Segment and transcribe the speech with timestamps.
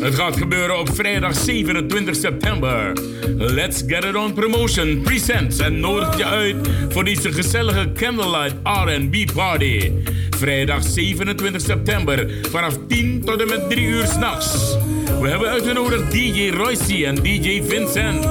[0.00, 2.92] Het gaat gebeuren op vrijdag 27 september.
[3.36, 6.56] Let's Get It On Promotion presents en nodigt je uit
[6.88, 9.92] voor deze gezellige candlelight R&B party.
[10.30, 14.76] Vrijdag 27 september vanaf 10 tot en met 3 uur s'nachts.
[15.20, 18.28] We hebben uitgenodigd DJ Royce en DJ Vincent.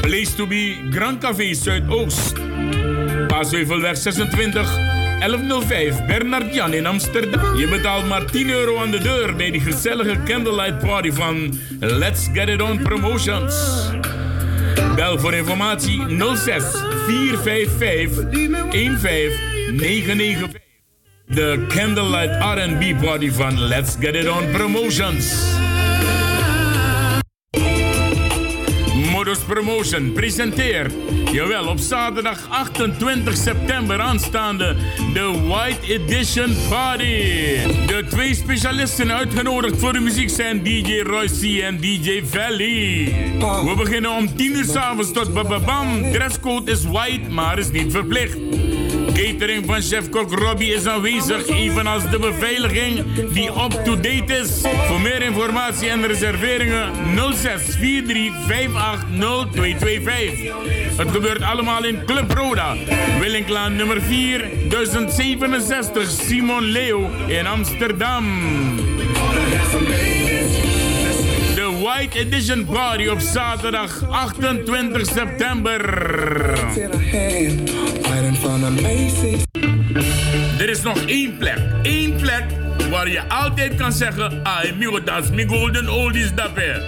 [0.00, 2.34] Place to be Grand Café Zuidoost.
[3.26, 4.91] Paasheuvelweg 26
[5.22, 7.56] 1105 Bernard Jan in Amsterdam.
[7.56, 12.28] Je betaalt maar 10 euro aan de deur bij die gezellige candlelight party van Let's
[12.32, 13.54] Get It On Promotions.
[14.94, 16.00] Bel voor informatie
[16.34, 16.64] 06
[17.06, 20.60] 455 15995.
[21.26, 25.60] De Candlelight R&B party van Let's Get It On Promotions.
[29.52, 30.92] Promotion presenteert,
[31.32, 34.76] jawel, op zaterdag 28 september aanstaande
[35.12, 37.04] de White Edition Party.
[37.86, 43.14] De twee specialisten uitgenodigd voor de muziek zijn DJ Royce en DJ Valley.
[43.38, 46.12] We beginnen om 10 uur s'avonds tot bababam.
[46.12, 48.36] Dresscode is white, maar is niet verplicht.
[49.14, 54.60] Catering van chef-kok Robbie is aanwezig, evenals de beveiliging die up-to-date is.
[54.86, 56.90] Voor meer informatie en reserveringen
[57.34, 57.36] 0643580225.
[60.96, 62.76] Het gebeurt allemaal in Club Roda,
[63.20, 68.24] Willinklaan nummer 4, 1067 Simon Leo in Amsterdam.
[71.54, 75.80] De White Edition Party op zaterdag 28 september.
[80.58, 81.58] Er is nog één plek.
[81.82, 82.44] één plek
[82.90, 84.44] waar je altijd kan zeggen...
[84.44, 86.82] Ay, migo, dat is mijn golden oldies dapper.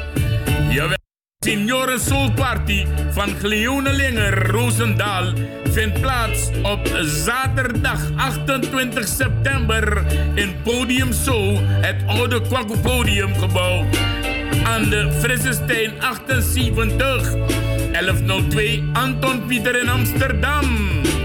[0.70, 0.97] Jawel.
[1.45, 5.33] Senioren Soul Party van Gleonelinger Roosendaal
[5.70, 10.03] vindt plaats op zaterdag 28 september
[10.34, 13.84] in Podium Soul, het oude Kwaku Podiumgebouw
[14.64, 17.33] aan de Frissestein 78
[17.92, 20.64] 1102 Anton Pieter in Amsterdam.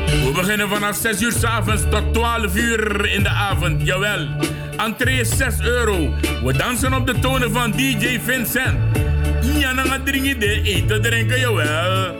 [0.09, 3.85] We beginnen vanaf 6 uur s avonds tot 12 uur in de avond.
[3.85, 4.27] Jawel.
[4.77, 6.13] Entree is 6 euro.
[6.43, 8.77] We dansen op de tonen van DJ Vincent.
[9.99, 12.15] Gaat drinken de eten drinken, jawel.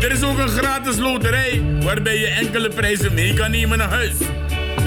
[0.00, 4.14] Er is ook een gratis loterij waarbij je enkele prijzen mee kan nemen naar huis.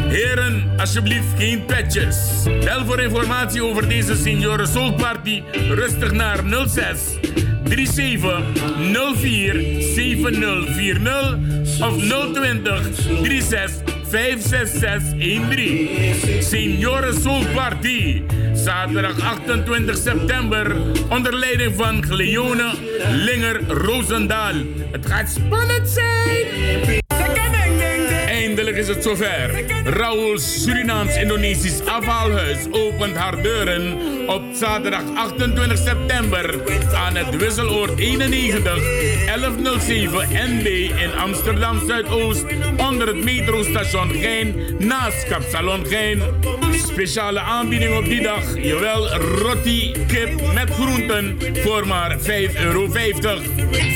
[0.07, 2.17] Heren, alsjeblieft geen petjes.
[2.63, 6.99] Bel voor informatie over deze Senioren Soul Party rustig naar 06
[7.69, 8.43] 37
[9.15, 12.01] 04 7040 of
[12.33, 12.93] 020
[13.23, 16.41] 36 56613.
[16.41, 18.23] Senioren Soul Party.
[18.53, 20.75] Zaterdag 28 september
[21.09, 22.71] onder leiding van Gleone
[23.11, 24.55] Linger Roosendaal.
[24.91, 27.07] Het gaat spannend zijn.
[28.49, 29.65] Eindelijk is het zover.
[29.83, 36.61] Raoul's Surinaams-Indonesisch afhaalhuis opent haar deuren op zaterdag 28 september
[36.95, 40.65] aan het Wisseloord 91 1107 NB
[40.99, 42.45] in Amsterdam Zuidoost
[42.77, 46.21] onder het metrostation Gein naast Kapsalon Gein.
[46.87, 52.25] Speciale aanbieding op die dag, jawel, roti kip met groenten voor maar 5,50
[52.61, 52.87] euro.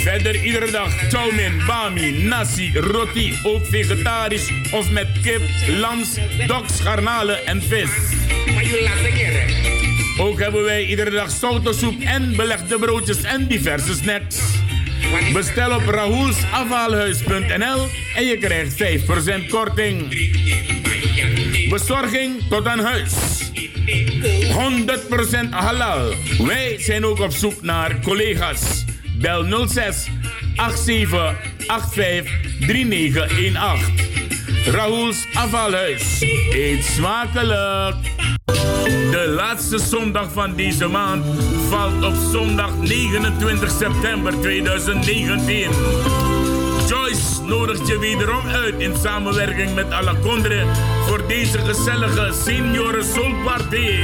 [0.03, 6.09] Verder iedere dag chowmin, bami, nasi, roti, ook vegetarisch of met kip, lams,
[6.47, 7.89] doks, garnalen en vis.
[10.17, 14.39] Ook hebben wij iedere dag soep en belegde broodjes en diverse snacks.
[15.33, 18.83] Bestel op raoulsafhaalhuis.nl en je krijgt
[19.45, 20.07] 5% korting.
[21.69, 23.13] Bezorging tot aan huis.
[25.45, 26.13] 100% halal.
[26.37, 28.85] Wij zijn ook op zoek naar collega's.
[29.17, 30.07] Bel 06
[30.85, 31.35] 87
[31.67, 34.02] 85 3918.
[34.65, 36.21] Raoul's Afvalhuis.
[36.51, 37.95] Eet smakelijk.
[39.11, 41.25] De laatste zondag van deze maand
[41.69, 45.69] valt op zondag 29 september 2019.
[46.87, 50.65] Joyce nodigt je wederom uit in samenwerking met Alacondre
[51.07, 54.01] voor deze gezellige Senioren Soul Party.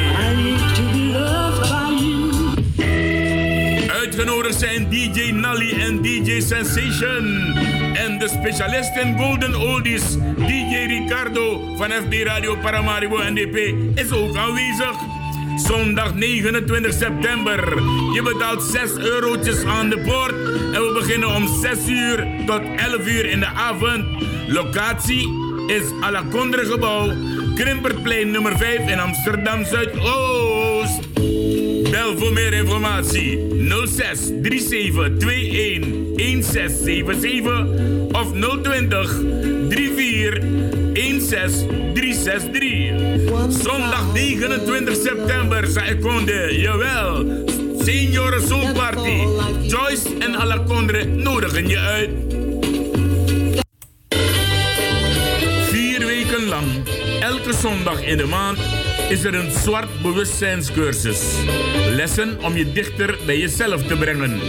[3.88, 7.79] Uitgenodigd zijn DJ Nally en DJ Sensation.
[8.00, 10.04] En de specialist in Golden Oldies,
[10.38, 13.56] DJ Ricardo van FB Radio Paramaribo NDP,
[13.96, 14.96] is ook aanwezig.
[15.56, 17.84] Zondag 29 september.
[18.14, 20.34] Je betaalt 6 eurotjes aan de poort.
[20.74, 24.06] En we beginnen om 6 uur tot 11 uur in de avond.
[24.48, 25.30] Locatie
[25.68, 27.12] is Alacondre Gebouw,
[27.56, 31.19] Krimperplein nummer 5 in Amsterdam Zuidoost.
[31.92, 33.40] Bel voor meer informatie
[33.86, 37.68] 06 37 21 1677
[38.12, 38.32] of
[38.62, 39.22] 020
[39.70, 40.44] 34
[41.30, 42.94] 16 363.
[43.50, 47.26] Zondag 29 september, Saikonde, jawel.
[47.80, 49.28] Senioren Soul Party.
[49.68, 52.10] Joyce en Alakondre nodigen je uit.
[55.70, 56.66] Vier weken lang,
[57.20, 58.58] elke zondag in de maand,
[59.10, 61.22] is er een zwart bewustzijnscursus.
[61.90, 64.40] Lessen om je dichter bij jezelf te brengen.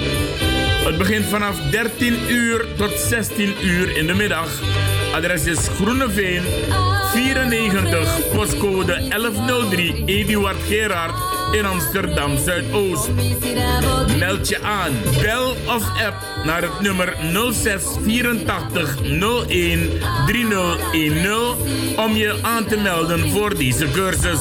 [0.84, 4.62] Het begint vanaf 13 uur tot 16 uur in de middag.
[5.12, 6.42] Adres is Groeneveen
[7.12, 13.10] 94, postcode 1103 Eduard Gerard in Amsterdam Zuidoost.
[14.18, 14.92] Meld je aan,
[15.22, 16.14] bel of app
[16.44, 17.16] naar het nummer
[17.52, 18.96] 06 84
[19.48, 19.90] 01
[20.26, 24.40] 3010 om je aan te melden voor deze cursus.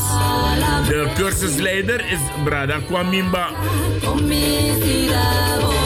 [0.88, 3.50] De cursusleider is Brada Kwamimba.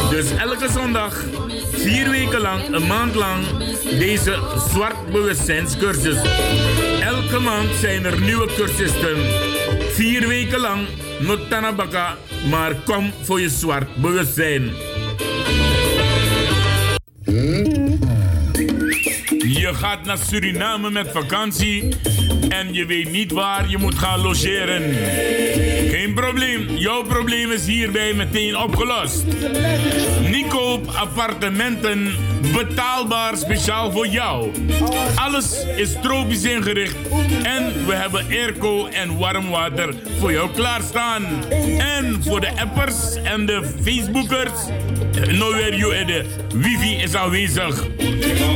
[0.09, 1.23] Dus elke zondag,
[1.71, 3.45] vier weken lang, een maand lang,
[3.99, 6.17] deze zwart bewustzijnscursus.
[7.01, 9.52] Elke maand zijn er nieuwe cursisten.
[9.93, 10.87] Vier weken lang,
[11.19, 12.17] Notanabaka,
[12.49, 14.71] maar kom voor je zwart bewustzijn.
[19.37, 21.95] Je gaat naar Suriname met vakantie
[22.49, 24.81] en je weet niet waar je moet gaan logeren.
[26.13, 29.23] Probleem, jouw probleem is hierbij meteen opgelost.
[30.21, 32.15] Nicoop appartementen,
[32.53, 34.51] betaalbaar speciaal voor jou.
[35.15, 36.95] Alles is tropisch ingericht
[37.43, 41.25] en we hebben airco en warm water voor jou klaarstaan.
[41.77, 44.51] En voor de appers en de facebookers,
[45.37, 47.85] nou weer you de wifi is aanwezig.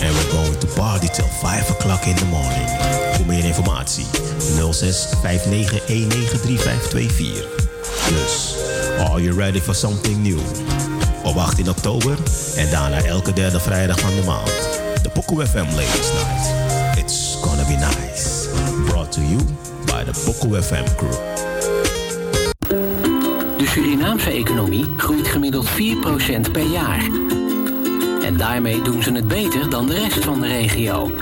[0.00, 2.68] and we're going to party till 5 o'clock in the morning.
[3.16, 4.06] Voor meer informatie
[4.70, 7.68] 06 59 193524.
[8.08, 8.54] Dus,
[8.98, 10.38] are you ready for something new?
[11.22, 12.18] Op 18 oktober
[12.56, 14.52] en daarna elke derde vrijdag van de maand.
[15.02, 16.54] De Poco FM Ladies Night.
[16.98, 18.48] It's gonna be nice.
[18.84, 19.38] Brought to you
[19.84, 21.39] by the Poco FM crew.
[23.60, 27.04] De Surinaamse economie groeit gemiddeld 4% per jaar.
[28.22, 31.12] En daarmee doen ze het beter dan de rest van de regio.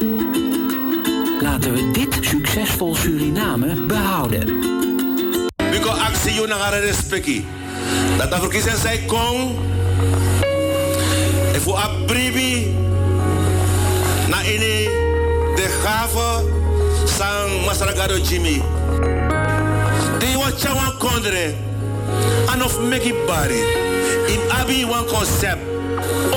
[1.41, 4.63] Laten we dit succesvol Suriname behouden.
[5.81, 6.71] Go actie you naar.
[8.19, 9.57] Dat de verkiezingen zij kon.
[11.55, 12.75] En voor apribi.
[14.29, 14.85] Na ini
[15.55, 16.45] de gave
[17.05, 18.63] sang Masaragado Jimmy.
[20.19, 21.68] Die wat chawan kondre.
[22.53, 23.63] En of meki bari.
[24.27, 25.63] In abi wan concept.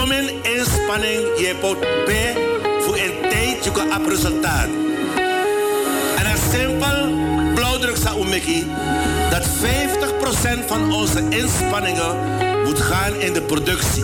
[0.04, 2.12] Om een inspanning je pot P
[2.84, 4.70] voor een tijd je kan op.
[6.18, 7.10] En het simpel
[7.54, 8.68] blauwdruk sa umeki
[9.30, 12.16] dat 50% van onze inspanningen
[12.66, 14.04] moet gaan in de productie.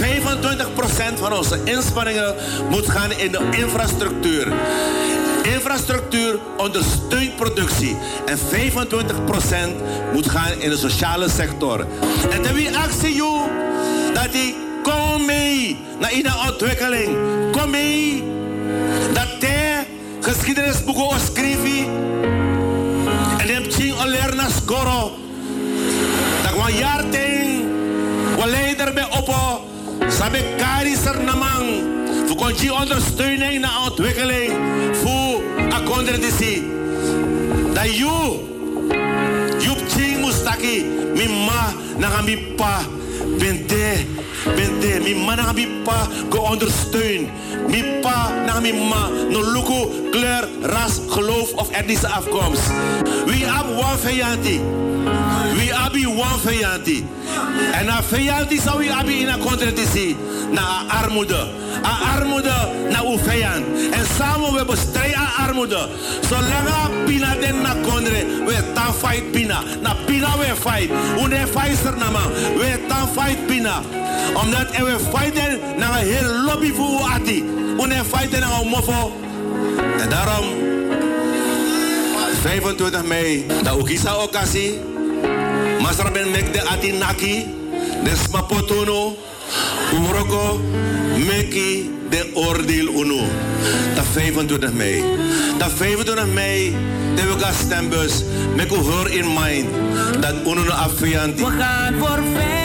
[0.00, 2.34] 25% van onze inspanningen
[2.68, 4.52] moet gaan in de infrastructuur.
[5.62, 7.96] Infrastructuur ondersteunt productie.
[8.26, 8.42] En 25%
[10.12, 11.86] moet gaan in de sociale sector.
[12.30, 13.48] En dan wie actie you
[14.14, 17.16] dat die kom mee naar in ontwikkeling.
[17.52, 18.24] Kom mee.
[19.12, 19.86] Dat hij
[20.20, 21.86] geschiedenisboeken schreef.
[23.38, 25.12] En hem ching aller naar skoro.
[26.42, 27.64] Dat een jaar ting.
[28.36, 29.64] Wat leider bij oppo.
[30.08, 31.92] Sabe kari namang.
[32.26, 34.52] Voor kon ondersteuning naar ontwikkeling.
[34.92, 35.31] Voor
[35.72, 36.62] akonder disi.
[37.74, 38.40] Dat you.
[39.58, 40.84] Yup ching mustaki.
[41.14, 42.80] Mi ma na mi pa.
[43.38, 44.06] Bente.
[44.56, 45.00] Bente.
[45.04, 46.06] Mi ma na mi pa.
[46.28, 47.28] Go ondersteun.
[47.68, 49.08] Mi pa na mi ma.
[49.30, 52.70] No luku, kleur, ras, geloof of etnische afkomst.
[53.26, 54.60] We have one vijanti.
[55.54, 57.06] We abi one vijanti.
[57.72, 60.16] En na vijanti zou we abi in een contradictie.
[60.50, 61.46] Na armoede.
[61.84, 62.54] A armoede
[62.90, 63.64] na uw vijand.
[63.90, 65.88] En samen we bestrijden armoede.
[66.28, 69.62] Zolang pina den na kondre, we tan fight pina.
[69.80, 70.90] Na pina we fight.
[71.18, 72.32] Une fighter na man.
[72.58, 73.82] We tan fight pina.
[74.34, 77.44] Omdat we fighten na een heel lobby voor ati.
[77.78, 79.12] Une fighten na een mofo.
[79.98, 80.44] En daarom
[82.42, 84.74] 25 mei, da ukisa okasi.
[84.74, 84.91] Masra ben
[86.30, 87.46] mek de ati naki.
[88.04, 89.16] De smapotono.
[89.92, 90.60] Umroko
[91.26, 93.24] meki de oordeel uno.
[93.94, 95.04] Dat 25 mei.
[95.58, 96.76] Dat 25 mei,
[97.14, 98.22] de we gaan stembus.
[98.68, 99.68] Hoor in mind.
[100.20, 101.44] Dat uno no affianti.
[101.44, 102.61] We gaan voor vijf,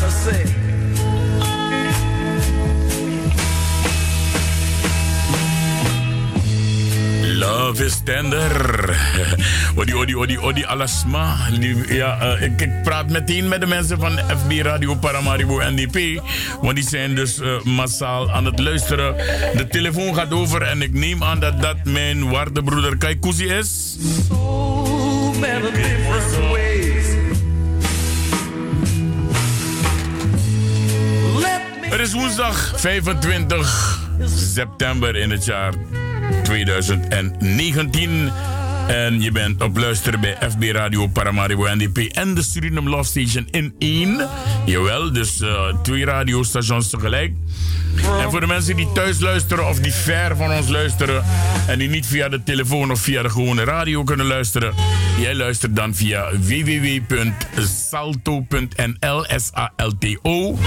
[0.00, 0.44] to say.
[7.34, 8.96] Love is tender.
[9.76, 11.36] Odi, odi, odi, odi, alasma.
[11.88, 16.22] Ja, eh, ik, ik praat meteen met de mensen van FB Radio Paramaribo NDP.
[16.60, 19.16] Want die zijn dus eh, massaal aan het luisteren.
[19.56, 23.96] De telefoon gaat over en ik neem aan dat dat mijn waardebroeder Kaikousi is.
[24.28, 26.71] So many different ways.
[31.92, 35.72] Het is woensdag 25 september in het jaar
[36.42, 38.30] 2019.
[38.86, 43.48] En je bent op luisteren bij FB Radio Paramaribo NDP en de Suriname Love Station
[43.50, 44.28] in één.
[44.64, 47.32] Jawel, dus eh, twee radiostations tegelijk.
[48.20, 51.24] En voor de mensen die thuis luisteren of die ver van ons luisteren
[51.66, 54.74] en die niet via de telefoon of via de gewone radio kunnen luisteren,
[55.20, 57.24] jij luistert dan via www.salto.nl,
[59.36, 60.58] S-A-L-T-O.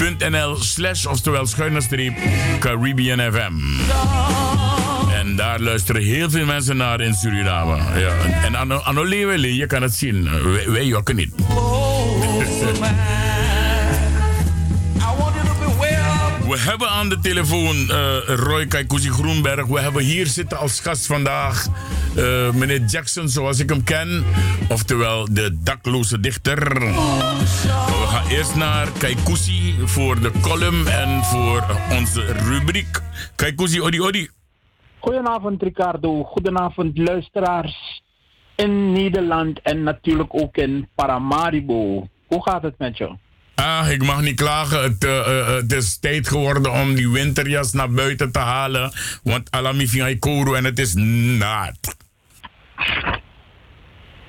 [0.00, 2.14] .nl slash oftewel schuine streep
[2.58, 3.52] Caribbean FM.
[5.12, 7.76] En daar luisteren heel veel mensen naar in Suriname.
[8.00, 8.12] Ja.
[8.44, 10.28] En Anno Leeuwele, je kan het zien.
[10.52, 11.32] Wij, wij jokken niet.
[12.82, 13.29] I
[16.64, 19.66] hebben aan de telefoon eh, Roy Kaikousi Groenberg.
[19.66, 21.66] We hebben hier zitten als gast vandaag
[22.16, 24.24] eh, meneer Jackson, zoals ik hem ken.
[24.68, 26.58] Oftewel de dakloze dichter.
[26.68, 31.64] We gaan eerst naar Kaikousi voor de column en voor
[31.98, 33.00] onze rubriek.
[33.36, 34.28] Kaikousi, odi odi.
[34.98, 38.02] Goedenavond Ricardo, goedenavond luisteraars
[38.56, 42.08] in Nederland en natuurlijk ook in Paramaribo.
[42.26, 43.16] Hoe gaat het met je?
[43.60, 44.82] Ah, ik mag niet klagen.
[44.82, 48.92] Het, eh, eh, het is tijd geworden om die winterjas naar buiten te halen.
[49.22, 50.18] Want alami vingai
[50.56, 51.96] en het is nat.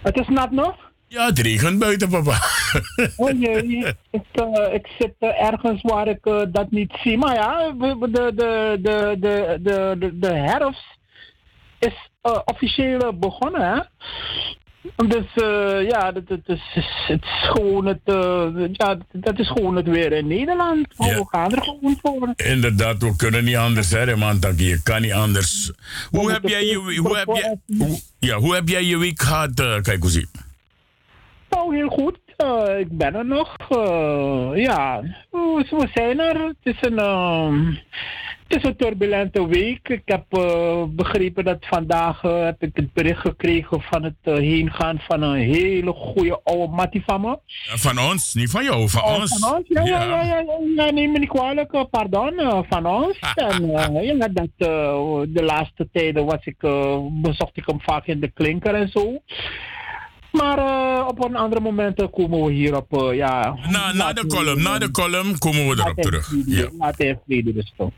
[0.01, 0.91] Het is nat nog?
[1.07, 2.37] Ja, het regent buiten, papa.
[3.15, 7.17] Oh jee, ik, eh, ik zit eh, ergens waar ik eh, dat niet zie.
[7.17, 10.97] Maar ja, de, de, de, de, de, de, herfst
[11.79, 13.79] is eh, officieel begonnen, hè?
[14.95, 16.61] Dus eh, ja, dat, dat is,
[17.07, 20.87] het is gewoon het, eh, ja, dat is gewoon het weer in Nederland.
[20.97, 21.15] Ja.
[21.15, 22.33] We gaan er gewoon voor.
[22.35, 24.39] Inderdaad, we kunnen niet anders, hè, man.
[24.57, 25.71] Je kan niet anders.
[26.09, 29.59] Hoe heb jij je, hoe heb jij, hoe, ja, hoe heb jij je week gehad,
[29.59, 30.27] uh, kijk hoe.
[31.49, 32.19] Nou, heel goed.
[32.37, 33.55] Eh, ik ben er nog.
[33.69, 36.39] Eh, ja, we, zijn er.
[36.39, 37.73] Het is een, ehm,
[38.55, 39.89] is een turbulente week.
[39.89, 44.35] Ik heb eh, begrepen dat vandaag eh, heb ik het bericht gekregen van het uh,
[44.35, 47.39] heengaan van een hele goede oude mattie van me.
[47.45, 49.39] Ja, van ons, niet van jou, van Oh, ons.
[49.39, 49.67] Van ons?
[49.67, 50.43] Ja, ja, ja,
[50.75, 53.19] ja, neem me niet kwalijk, pardon, van ons.
[53.35, 54.49] en ja, dat,
[55.29, 56.57] de laatste tijden was ik,
[57.11, 59.21] bezocht ik hem vaak in de klinker en zo.
[60.31, 60.57] Maar
[61.01, 63.57] eh, op een andere moment eh, komen we hier op, eh, ja...
[63.69, 66.25] Na, na de column, na de column komen we erop terug.
[66.25, 66.67] vrede- Ja.
[66.79, 67.93] Laat hij in vrede rusten.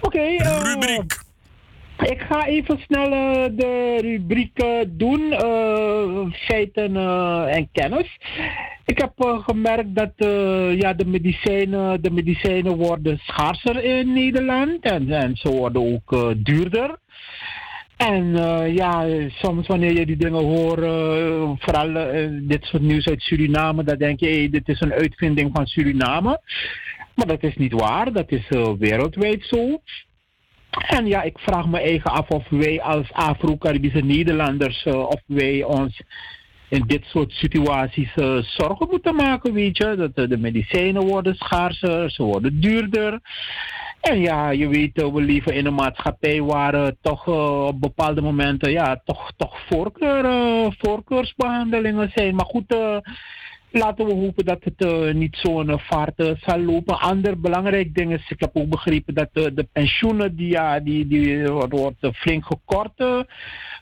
[0.00, 0.22] Oké.
[0.62, 1.22] Rubriek.
[1.98, 3.10] ik ga even snel
[3.56, 5.34] de rubrieken doen.
[6.32, 6.96] feiten
[7.48, 8.18] en kennis.
[8.84, 9.12] Ik heb
[9.46, 10.12] gemerkt dat
[10.78, 14.84] ja, de, medicijnen, de medicijnen worden schaarser in Nederland.
[14.84, 16.98] En, en ze worden ook duurder.
[17.96, 23.06] En eh, ja, soms wanneer je die dingen hoort, eh, vooral eh, dit soort nieuws
[23.06, 26.40] uit Suriname, dan denk je, hey, dit is een uitvinding van Suriname.
[27.14, 28.48] Maar dat is niet waar, dat is
[28.78, 29.80] wereldwijd zo.
[30.70, 36.02] En ja, ik vraag me eigen af of wij als Afro-Caribische Nederlanders, of wij ons
[36.68, 39.94] in dit soort situaties zorgen moeten maken, weet je.
[40.14, 43.20] Dat de medicijnen worden schaarser, ze worden duurder.
[44.04, 47.80] En ja, je weet, eh, we leven in een maatschappij waar eh, toch eh, op
[47.80, 52.34] bepaalde momenten ja, toch, toch voorkeur, eh, voorkeursbehandelingen zijn.
[52.34, 52.96] Maar goed, eh,
[53.74, 57.00] laten we hopen dat het eh, niet zo'n eh, vaart eh, zal lopen.
[57.00, 61.06] Ander belangrijk ding is, ik heb ook begrepen dat eh, de pensioenen, die, ja, die,
[61.06, 63.20] die wordt, eh, flink gekort eh,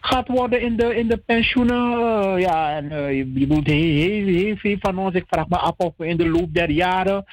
[0.01, 1.93] gaat worden in de, in de pensioenen.
[1.93, 5.15] Eh, ja, en eh, je bedoelt heel, heel, heel veel van ons.
[5.15, 7.25] Ik vraag me af of we in de loop der jaren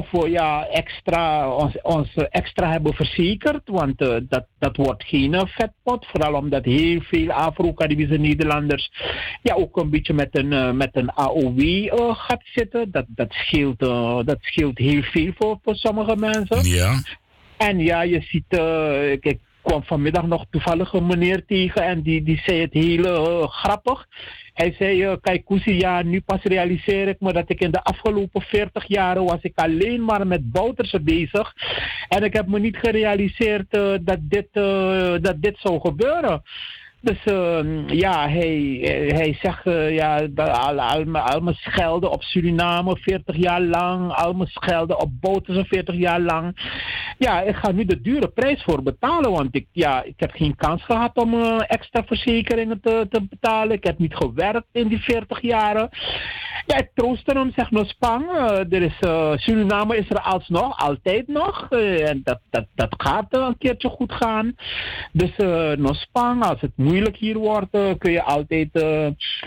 [0.00, 3.62] of we ja, extra, ons, ons extra hebben verzekerd.
[3.64, 6.06] Want eh, dat, dat wordt geen eh, vetpot.
[6.06, 8.90] Vooral omdat heel veel Afro-Caribische Nederlanders
[9.42, 12.90] ja, ook een beetje met een, eh, met een AOW eh, gaat zitten.
[12.90, 16.64] Dat, dat, scheelt, eh, dat scheelt heel veel voor, voor sommige mensen.
[16.64, 17.02] Ja.
[17.56, 22.22] En ja, je ziet, eh, ik, kwam vanmiddag nog toevallig een meneer tegen en die,
[22.22, 24.06] die zei het heel eh, grappig.
[24.54, 28.40] Hij zei, eh, kijk ja, nu pas realiseer ik me dat ik in de afgelopen
[28.40, 31.54] 40 jaren was ik alleen maar met boutersen bezig.
[32.08, 36.42] En ik heb me niet gerealiseerd eh, dat, dit, eh, dat dit zou gebeuren.
[37.04, 38.78] Dus ehm, ja, hij,
[39.14, 45.10] hij zegt eh, ja, al, schelden op Suriname 40 jaar lang, al mijn schelden op
[45.20, 46.72] Boutersen 40 jaar lang.
[47.18, 50.56] Ja, ik ga nu de dure prijs voor betalen, want ik, ja, ik heb geen
[50.56, 53.76] kans gehad om eh, extra verzekeringen te, te betalen.
[53.76, 55.88] Ik heb niet gewerkt in die 40 jaren.
[56.66, 58.30] Ja, ik troostte hem, zeg maar, Spang.
[58.30, 61.66] eh, er is, eh, Suriname is er alsnog, altijd nog.
[61.70, 64.54] eh, en dat, dat, dat gaat eh, een keertje goed gaan.
[65.12, 69.06] Dus eh nog Spang, als het moeilijk hier wordt, eh, kun je altijd eh,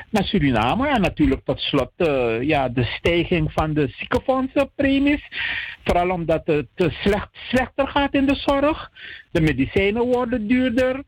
[0.10, 0.88] naar Suriname.
[0.88, 5.24] En natuurlijk tot slot eh, ja, de stijging van de ziekenfondsenpremies.
[5.84, 6.68] Vooral omdat het
[7.04, 8.90] slecht, slechter gaat in de zorg.
[9.32, 11.04] De medicijnen worden duurder.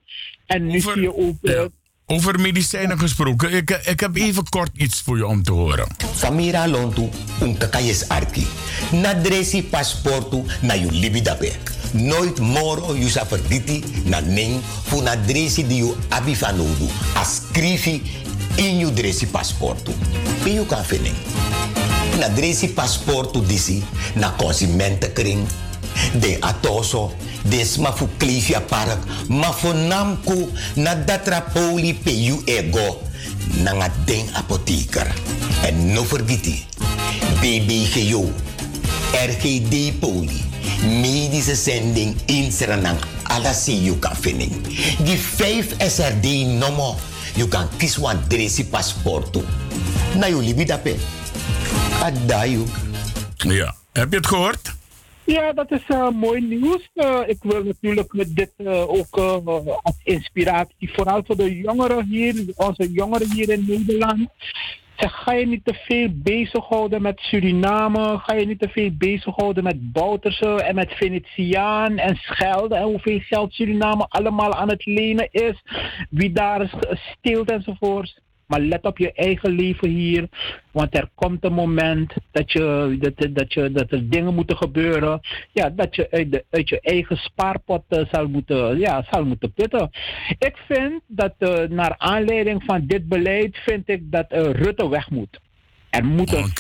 [0.46, 1.70] En nu Over- zie je ook...
[2.12, 5.88] Over medicijnen gesproken, ik, ik heb even kort iets voor je om te horen.
[6.14, 7.10] Famira lontu
[7.42, 8.48] un kakayes arki.
[8.92, 11.52] Na dresi passportu na yu libidape.
[11.94, 16.90] Nooit moro yu sa verditi na ning fu na dresi di yu abi fanodu.
[17.18, 18.02] Ascrivi
[18.56, 19.94] in yu dresi passportu.
[20.44, 21.16] Pe yu kan fening.
[22.20, 23.84] Na dresi passportu disi
[24.16, 25.48] na consumentenkring.
[26.22, 27.12] De atoso,
[27.44, 33.02] des ma fu klifia park, ma fu namku na datra poli pe yu ego.
[33.64, 35.08] Nanga den apotheker.
[35.66, 36.66] En no vergiti,
[37.42, 38.30] BBGO,
[39.14, 40.42] RGD poli,
[41.02, 43.00] medische zending in Suriname,
[43.66, 44.50] you kan vinden.
[45.04, 46.96] Die 5 SRD nomo,
[47.36, 49.42] you kan kiezen wan dresi passportu.
[50.18, 50.96] Na you libi dape.
[52.02, 52.64] Adayu.
[53.38, 54.78] Ja, heb je het gehoord?
[55.24, 56.90] Ja, dat is eh, mooi nieuws.
[56.94, 59.18] Eh, ik wil natuurlijk met dit eh, ook
[59.82, 64.30] als inspiratie, vooral voor de jongeren hier, onze jongeren hier in Nederland.
[65.00, 68.18] Zeg, ga je niet te veel bezighouden met Suriname?
[68.18, 73.20] Ga je niet te veel bezighouden met Bouterse en met Venetiaan en Schelde en hoeveel
[73.20, 75.64] geld Suriname allemaal aan het lenen is?
[76.10, 78.22] Wie daar steelt enzovoort.
[78.50, 80.28] Maar let op je eigen leven hier.
[80.72, 85.20] Want er komt een moment dat, je, dat, dat, je, dat er dingen moeten gebeuren.
[85.52, 86.08] Ja, dat je
[86.50, 89.90] uit, je eigen spaarpot eh, zal, moeten, ja, zal moeten putten.
[90.40, 95.10] Ik vind dat eh, naar aanleiding van dit beleid vind ik dat eh, Rutte weg
[95.10, 95.40] moet.
[95.90, 96.52] Er moet, een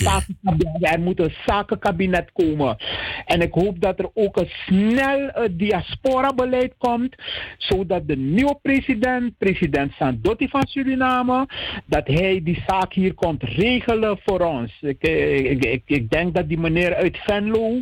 [0.79, 2.77] er moet een zakenkabinet komen.
[3.25, 7.15] En ik hoop dat er ook een snel diaspora-beleid komt,
[7.57, 11.47] zodat de nieuwe president, president Sandotti van Suriname,
[11.85, 14.77] dat hij die zaak hier komt regelen voor ons.
[14.81, 17.81] Ik, ik, ik, ik denk dat die meneer uit Venlo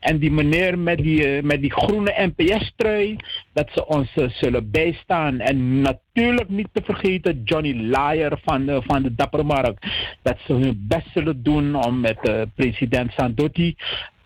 [0.00, 3.16] en die meneer met die, met die groene NPS-trui,
[3.52, 5.40] dat ze ons eh, zullen bijstaan.
[5.40, 6.06] En natuurlijk
[6.48, 9.86] niet te vergeten Johnny Lyer van de, van de Dappermarkt.
[10.22, 13.76] Dat ze hun best zullen doen om met eh, president Sandotti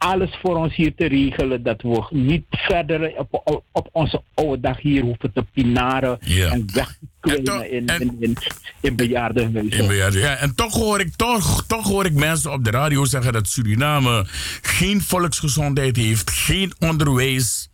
[0.03, 1.63] alles voor ons hier te regelen.
[1.63, 6.99] Dat we niet verder op, op, onze oude dag hier hoeven te pinaren en weg
[6.99, 8.37] te kwijnen in, in, in,
[8.81, 9.87] in bejaardenhuizen.
[9.87, 10.37] Bejaarden, ja.
[10.37, 14.27] En toch hoor, ik, toch, toch hoor ik mensen op de radio zeggen dat Suriname
[14.63, 17.71] geen volksgezondheid heeft, geen onderwijs.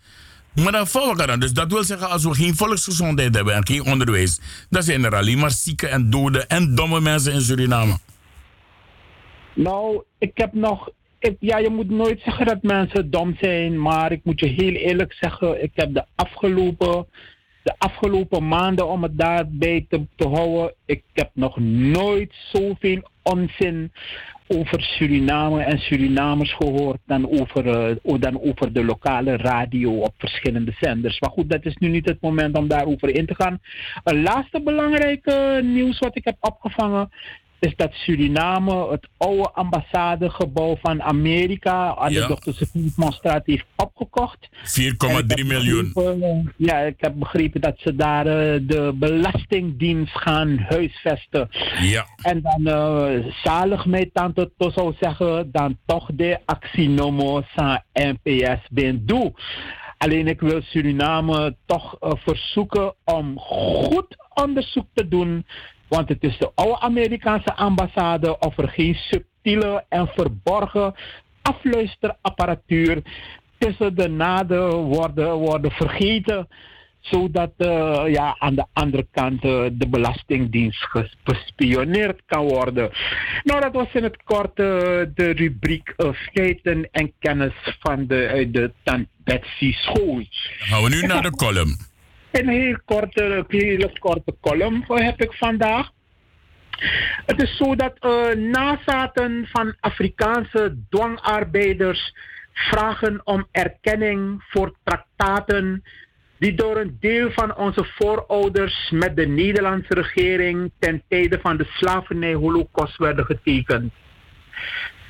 [0.63, 1.41] Maar dat volgen dan.
[1.41, 4.41] Dus dat wil zeggen, als we geen volksgezondheid hebben en geen onderwijs,
[4.71, 7.99] dan zijn er alleen maar zieke en doden en domme mensen in Suriname.
[9.55, 10.91] Nou, ik heb nog.
[11.41, 15.13] Ja, je moet nooit zeggen dat mensen dom zijn, maar ik moet je heel eerlijk
[15.13, 17.07] zeggen, ik heb de afgelopen,
[17.63, 23.93] de afgelopen maanden, om het daarbij te, te houden, ik heb nog nooit zoveel onzin
[24.49, 30.73] over Suriname en Surinamers gehoord dan over, eh, dan over de lokale radio op verschillende
[30.81, 31.21] zenders.
[31.21, 33.59] Maar goed, dat is nu niet het moment om daarover in te gaan.
[34.05, 37.11] Een laatste belangrijke nieuws wat ik heb opgevangen
[37.61, 42.27] is dat Suriname het oude ambassadegebouw van Amerika aan Ja.
[42.27, 42.51] de Dr.
[42.53, 42.93] Sofie
[43.45, 44.49] heeft opgekocht.
[44.65, 45.91] 4,3 En ik heb miljoen.
[45.95, 51.49] begrepen, Ja, ik heb begrepen dat ze daar eh, de Belastingdienst gaan huisvesten.
[51.81, 52.07] Ja.
[52.23, 58.61] En dan eh, zalig mij tante to zou zeggen, dan toch de actienomo sa NPS
[58.71, 59.33] ben doe.
[59.99, 65.47] Alleen ik wil Suriname toch eh, verzoeken om goed onderzoek te doen.
[65.89, 70.95] Want het is de oude Amerikaanse ambassade of er geen subtiele en verborgen
[71.43, 73.03] afluisterapparatuur
[73.59, 76.49] tussen de naden worden, worden vergeten
[77.01, 82.91] zodat eh, ja, aan de andere kant eh, de Belastingdienst ges- bespioneerd kan worden.
[83.45, 84.67] Nou, dat was in het kort eh,
[85.15, 85.95] de rubriek
[86.33, 90.15] feiten en kennis van de, de Tant Betsy School.
[90.15, 90.27] Dan
[90.59, 91.88] gaan we nu naar de column.
[92.31, 95.91] Een heel korte, hele korte column eh, heb ik vandaag.
[97.27, 102.15] Het is zo dat eh, nazaten van Afrikaanse dwangarbeiders
[102.53, 105.83] vragen om erkenning voor traktaten
[106.39, 111.65] die door een deel van onze voorouders met de Nederlandse regering ten tijde van de
[111.65, 113.93] slavernij-holocaust werden getekend.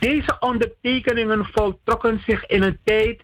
[0.01, 3.23] Deze ondertekeningen voltrokken zich in een tijd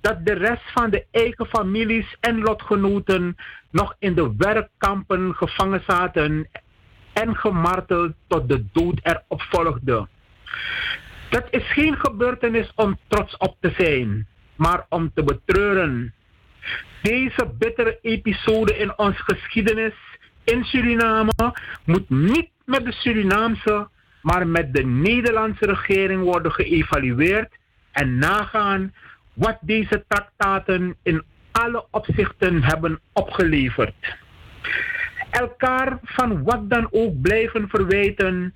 [0.00, 3.36] dat de rest van de eigen families en lotgenoten
[3.70, 6.48] nog in de werkkampen gevangen zaten
[7.12, 10.08] en gemarteld tot de dood erop volgde.
[11.30, 16.14] Dat is geen gebeurtenis om trots op te zijn, maar om te betreuren.
[17.02, 19.94] Deze bittere episode in onze geschiedenis
[20.44, 21.32] in Suriname
[21.84, 23.88] moet niet met de Surinaamse,
[24.22, 27.56] maar met de Nederlandse regering worden geëvalueerd
[27.92, 28.94] en nagaan
[29.36, 31.22] wat deze traktaten in
[31.52, 34.16] alle opzichten hebben opgeleverd.
[35.30, 38.54] Elkaar van wat dan ook blijven verwijten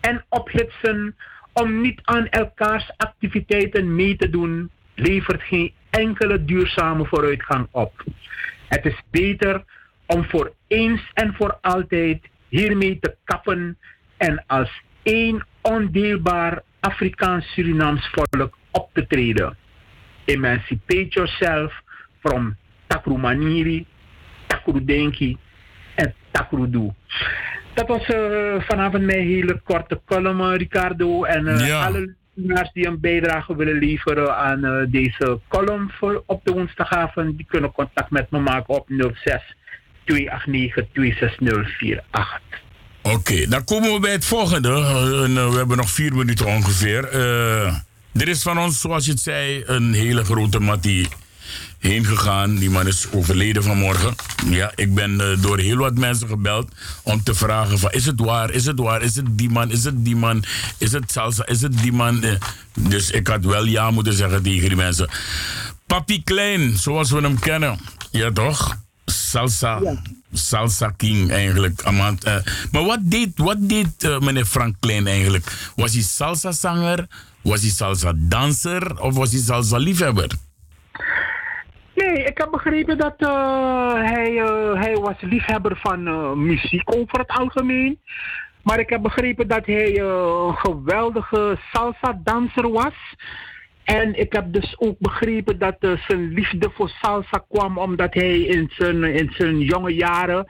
[0.00, 1.16] en ophitsen
[1.52, 8.04] om niet aan elkaars activiteiten mee te doen, levert geen enkele duurzame vooruitgang op.
[8.68, 9.64] Het is beter
[10.06, 13.78] om voor eens en voor altijd hiermee te kappen
[14.16, 19.56] en als één ondeelbaar Afrikaans-Surinaams volk op te treden.
[20.24, 21.72] Emancipate yourself
[22.20, 22.56] from
[22.86, 23.86] Takrumaniri,
[24.46, 25.36] Takrudenki
[25.94, 26.90] en Takrudu.
[27.74, 31.24] Dat was eh, vanavond mijn hele korte column, eh, Ricardo.
[31.24, 31.84] En eh, Ja.
[31.86, 37.46] alle luisteraars die een bijdrage willen leveren aan deze column voor op de woensdagavond, die
[37.48, 39.56] kunnen contact met me maken op 06
[40.04, 42.40] 289 26048.
[43.02, 44.68] Oké, dan komen we bij het volgende.
[44.68, 47.08] En, we hebben nog vier minuten ongeveer.
[48.12, 51.08] Er is van ons, zoals je het zei, een hele grote mattie
[51.78, 52.56] heen gegaan.
[52.56, 54.14] Die man is overleden vanmorgen.
[54.46, 56.68] Ja, ik ben eh, door heel wat mensen gebeld
[57.02, 57.90] om te vragen van...
[57.90, 60.44] is het waar, is het waar, is het die man, is het die man...
[60.78, 62.22] is het salsa, is het die man...
[62.22, 62.34] Eh,
[62.78, 65.08] dus ik had wel ja moeten zeggen tegen die mensen.
[65.86, 67.78] Papi Klein, zoals we hem kennen.
[68.10, 68.76] Ja, toch?
[69.04, 69.80] Salsa.
[70.32, 71.80] Salsa King eigenlijk.
[71.80, 72.36] Eh.
[72.70, 75.72] maar wat deed, wat deed meneer Frank Klein eigenlijk?
[75.76, 77.06] Was hij salsa zanger?
[77.42, 79.00] Was hij salsa danser?
[79.00, 80.30] Of was hij salsa liefhebber?
[81.94, 87.18] Nee, ik heb begrepen dat eh, hij, eh, hij was liefhebber van eh, muziek over
[87.18, 88.00] het algemeen.
[88.62, 92.94] Maar ik heb begrepen dat hij een geweldige salsa-danser was.
[93.84, 98.70] En ik heb dus ook begrepen dat zijn liefde voor salsa kwam omdat hij in
[98.76, 100.44] zijn, in zijn jonge jaren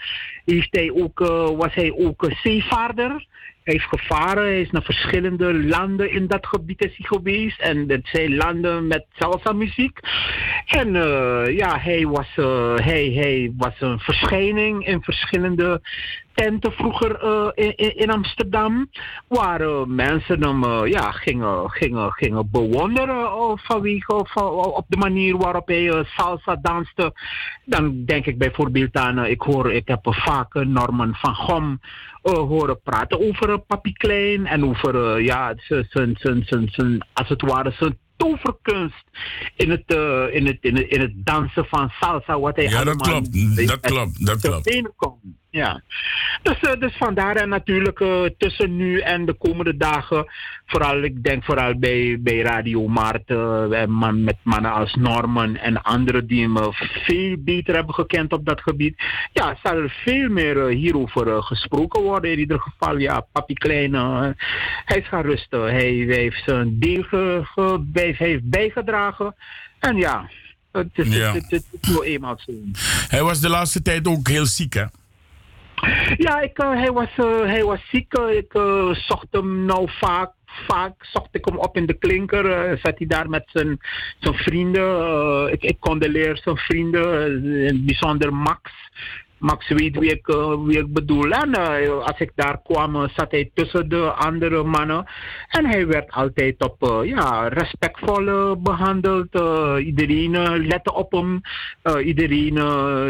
[0.44, 1.18] heeft hij ook,
[1.56, 3.26] was hij ook zeevaarder.
[3.62, 7.60] Heeft gevaren, hij is naar verschillende landen in dat gebied is hij geweest.
[7.60, 9.98] En dat zijn landen met salsa muziek.
[10.66, 15.80] En eh, ja, hij was, eh, hij, hij was een verschijning in verschillende
[16.40, 18.90] tenten vroeger eh, in, in, Amsterdam.
[19.28, 24.36] Waar eh, mensen hem eh, ja, gingen, gingen, gingen bewonderen vanwege of,
[24.76, 27.12] op de manier waarop hij salsa danste.
[27.64, 31.80] Dan denk ik bijvoorbeeld aan, ik, hoor, ik heb vaak Norman van Gom
[32.22, 37.42] horen praten over Papi Klein en over, ja, zijn, zijn, zijn, zijn, zijn, als het
[37.42, 39.04] ware, zijn toverkunst
[39.56, 42.40] in het, uh, in, het, in, het, in het dansen van salsa.
[42.40, 43.66] Wat hij Ja, dat klopt.
[43.66, 44.26] Dat klopt.
[44.26, 45.39] Dat klopt.
[45.50, 45.82] Ja.
[46.42, 50.26] Dus, uh, dus vandaar en natuurlijk uh, tussen nu en de komende dagen,
[50.66, 55.82] vooral ik denk vooral bij, bij Radio Maarten, uh, man, met mannen als Norman en
[55.82, 56.68] anderen die me
[57.04, 59.02] veel beter hebben gekend op dat gebied.
[59.32, 62.32] Ja, zal er veel meer hierover gesproken worden.
[62.32, 63.94] In ieder geval, ja, Papi Klein,
[64.84, 65.62] hij is gaan rusten.
[65.62, 69.34] Hij, hij heeft zijn deel ge, ge, bij, heeft bijgedragen.
[69.78, 70.28] En ja,
[70.72, 71.32] het is, Ja.
[71.32, 72.52] het, het, het is nou eenmaal zo.
[73.08, 74.84] Hij was de laatste tijd ook heel ziek, hè?
[76.16, 78.18] Ja, ik, uh, hij, was, uh, hij was ziek.
[78.18, 78.52] Uh, ik
[78.92, 80.32] zocht hem nou vaak.
[80.66, 82.78] Vaak zocht ik hem op in de klinker.
[82.82, 83.78] zat hij daar met zijn,
[84.18, 85.52] zijn vrienden.
[85.52, 87.86] ik, ik condoleer zijn vrienden.
[87.86, 88.70] bijzonder Max.
[89.40, 91.30] Max ik, wie ik bedoel.
[91.30, 91.54] En
[92.02, 95.04] als ik daar kwam, zat hij tussen de andere mannen.
[95.48, 99.34] En hij werd altijd op ja, respectvol behandeld.
[99.78, 101.40] iedereen lette op hem.
[102.04, 102.54] iedereen,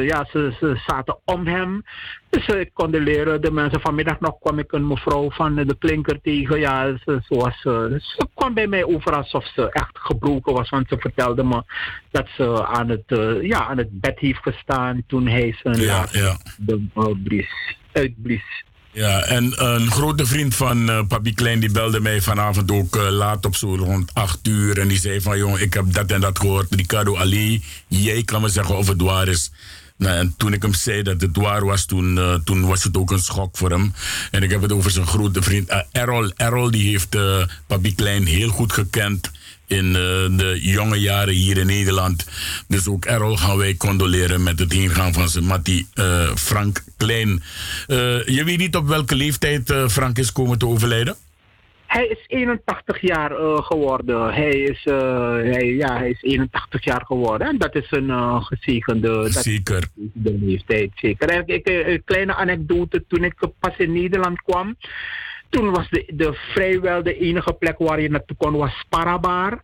[0.04, 1.82] ja, ze, ze zaten om hem.
[2.30, 3.40] Dus uh, ik kon leren.
[3.40, 6.60] De mensen vanmiddag nog kwam ik een mevrouw van de klinker tegen.
[6.60, 10.70] Ja, ze, was, uh, ze kwam bij mij over alsof ze echt gebroken was.
[10.70, 11.62] Want ze vertelde me
[12.10, 16.08] dat ze aan het, uh, ja, aan het bed heeft gestaan toen hij zijn Ja,
[16.12, 16.38] ja.
[16.56, 16.80] de,
[17.24, 18.64] blies, uitblies.
[18.92, 23.08] Ja, en een grote vriend van uh, Papi Klein die belde mij vanavond ook uh,
[23.08, 24.78] laat op zo rond 8 uur.
[24.78, 26.74] En die zei van, jongen, ik heb dat en dat gehoord.
[26.74, 29.50] Ricardo Ali, jij kan me zeggen of het waar is.
[29.96, 32.96] Nou, en toen ik hem zei dat het waar was, toen, uh, toen was het
[32.96, 33.92] ook een schok voor hem.
[34.30, 36.32] En ik heb het over zijn grote vriend uh, Errol.
[36.36, 39.30] Errol die heeft uh, Papi Klein heel goed gekend
[39.70, 39.92] in
[40.36, 42.26] de jonge jaren hier in Nederland.
[42.68, 45.86] Dus ook Errol gaan wij condoleren met het heengaan van zijn mattie
[46.34, 47.42] Frank Klein.
[48.26, 51.16] je weet niet op welke leeftijd Frank is komen te overlijden?
[51.90, 54.34] Hij is 81 jaar uh, geworden.
[54.34, 57.48] Hij is, uh, hij, ja, hij is 81 jaar geworden.
[57.48, 59.84] En dat is een uh, gezegende zeker.
[59.94, 60.90] de leeftijd.
[60.94, 61.28] Zeker.
[61.28, 63.04] En ik, een kleine anekdote.
[63.08, 64.76] Toen ik pas in Nederland kwam.
[65.50, 69.60] Toen was de, de vrijwel de enige plek waar je naartoe kon was Parabar.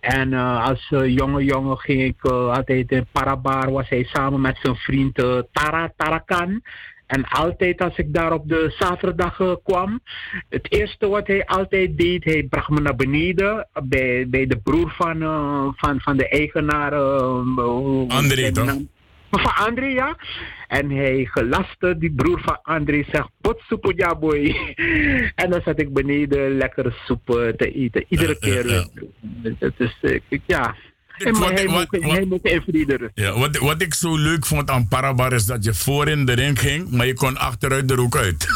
[0.00, 3.72] En als jonge jongen ging ik altijd in Parabar.
[3.72, 5.14] Was hij samen met zijn vriend
[5.52, 6.62] Tara Tarakan.
[7.06, 10.00] En altijd als ik daar op de zaterdag kwam,
[10.48, 14.90] het eerste wat hij altijd deed, hij bracht me naar beneden bij, bij de broer
[14.90, 15.18] van,
[15.76, 16.92] van, van de eigenaar.
[18.08, 18.76] André, toch?
[19.30, 20.16] Van André, ja.
[20.68, 24.56] En hij gelaste, die broer van André zegt, potsoep ja boy.
[25.42, 27.26] en dan zat ik beneden lekkere soep
[27.56, 28.88] te eten, iedere keer.
[29.58, 29.98] Het is,
[30.46, 30.74] ja,
[31.18, 33.10] en maar hij, wat, moet, wat, hij moet invliederen.
[33.14, 36.90] Ja, wat, wat ik zo leuk vond aan Parabar is dat je voorin erin ging,
[36.90, 38.46] maar je kon achteruit er ook uit.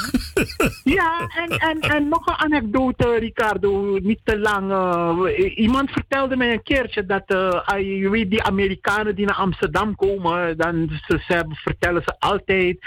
[0.98, 4.70] ja, en, en, en nog een anekdote, Ricardo, niet te lang.
[4.70, 9.96] Uh, iemand vertelde mij een keertje dat, uh, je weet, die Amerikanen die naar Amsterdam
[9.96, 12.78] komen, dan ze, ze, vertellen ze altijd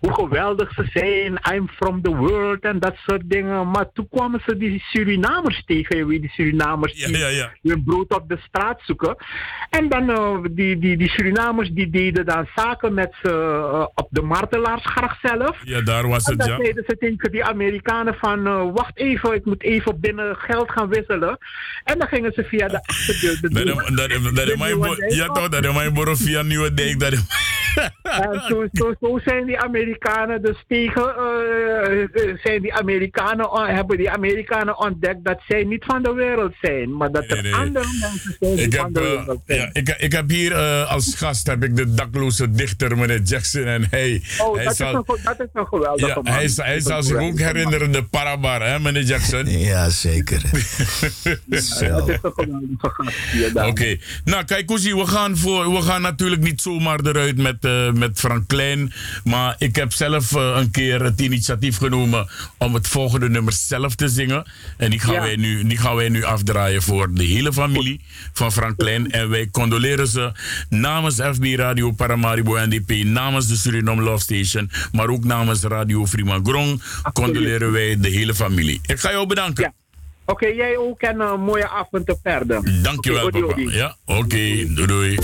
[0.00, 3.70] hoe geweldig ze zijn, I'm from the world en dat soort dingen.
[3.70, 7.52] Maar toen kwamen ze die Surinamers tegen, je weet, die Surinamers ja, ja, ja.
[7.62, 9.16] die hun brood op de straat zoeken.
[9.70, 14.08] En dan uh, die, die, die Surinamers die deden dan zaken met ze uh, op
[14.10, 15.56] de martelaarsgracht zelf.
[15.64, 16.56] Ja, daar was het, en dan ja.
[16.62, 20.88] zeiden ze tegen die Amerikanen van uh, wacht even, ik moet even binnen geld gaan
[20.88, 21.38] wisselen.
[21.84, 23.38] En dan gingen ze via de achterdeur.
[25.08, 27.00] Ja toch, dat is mijn boren via Nieuwe Dijk.
[27.00, 27.12] Dat
[28.02, 31.14] en zo, zo, zo zijn die Amerikanen dus tegen,
[32.42, 37.10] zijn die Amerikanen, hebben die Amerikanen ontdekt dat zij niet van de wereld zijn, maar
[37.10, 37.54] dat er nee, nee.
[37.54, 39.13] andere mensen zijn die ik van heb, de wereld.
[39.46, 43.64] Ja, ik, ik heb hier uh, als gast heb ik de dakloze dichter meneer Jackson
[43.64, 44.22] en hij.
[44.38, 46.32] Oh, hij dat, zal, is een, dat is een geweldige ja, man.
[46.32, 49.48] Hij, hij zal zich ook herinneren de Parabar, hè meneer Jackson?
[49.64, 50.42] Ja, zeker.
[51.22, 53.56] ja, dat is een geweldige gast.
[53.56, 54.00] Oké, okay.
[54.24, 58.18] nou kijk Koesie, we gaan, voor, we gaan natuurlijk niet zomaar eruit met, uh, met
[58.18, 58.92] Frank Klein.
[59.24, 63.94] Maar ik heb zelf eh, een keer het initiatief genomen om het volgende nummer zelf
[63.94, 64.46] te zingen.
[64.76, 65.20] En die gaan, Ja.
[65.20, 68.00] wij, nu, die gaan wij nu afdraaien voor de hele familie
[68.32, 69.03] van Frank Klein.
[69.10, 70.32] En wij condoleren ze
[70.68, 76.40] namens FB Radio Paramaribo NDP, namens de Suriname Love Station, maar ook namens Radio Frima
[76.42, 78.80] Grong, condoleren wij de hele familie.
[78.86, 79.62] Ik ga jou bedanken.
[79.62, 79.72] Ja.
[80.26, 82.82] Oké, jij ook en een mooie avond te verder.
[82.82, 83.60] Dankjewel, odi, papa.
[83.70, 84.66] Ja, oké.
[84.74, 85.18] Doei, doei.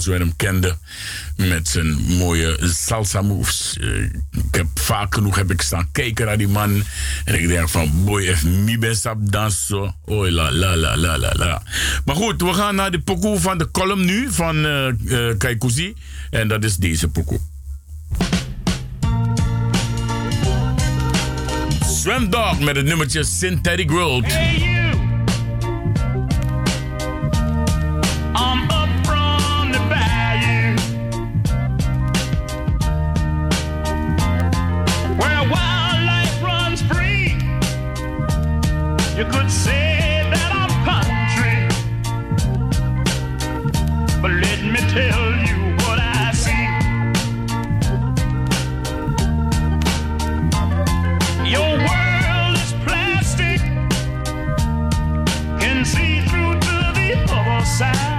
[0.00, 0.78] Zoals we hem kenden,
[1.36, 3.76] met zijn mooie salsa moves.
[3.80, 6.84] Eh, ik heb vaak genoeg heb ik staan kijken naar die man
[7.24, 11.18] en ik denk van, boy, if mi ben sap dansen, oh la la la la
[11.18, 11.62] la la.
[12.04, 14.66] Maar goed, we gaan naar de pokoe van de column nu van
[15.38, 15.94] Kaikousi
[16.30, 17.40] en dat is deze pokoe.
[21.86, 24.24] Swamdog met het nummertje Synthetic World.
[24.26, 24.71] Hey.
[57.72, 58.11] side.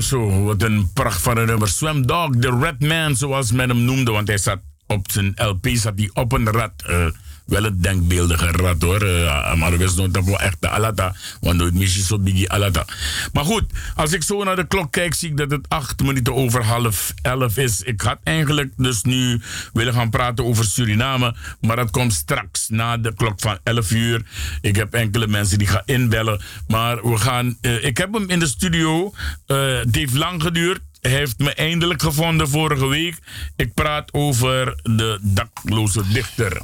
[0.00, 0.44] Zo.
[0.44, 1.68] Wat een pracht van een nummer.
[1.68, 4.10] Swam Dog, de Red Man, zoals men hem noemde.
[4.10, 6.72] Want hij zat op zijn LP zat hij op een rat.
[6.86, 7.06] eh,
[7.46, 9.02] wel een denkbeeldige rat hoor.
[9.02, 11.14] eh, maar we zijn toch wel echt alata.
[11.40, 12.84] Want het missie zo biggie alata.
[13.32, 13.64] Maar goed,
[13.94, 17.14] als ik zo naar de klok kijk, zie ik dat het acht minuten over half
[17.22, 17.80] elf is.
[17.82, 19.40] Ik had eigenlijk dus nu
[19.72, 21.34] willen gaan praten over Suriname.
[21.60, 24.22] Maar dat komt straks na de klok van 11 uur.
[24.60, 26.40] Ik heb enkele mensen die gaan inbellen.
[26.68, 27.56] Maar we gaan.
[27.60, 29.14] eh, ik heb hem in de studio.
[29.46, 30.80] Eh, het heeft lang geduurd.
[31.00, 33.18] Hij heeft me eindelijk gevonden vorige week.
[33.56, 36.60] Ik praat over de dakloze dichter.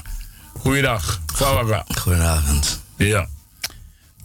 [0.58, 1.84] Goeiedag, Fawaga.
[1.98, 2.82] Goedenavond.
[2.96, 3.28] Ja.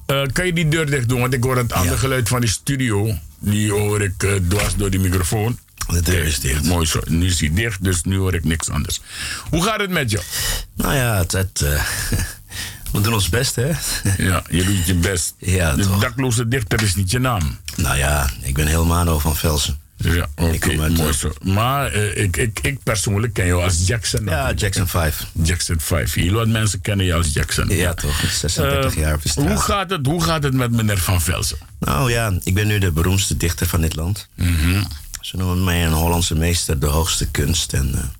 [0.05, 1.19] Eh, kan je die deur dicht doen?
[1.19, 3.17] Want ik hoor het andere geluid van die studio.
[3.39, 5.59] Die hoor ik eh, dwars door die microfoon.
[5.87, 6.63] De deur is dicht.
[6.63, 6.99] Mooi zo.
[7.05, 9.01] Nu is die dicht, dus nu hoor ik niks anders.
[9.49, 10.21] Hoe gaat het met je?
[10.75, 11.83] Nou ja, het, het, eh,
[12.91, 13.71] we doen ons best, hè?
[14.27, 15.33] Ja, je doet je best.
[15.37, 17.59] Ja, de dakloze dichter is niet je naam.
[17.75, 19.79] Nou ja, ik ben Helmano van Velsen.
[20.13, 21.31] Ja, oké, uit, mooi eh, zo.
[21.43, 24.25] Maar eh, ik, ik, ik persoonlijk ken jou als Jackson.
[24.25, 24.51] Ja.
[24.53, 25.25] Jackson 5.
[25.43, 26.13] Jackson 5.
[26.13, 27.69] Heel wat mensen kennen je als Jackson.
[27.69, 28.19] Ja, toch?
[28.31, 29.47] 36 Eh, jaar op de straat.
[29.47, 31.57] hoe, gaat het, hoe gaat het met meneer Van Velzen?
[31.79, 34.27] Nou ja, ik ben nu de beroemdste dichter van dit land.
[34.35, 34.83] Mhm.
[35.21, 37.73] Ze noemen mij een Hollandse meester, de hoogste kunst.
[37.73, 38.11] En,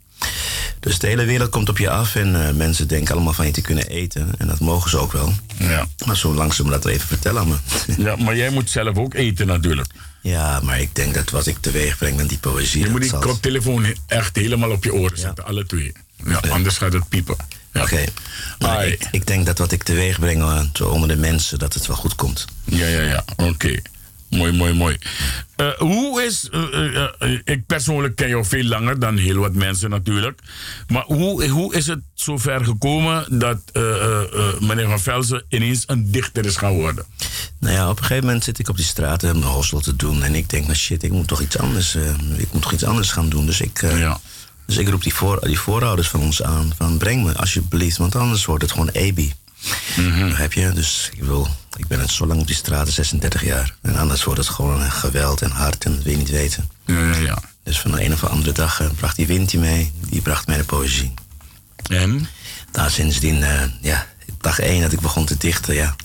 [0.79, 3.61] dus de hele wereld komt op je af en mensen denken allemaal van je te
[3.61, 4.29] kunnen eten.
[4.37, 5.33] En dat mogen ze ook wel.
[5.57, 5.85] Ja.
[6.05, 7.55] Maar zo langzaam dat even vertellen aan me.
[8.03, 9.87] ja, maar jij moet zelf ook eten natuurlijk.
[10.31, 12.83] Ja, maar ik denk dat wat ik teweeg breng met die poëzie...
[12.83, 15.91] Je moet die zal- koptelefoon echt helemaal op je oren zetten, alle twee.
[16.25, 17.35] Ja, anders gaat het piepen.
[17.73, 17.81] Ja.
[17.81, 18.03] Oké.
[18.59, 18.91] Ai.
[18.91, 21.85] ik, ik denk dat wat ik teweeg breng eh, zo onder de mensen, dat het
[21.87, 22.45] wel goed komt.
[22.63, 23.23] Ja, ja, ja.
[23.35, 23.81] Oké.
[24.29, 24.97] Mooi, mooi, mooi.
[25.55, 26.49] Eh, hoe is...
[26.49, 30.39] eh, eh, ik persoonlijk ken jou veel langer dan heel wat mensen natuurlijk.
[30.87, 33.59] Maar hoe, hoe is het zover gekomen dat
[34.59, 37.05] meneer Van Velzen ineens een dichter is gaan worden?
[37.59, 39.95] Nou ja, op een gegeven moment zit ik op die straat en mijn hostel te
[39.95, 40.23] doen.
[40.23, 41.95] En ik denk, nou shit, ik moet toch iets anders,
[42.37, 43.45] ik moet toch iets anders gaan doen.
[43.45, 44.19] Dus ik, Ja.
[44.65, 46.73] dus ik roep die, voor, die voorouders van ons aan.
[46.77, 49.33] Van breng me alsjeblieft, want anders wordt het gewoon EBI.
[50.33, 50.71] Heb je?
[50.71, 51.47] Dus ik wil,
[51.77, 53.75] ik ben het zo lang op die straat, 36 jaar.
[53.81, 56.69] En anders wordt het gewoon een geweld en hard en dat wil je niet weten.
[56.85, 57.41] Ja, ja, ja.
[57.63, 60.47] Dus van de een of andere dag eh, bracht die wind die mee, die bracht
[60.47, 61.13] mij de poëzie.
[61.89, 62.27] En?
[62.71, 64.05] Nou, sindsdien, eh, ja,
[64.41, 65.95] dag één dat ik begon te dichten, ja,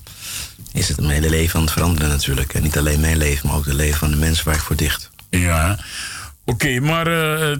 [0.73, 2.55] is het mijn hele leven aan het veranderen natuurlijk.
[2.55, 4.77] En niet alleen mijn leven, maar ook het leven van de mensen waar ik voor
[4.77, 5.11] dicht.
[5.31, 5.79] Ja.
[6.45, 7.57] Oké, maar eh,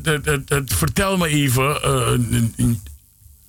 [0.65, 1.67] vertel me even.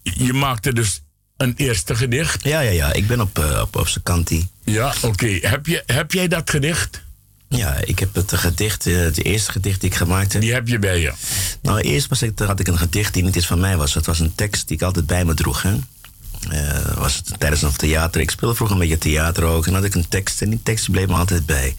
[0.02, 1.02] je maakte dus
[1.42, 2.44] een eerste gedicht.
[2.44, 4.48] Ja, ja, ja, ik ben op, eh, op, op Sakanti.
[4.64, 5.28] Ja, oké.
[5.42, 7.02] Heb, je, heb jij dat gedicht?
[7.50, 10.42] Ja, ik heb het gedicht, eh, het eerste gedicht die ik gemaakt heb.
[10.42, 11.14] Die heb je bij je.
[11.62, 13.94] Nou, eerst was ik, had ik een gedicht die niet eens van mij was.
[13.94, 15.62] Het was een tekst die ik altijd bij me droeg.
[15.62, 15.76] Hè?
[16.50, 18.22] Eh, was het tijdens een theater.
[18.22, 19.68] Ik speelde vroeger een beetje theater ook.
[19.68, 21.76] En had ik een tekst en die tekst bleef me altijd bij.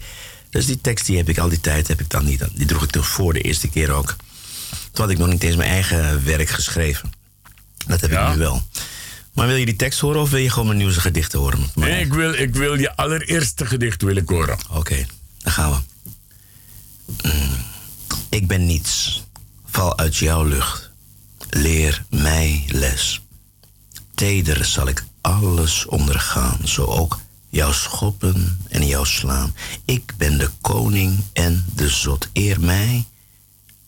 [0.49, 2.43] Dus die tekst die heb ik al die tijd, heb ik dan niet.
[2.53, 4.15] Die droeg ik toen voor de eerste keer ook.
[4.91, 7.11] Toen had ik nog niet eens mijn eigen werk geschreven.
[7.87, 8.27] Dat heb Ja?
[8.27, 8.63] ik nu wel.
[9.33, 11.69] Maar wil je die tekst horen of wil je gewoon mijn nieuwste gedichten horen?
[11.75, 14.57] Nee, ik wil, ik wil je allereerste gedicht willen horen.
[14.71, 15.05] Oké,
[15.39, 15.77] dan gaan we.
[17.29, 17.55] Mm,
[18.29, 19.23] Ik ben niets.
[19.65, 20.91] Val uit jouw lucht.
[21.49, 23.21] Leer mij les.
[24.15, 27.19] Teder zal ik alles ondergaan, zo ook
[27.49, 29.55] jouw schoppen en jouw slaan.
[29.85, 32.29] Ik ben de koning en de zot.
[32.33, 33.05] Eer mij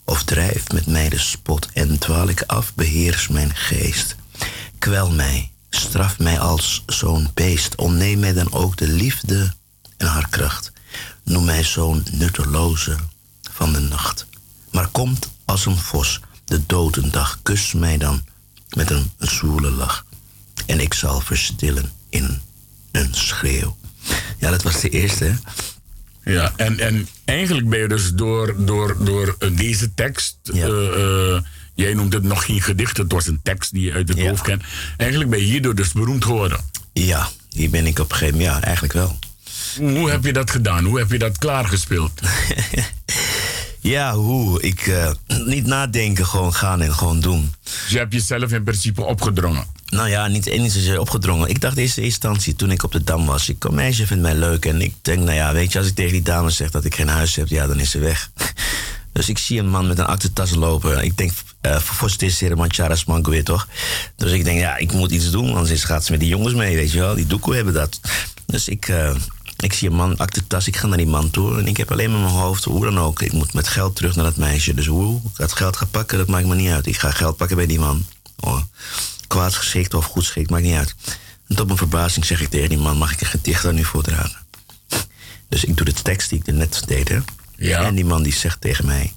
[0.04, 4.16] of drijf met mij de spot en dwaal ik af, beheers mijn geest.
[4.86, 9.54] Kwel mij, straf mij als zo'n beest, ontneem mij dan ook de liefde
[9.98, 10.72] en haar kracht.
[11.24, 12.96] Noem mij zo'n nutteloze
[13.52, 14.28] van de nacht.
[14.72, 18.26] Maar komt als een vos de dodendag, kus mij dan
[18.70, 20.06] met een zwoele lach.
[20.66, 22.42] En ik zal verstillen in
[22.92, 23.78] een schreeuw.
[24.38, 25.34] Ja, dat was de eerste, hè?
[26.32, 30.38] Ja, en, en eigenlijk ben je dus door, door, door eh, deze tekst.
[30.44, 30.68] Ja.
[30.68, 31.44] eh, eh,
[31.76, 34.30] jij noemt het nog geen gedicht, het was een tekst die je uit het Ja.
[34.30, 34.64] hoofd kent.
[34.98, 36.60] Eigenlijk ben je hierdoor dus beroemd geworden.
[36.94, 39.20] Ja, hier ben ik op een gegeven moment, ja, eigenlijk wel.
[39.80, 40.86] Hoe heb je dat gedaan?
[40.86, 42.12] Hoe heb je dat klaargespeeld?
[43.80, 44.62] Ja, hoe?
[44.62, 45.12] Ik, eh,
[45.46, 47.54] niet nadenken, gewoon gaan en gewoon doen.
[47.64, 49.66] Dus je hebt jezelf in principe opgedrongen.
[49.86, 51.50] Nou ja, niet zozeer opgedrongen.
[51.50, 53.50] Ik dacht in eerste instantie, toen ik op de Dam was...
[53.50, 55.78] ik een meisje vindt mij leuk en ik denk, nou ja, weet je...
[55.80, 58.00] als ik tegen die dame zeg dat ik geen huis heb, ja, dan is ze
[58.00, 58.32] weg.
[59.16, 61.04] Dus ik zie een man met een aktentas lopen.
[61.04, 62.10] Ik denk, eh voor
[62.56, 63.68] Mancharas Mango weer, toch?
[64.16, 66.76] Dus ik denk, ja, ik moet iets doen, anders gaat ze met die jongens mee,
[66.76, 67.16] weet je wel.
[67.16, 68.00] Die doekoe hebben dat.
[68.46, 69.16] Dus ik, eh,
[69.58, 71.60] ik zie een man, aktentas, ik ga naar die man toe...
[71.60, 73.22] en ik heb alleen maar mijn hoofd, hoe dan ook...
[73.22, 74.74] ik moet met geld terug naar dat meisje.
[74.74, 76.88] Dus hoe ik dat geld ga pakken, dat maakt me niet uit.
[76.88, 78.06] Ik ga geld pakken bij die man.
[78.40, 78.62] Oh,
[79.28, 80.96] kwaad geschikt of goed geschikt, maakt niet uit.
[81.48, 83.84] En tot mijn verbazing zeg ik tegen die man, mag ik een gedicht aan u
[83.84, 84.38] voordragen?
[85.50, 87.20] Dus ik doe de tekst die ik er net deed, hè?
[87.58, 87.84] Ja.
[87.84, 89.14] En die man die zegt tegen mij,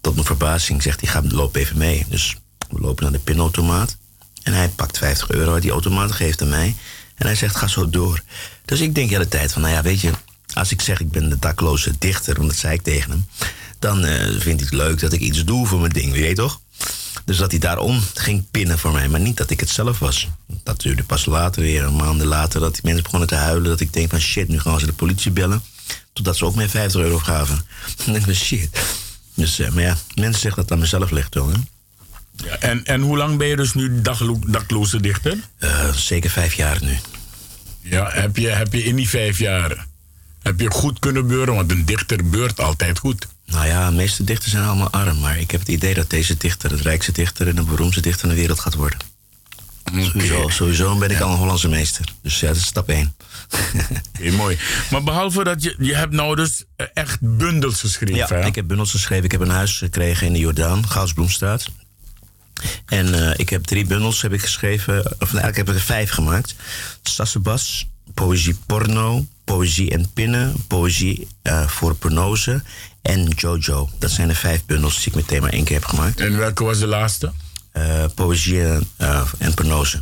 [0.00, 2.06] tot mijn verbazing, zegt hij, ga loop even mee.
[2.08, 2.36] Dus
[2.70, 3.96] we lopen naar de pinautomaat.
[4.42, 6.76] En hij pakt 50 euro uit die automaat, geeft aan mij.
[7.14, 8.22] En hij zegt, ga zo door.
[8.64, 10.10] Dus ik denk de hele tijd van, nou ja, weet je...
[10.52, 13.26] als ik zeg ik ben de dakloze dichter, want dat zei ik tegen hem...
[13.78, 16.34] dan eh, vindt hij het leuk dat ik iets doe voor mijn ding, weet je
[16.34, 16.60] toch?
[17.24, 20.28] Dus dat hij daarom ging pinnen voor mij, maar niet dat ik het zelf was.
[20.62, 23.70] Dat duurde pas later weer, maanden later, dat die mensen begonnen te huilen.
[23.70, 25.62] Dat ik denk van shit, nu gaan ze de politie bellen.
[26.12, 27.64] Totdat ze ook mij 50 euro gaven.
[28.04, 28.68] Dan denk ik shit.
[29.34, 31.48] Dus, eh, maar ja, mensen zeggen dat het aan mezelf ligt wel.
[31.48, 31.56] Hè?
[32.36, 35.38] Ja, en, en hoe lang ben je dus nu daglo- dakloze dichter?
[35.58, 36.98] Eh, zeker vijf jaar nu.
[37.80, 39.86] Ja, heb je, heb je in die vijf jaar
[40.42, 41.54] heb je goed kunnen beuren?
[41.54, 43.26] Want een dichter beurt altijd goed.
[43.46, 45.20] Nou ja, de meeste dichters zijn allemaal arm.
[45.20, 48.28] Maar ik heb het idee dat deze dichter het rijkste dichter en de beroemdste dichter
[48.28, 48.98] in de wereld gaat worden.
[49.84, 52.04] Sowieso, sowieso ben ik al een Hollandse meester.
[52.22, 53.14] Dus ja, dat is stap één.
[54.18, 54.58] Oké, mooi.
[54.90, 58.16] Maar behalve dat je, je hebt nou dus eh, echt bundels geschreven.
[58.16, 58.46] Ja, hè?
[58.46, 59.24] ik heb bundels geschreven.
[59.24, 61.70] Ik heb een huis gekregen in de Jordaan, Goudsbloemstraat.
[62.86, 64.98] En eh, ik heb drie bundels heb ik geschreven.
[65.06, 66.54] Of eigenlijk heb ik er vijf gemaakt.
[67.02, 72.62] Sassebas, poëzie porno, poëzie en pinnen, poëzie eh, voor pornose
[73.02, 73.88] en Jojo.
[73.98, 76.20] Dat zijn de vijf bundels die ik meteen maar één keer heb gemaakt.
[76.20, 77.32] En welke was de laatste?
[77.72, 78.86] Eh, poëzie en,
[79.38, 80.00] en pornose.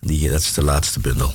[0.00, 1.34] Die, dat is de laatste bundel.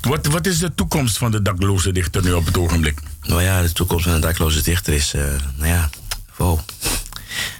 [0.00, 3.00] Wat, wat is de toekomst van de dakloze dichter nu op het ogenblik?
[3.22, 5.22] Nou ja, de toekomst van een dakloze dichter is, eh,
[5.56, 5.90] nou ja,
[6.36, 6.58] wow.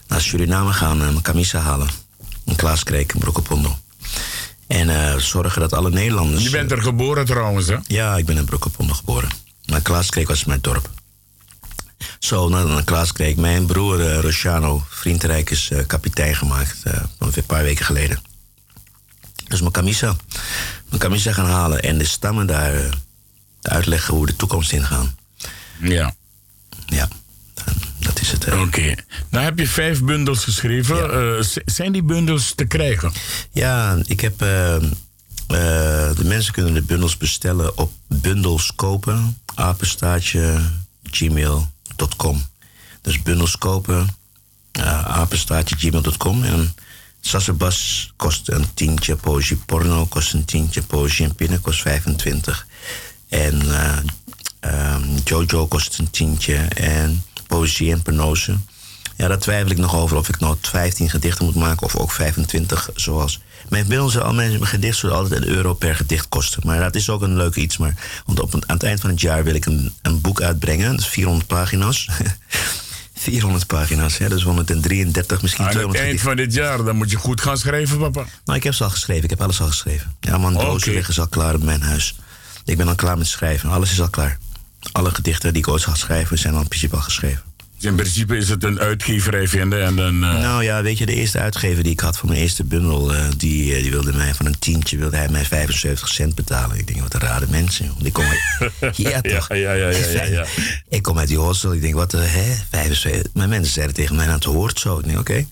[0.08, 1.88] Naar Suriname gaan, en mijn camisa halen.
[2.44, 3.78] Een Klaas een Brokopondo.
[4.66, 6.42] En zorgen dat alle Nederlanders...
[6.42, 7.76] Je bent er geboren trouwens, hè?
[7.86, 9.28] Ja, ik ben in Brokopondo geboren.
[9.66, 10.90] Maar Klaas Kreek was mijn dorp.
[12.18, 13.36] Zo, naar, naar Klaas Kreek.
[13.36, 16.82] Mijn broer eh, Rociano, vriendrijk, is eh, kapitein gemaakt.
[17.18, 18.22] ongeveer een paar weken geleden.
[19.48, 20.16] Dus mijn camisa.
[20.88, 22.88] Mijn camisa gaan halen en de stammen daar
[23.62, 25.16] uitleggen hoe we de toekomst ingaan.
[25.80, 26.14] Ja.
[26.86, 27.08] Ja,
[27.98, 28.52] dat is het.
[28.52, 28.94] Oké.
[29.30, 31.44] Nou heb je vijf bundels geschreven.
[31.64, 33.12] Zijn die bundels te krijgen?
[33.52, 34.42] Ja, ik heb.
[34.42, 40.60] eh, eh, de mensen kunnen de bundels bestellen op bundels kopen, apenstaartje,
[43.02, 44.08] Dus bundels kopen,
[44.78, 46.44] uh, apenstaartje, gmail.com.
[46.44, 46.74] En
[47.20, 52.66] Sassabas kost een tientje, poëzie porno kost een tientje, poëzie en pinnen kost 25.
[53.28, 53.98] En eh,
[54.60, 58.56] ehm, Jojo kost een tientje en poëzie en penose.
[59.18, 62.12] Ja, daar twijfel ik nog over of ik nou 15 gedichten moet maken of ook
[62.12, 63.40] 25 zoals.
[63.68, 66.62] Mijn bundels, al mijn gedichten zullen altijd een euro per gedicht kosten.
[66.64, 67.76] Maar dat is ook een leuk iets.
[67.76, 67.94] Maar,
[68.26, 70.90] want op, aan het eind van het jaar wil ik een, een boek uitbrengen.
[70.90, 72.08] Dat is 400 pagina's.
[73.14, 74.28] 400 pagina's, hè?
[74.28, 76.36] dus 133, misschien Aan het 200 eind gedichten.
[76.36, 78.24] van dit jaar, dan moet je goed gaan schrijven, papa.
[78.44, 79.24] Nou, ik heb ze al geschreven.
[79.24, 80.16] Ik heb alles al geschreven.
[80.20, 80.90] Ja, man, dozen Oké.
[80.90, 82.14] liggen is al klaar op mijn huis.
[82.64, 83.70] Ik ben al klaar met schrijven.
[83.70, 84.38] Alles is al klaar.
[84.92, 87.42] Alle gedichten die ik ooit ga schrijven zijn al in principe al geschreven.
[87.78, 90.24] Dus in principe is het een uitgeverij vinden en dan...
[90.24, 93.14] eh, Nou ja, weet je, de eerste uitgever die ik had voor mijn eerste bundel,
[93.14, 96.78] eh, die, eh, die wilde mij van een tientje wilde hij mij 75 cent betalen.
[96.78, 97.86] Ik denk, wat een rare mensen.
[97.86, 97.94] joh.
[98.00, 98.36] Die komen,
[98.96, 99.48] ja, toch?
[99.48, 100.46] Ja, ja, ja, ja, ja.
[100.88, 103.32] Ik kom uit die hostel, ik denk, wat, hè, 75.
[103.34, 104.98] Mijn mensen zeiden tegen mij, nou, het hoort zo.
[104.98, 105.46] Ik denk, oké.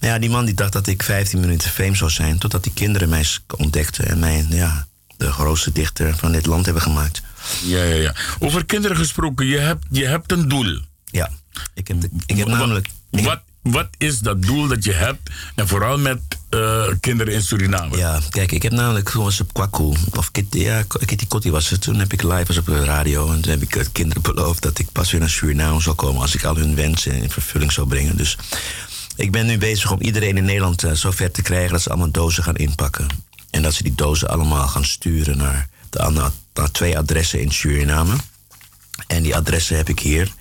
[0.00, 2.72] Maar ja, die man die dacht dat ik 15 minuten fame zou zijn, totdat die
[2.74, 3.24] kinderen mij
[3.56, 4.86] ontdekten en mij, ja,
[5.16, 7.22] de grootste dichter van dit land hebben gemaakt.
[7.64, 8.14] Ja, ja, ja.
[8.38, 10.80] Over kinderen gesproken, je hebt, je hebt een doel.
[11.10, 11.30] Ja,
[11.74, 12.88] ik heb, de- ik heb Wat- namelijk...
[13.10, 15.30] Wat, wat is dat doel dat je hebt?
[15.54, 17.96] En vooral met eh, kinderen in Suriname.
[17.96, 21.80] Ja, kijk, ik heb namelijk was op Kwaku, of Kitty, ja, Kitty Kotti was het.
[21.80, 24.62] Toen heb ik live was op de radio en toen heb ik eh, kinderen beloofd
[24.62, 27.72] dat ik pas weer naar Suriname zou komen als ik al hun wensen in vervulling
[27.72, 28.16] zou brengen.
[28.16, 28.36] Dus
[29.16, 32.10] ik ben nu bezig om iedereen in Nederland eh, zover te krijgen dat ze allemaal
[32.10, 33.06] dozen gaan inpakken.
[33.50, 37.52] En dat ze die dozen allemaal gaan sturen naar, de, naar, naar twee adressen in
[37.52, 38.14] Suriname.
[39.06, 40.32] En die adressen heb ik hier.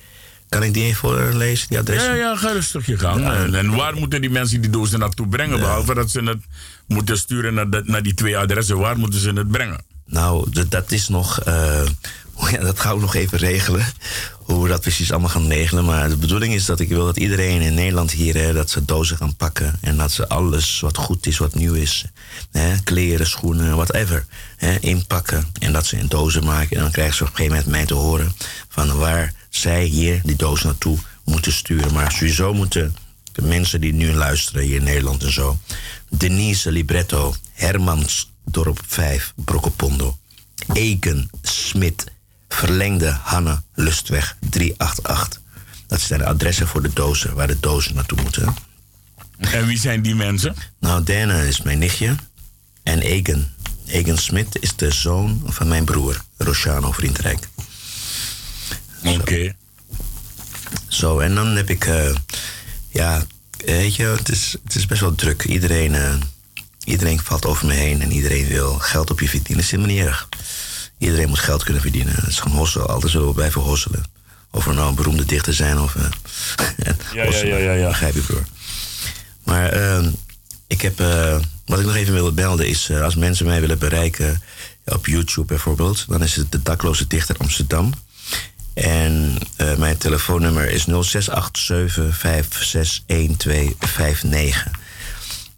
[0.52, 2.10] Kan ik die even voorlezen, die adressen?
[2.10, 3.30] Ja, ja, ga rustig je gang.
[3.30, 5.60] En, en waar moeten die mensen die dozen naartoe brengen?
[5.60, 6.40] Behalve dat ze het
[6.88, 8.78] moeten sturen naar, dat- naar die twee adressen.
[8.78, 9.84] Waar moeten ze het brengen?
[10.06, 11.40] Nou, dat is nog.
[11.42, 11.82] eh,
[12.52, 13.86] ja, dat gaan we nog even regelen.
[14.38, 15.86] Hoe we dat precies allemaal gaan regelen.
[15.86, 18.36] Maar de bedoeling is dat ik wil dat iedereen in Nederland hier.
[18.36, 19.78] Hè, dat ze dozen gaan pakken.
[19.82, 22.06] En dat ze alles wat goed is, wat nieuw is.
[22.52, 24.26] Hè, kleren, schoenen, whatever.
[24.58, 25.48] Hè, inpakken.
[25.60, 26.76] En dat ze in dozen maken.
[26.78, 28.32] En dan krijgen ze op een gegeven moment mij te horen.
[28.70, 31.94] van waar zij hier die doos naartoe moeten sturen.
[31.94, 32.96] Maar sowieso moeten
[33.32, 35.60] de mensen die nu luisteren hier in Nederland en zo.
[36.10, 40.18] Denise Libretto, Hermans Dorp 5, Brokopondo.
[40.74, 42.06] Eken Smit,
[42.50, 45.42] Verlengde Hanne Lustweg 388.
[45.88, 48.54] Dat zijn de adressen voor de dozen, waar de dozen naartoe moeten.
[49.38, 50.56] En wie zijn die mensen?
[50.80, 52.16] Nou, Dana is mijn nichtje.
[52.84, 53.54] En Egen.
[53.86, 57.48] Egen Smit is de zoon van mijn broer, Rociano Vriendrijk.
[59.04, 59.56] Oké.
[60.88, 62.16] Zo, en dan heb ik, eh,
[62.90, 63.26] ja,
[63.66, 65.44] weet je, het is, het is best wel druk.
[65.44, 66.14] Iedereen, eh,
[66.84, 69.56] iedereen valt over me heen en iedereen wil geld op je verdienen.
[69.56, 70.30] Dat is helemaal niet erg.
[70.98, 72.16] Iedereen moet geld kunnen verdienen.
[72.16, 74.04] Het is gewoon hosselen, altijd zo blijven hosselen.
[74.52, 75.96] Of we nou een beroemde dichter zijn of...
[75.96, 76.06] eh,
[77.14, 77.58] ja, hosselen.
[77.58, 77.88] ja, ja, ja.
[77.88, 78.46] Begrijp je, broer.
[79.44, 80.10] Maar ehm,
[80.68, 83.80] ik heb, eh, wat ik nog even wilde melden is, eh, als mensen mij willen
[83.80, 84.42] bereiken
[84.86, 87.94] op YouTube bijvoorbeeld, dan is het de dakloze dichter Amsterdam.
[88.74, 90.92] En eh, mijn telefoonnummer is 0687561259.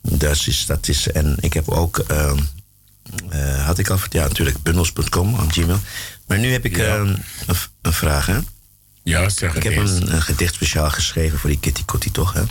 [0.02, 2.40] Dat is, dat is, en ik heb ook, ehm,
[3.30, 5.80] eh, had ik al, ja natuurlijk, bundels.com aan Gmail.
[6.28, 6.96] Maar nu heb ik Ja.
[6.96, 7.16] ehm,
[7.82, 8.38] een, vraag, hè?
[9.04, 12.42] Ja, zeg Ik heb een, een gedicht speciaal geschreven voor die Kitty Kotti, toch, hè?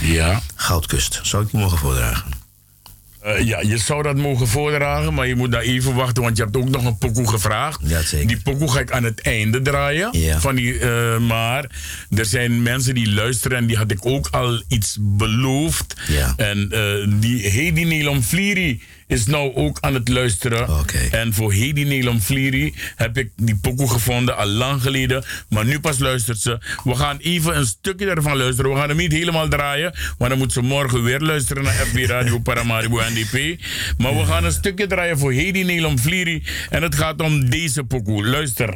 [0.00, 0.40] Ja.
[0.54, 1.20] Goudkust.
[1.22, 2.30] Zou ik die mogen voordragen?
[3.22, 6.42] Eh, ja, je zou dat mogen voordragen, maar je moet daar even wachten, want je
[6.42, 7.80] hebt ook nog een pokoe gevraagd.
[7.84, 8.26] Ja, zeker.
[8.26, 10.08] Die pokoe ga ik aan het einde draaien.
[10.12, 10.40] Ja.
[10.40, 11.70] Van die, eh, maar
[12.16, 15.94] er zijn mensen die luisteren en die had ik ook al iets beloofd.
[16.08, 16.34] Ja.
[16.36, 18.82] En eh, die Hedy Vlieri
[19.12, 20.68] is nou ook aan het luisteren.
[21.10, 25.24] En voor Hedy Nelom Vlieri heb ik die pokoe gevonden al lang geleden.
[25.48, 26.58] Maar nu pas luistert ze.
[26.84, 28.70] We gaan even een stukje ervan luisteren.
[28.70, 29.94] We gaan hem niet helemaal draaien.
[30.18, 33.60] Maar dan moet ze morgen weer luisteren naar FB Radio Paramaribo NDP.
[33.98, 36.42] Maar we gaan een stukje draaien voor Hedy Nelom Vlieri.
[36.70, 38.26] En het gaat om deze pokoe.
[38.26, 38.74] Luister.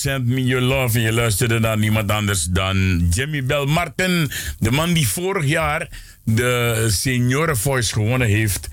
[0.00, 0.96] Send me your love?
[0.96, 4.30] En je luisterde naar niemand anders dan Jimmy Bell Martin.
[4.58, 5.88] De man die vorig jaar
[6.24, 8.68] de Senioren Voice gewonnen heeft.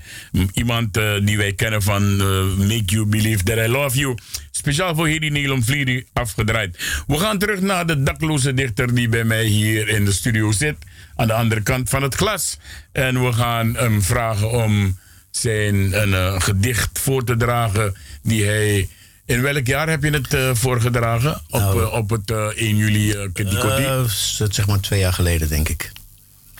[0.52, 4.14] Iemand eh, die wij kennen van eh, Make You Believe That I Love You.
[4.50, 7.02] Speciaal voor Hedy Nelom Vlieri afgedraaid.
[7.06, 10.76] We gaan terug naar de dakloze dichter die bij mij hier in de studio zit.
[11.16, 12.58] Aan de andere kant van het glas.
[12.92, 14.98] En we gaan hem vragen om
[15.30, 18.88] zijn een eh, gedicht voor te dragen die hij...
[19.26, 21.34] In welk jaar heb je het eh, voorgedragen?
[21.50, 24.04] Op, Nou, eh, op het eh, 1 juli uh,
[24.48, 25.92] zeg maar twee jaar geleden, denk ik.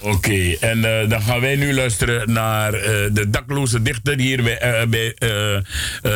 [0.01, 2.73] Oké, en dan gaan wij nu luisteren naar
[3.13, 5.15] de dakloze dichter hier bij, bij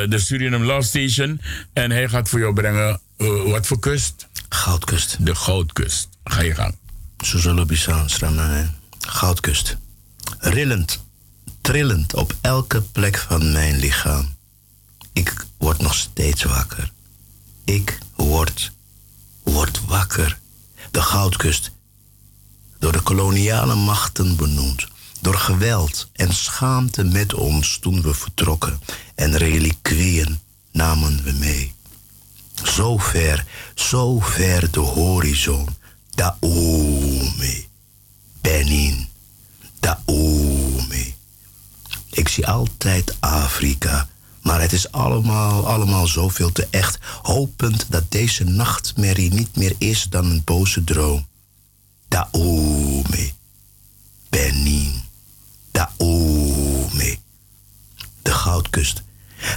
[0.08, 1.40] de Suriname Love Station.
[1.72, 3.00] En hij gaat voor jou brengen,
[3.46, 4.28] wat voor kust?
[4.48, 5.16] Goudkust.
[5.20, 6.08] De Goudkust.
[6.24, 6.74] Ga je gang.
[8.06, 9.76] Strana, Goudkust.
[10.38, 11.04] Rillend,
[11.60, 14.34] trillend op elke plek van mijn lichaam.
[15.12, 16.92] Ik word nog steeds wakker.
[17.64, 18.72] Ik word,
[19.42, 20.38] word wakker.
[20.90, 21.70] De Goudkust,
[22.78, 24.86] door de koloniale machten benoemd.
[25.20, 28.80] Door geweld en schaamte met ons toen we vertrokken.
[29.14, 30.40] En reliquieën
[30.72, 31.74] namen we mee.
[32.64, 35.68] Zo ver, zo ver de horizon.
[36.10, 37.68] Daomi,
[38.40, 39.08] Benin,
[39.80, 41.14] Daomi.
[42.10, 44.08] Ik zie altijd Afrika,
[44.42, 46.98] maar het is allemaal, allemaal zoveel te echt.
[47.22, 51.26] Hopend dat deze nachtmerrie niet meer is dan een boze droom.
[52.08, 53.32] Daomi,
[54.28, 55.02] Benin,
[55.70, 57.18] Daomi.
[58.22, 59.02] De goudkust,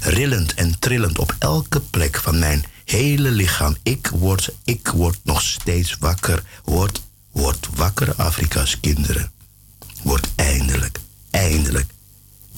[0.01, 3.75] rillend en trillend op elke plek van mijn hele lichaam.
[3.83, 6.43] Ik word, ik word nog steeds wakker.
[6.63, 9.31] Word, word wakker, Afrika's kinderen.
[10.01, 11.91] Word eindelijk, eindelijk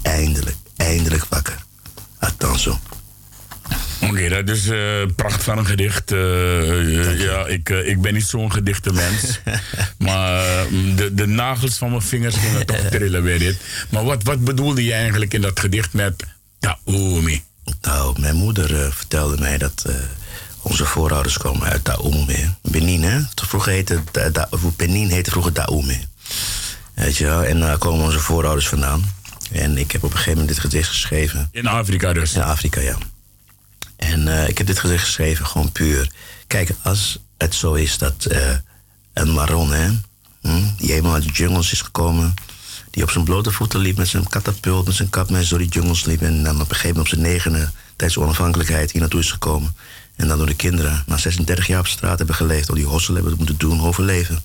[0.06, 1.65] eindelijk, eindelijk wakker.
[2.26, 2.80] Attenzo.
[4.02, 6.12] Oké, dat is eh pracht van een gedicht.
[6.12, 9.40] eh, eh, ja, ik, ik ben niet zo'n gedichtenmens.
[9.98, 10.64] maar eh,
[10.96, 13.58] de, de nagels van mijn vingers gingen toch trillen bij dit.
[13.90, 16.24] Maar wat, wat bedoelde je eigenlijk in dat gedicht met
[16.60, 17.44] Taomi?
[17.82, 19.86] Nou, mijn moeder vertelde mij dat
[20.62, 22.50] onze voorouders komen uit Daoumi.
[22.62, 23.20] Benin, hè?
[23.36, 24.02] Vroeger heette
[24.32, 26.08] Da- Benin heette vroeger Daoumi.
[26.94, 27.44] Weet je wel?
[27.44, 29.14] En daar komen onze voorouders vandaan.
[29.52, 31.50] En ik heb op een gegeven moment dit gedicht geschreven.
[31.52, 32.34] In Afrika dus?
[32.34, 32.98] In Afrika, ja.
[33.96, 36.12] En eh, ik heb dit gedicht geschreven gewoon puur.
[36.48, 38.56] Kijk, als het zo is dat eh,
[39.14, 39.90] een Maron, hè,
[40.42, 42.34] hm, die eenmaal uit de jungles is gekomen,
[42.90, 45.68] die op zijn blote voeten liep met zijn katapult, met zijn kap, met door die
[45.68, 49.02] jungles liep en dan op een gegeven moment op zijn negende tijdens de onafhankelijkheid hier
[49.02, 49.76] naartoe is gekomen.
[50.16, 53.14] En dan door de kinderen na 36 jaar op straat hebben geleefd, al die hossel
[53.14, 54.40] hebben moeten doen, overleven.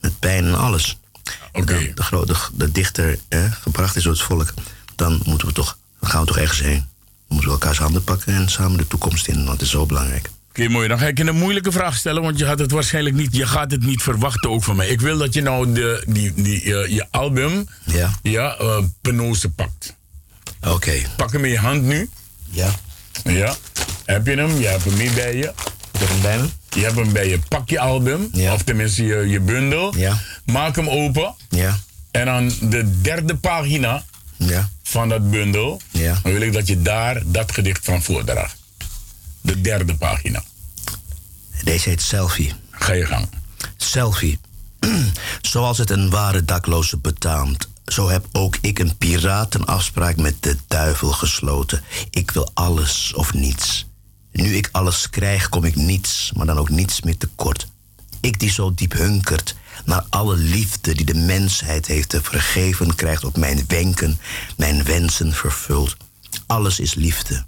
[0.00, 0.98] Met pijn en alles.
[1.52, 4.54] En dan de, de dichter hè, gebracht is door het volk,
[4.96, 6.78] dan moeten we toch, dan gaan we toch ergens heen.
[6.78, 9.86] Dan moeten we elkaars handen pakken en samen de toekomst in, want het is zo
[9.86, 10.30] belangrijk.
[10.48, 10.88] Oké, mooi.
[10.88, 13.46] Dan ga ik je een moeilijke vraag stellen, want je gaat het waarschijnlijk niet, je
[13.46, 14.88] gaat het niet verwachten ook van mij.
[14.88, 19.50] Ik wil dat je nou de, die, die, eh, je album, ja, ja eh, Penose
[19.50, 19.96] pakt.
[20.60, 20.92] Oké.
[21.16, 22.10] Pak hem in je hand nu.
[22.50, 22.70] Ja.
[23.24, 23.54] Ja.
[24.04, 24.58] Heb je hem?
[24.58, 25.52] Je hebt hem niet bij je.
[25.92, 26.48] Ik heb hem bij me.
[26.74, 27.38] Je hebt hem bij je.
[27.48, 29.96] Pak je album, of tenminste je, je bundel.
[29.96, 30.18] Ja.
[30.44, 31.34] Maak hem open.
[31.48, 31.78] Ja.
[32.10, 34.04] En dan de derde pagina
[34.36, 34.68] Ja.
[34.82, 35.80] van dat bundel.
[36.22, 38.56] Wil ik dat je daar dat gedicht van voordraagt.
[39.40, 40.42] De derde pagina.
[41.64, 42.52] Deze heet Selfie.
[42.70, 43.28] Ga je gang.
[43.76, 44.38] Selfie.
[45.40, 51.12] Zoals het een ware dakloze betaamt, zo heb ook ik een piratenafspraak met de duivel
[51.12, 51.82] gesloten.
[52.10, 53.86] Ik wil alles of niets.
[54.32, 57.68] Nu ik alles krijg, kom ik niets, maar dan ook niets meer tekort.
[58.20, 59.54] Ik die zo diep hunkert
[59.84, 64.18] naar alle liefde die de mensheid heeft te vergeven, krijgt op mijn wenken,
[64.56, 65.96] mijn wensen vervuld.
[66.46, 67.44] Alles is liefde.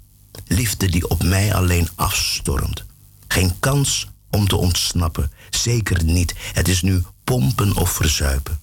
[0.47, 2.83] Liefde die op mij alleen afstormt.
[3.27, 5.31] Geen kans om te ontsnappen.
[5.49, 6.33] Zeker niet.
[6.53, 8.59] Het is nu pompen of verzuipen.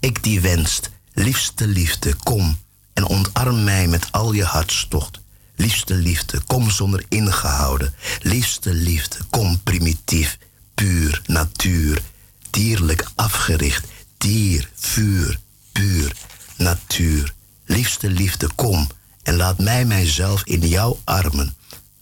[0.00, 2.58] Ik die wenst, liefste liefde, kom
[2.92, 5.20] en ontarm mij met al je hartstocht.
[5.56, 7.94] Liefste liefde, kom zonder ingehouden.
[8.22, 10.38] Liefste liefde, kom primitief,
[10.74, 12.02] puur, natuur,
[12.50, 13.86] dierlijk afgericht.
[14.18, 15.38] Dier, vuur,
[15.72, 16.12] puur,
[16.56, 17.34] natuur.
[17.64, 18.88] Liefste liefde, kom
[19.22, 21.56] en laat mij mijzelf in jouw armen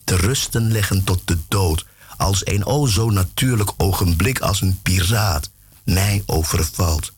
[0.04, 1.86] te rusten leggen tot de dood,
[2.16, 5.50] als een o zo natuurlijk ogenblik als een piraat
[5.84, 7.12] mij overvalt.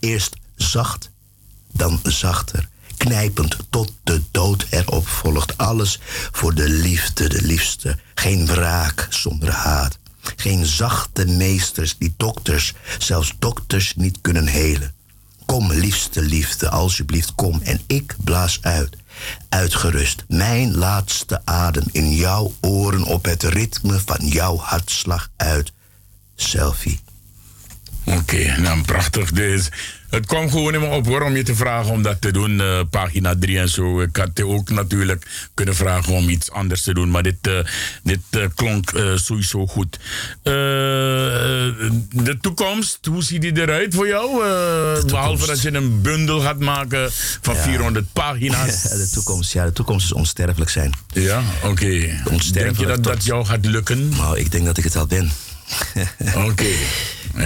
[0.00, 1.10] Eerst zacht,
[1.72, 2.68] dan zachter,
[3.04, 5.58] knijpend tot de dood erop volgt.
[5.58, 6.00] Alles
[6.32, 9.98] voor de liefde, de liefste, geen wraak zonder haat.
[10.36, 14.94] Geen zachte meesters die dokters, zelfs dokters niet kunnen helen.
[15.46, 18.96] Kom, liefste liefde, alsjeblieft, kom en ik blaas uit.
[19.48, 25.72] Uitgerust, mijn laatste adem in jouw oren op het ritme van jouw hartslag uit.
[26.36, 27.00] Selfie.
[28.04, 29.32] Oké, nou prachtig.
[29.32, 29.68] Dus
[30.10, 32.60] het kwam gewoon in me op hoor, om je te vragen om dat te doen.
[32.60, 34.00] eh, pagina 3 en zo.
[34.00, 37.10] Ik had je ook natuurlijk kunnen vragen om iets anders te doen.
[37.10, 37.58] Maar dit, eh,
[38.02, 39.98] dit eh, klonk sowieso goed.
[42.12, 44.44] De toekomst, hoe ziet die eruit voor jou?
[44.44, 47.08] Eh, behalve dat je een bundel gaat maken
[47.40, 48.82] van 400 pagina's.
[49.02, 50.92] de toekomst, ja, de toekomst is onsterfelijk zijn.
[51.12, 52.20] Ja, oké.
[52.52, 54.08] Denk je dat dat jou gaat lukken?
[54.08, 55.30] Nou, ik denk dat ik het al ben.
[56.48, 56.66] Oké.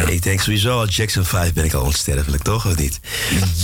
[0.07, 2.66] Ik denk sowieso Jackson 5 ben ik al onsterfelijk, toch?
[2.66, 3.01] Of niet?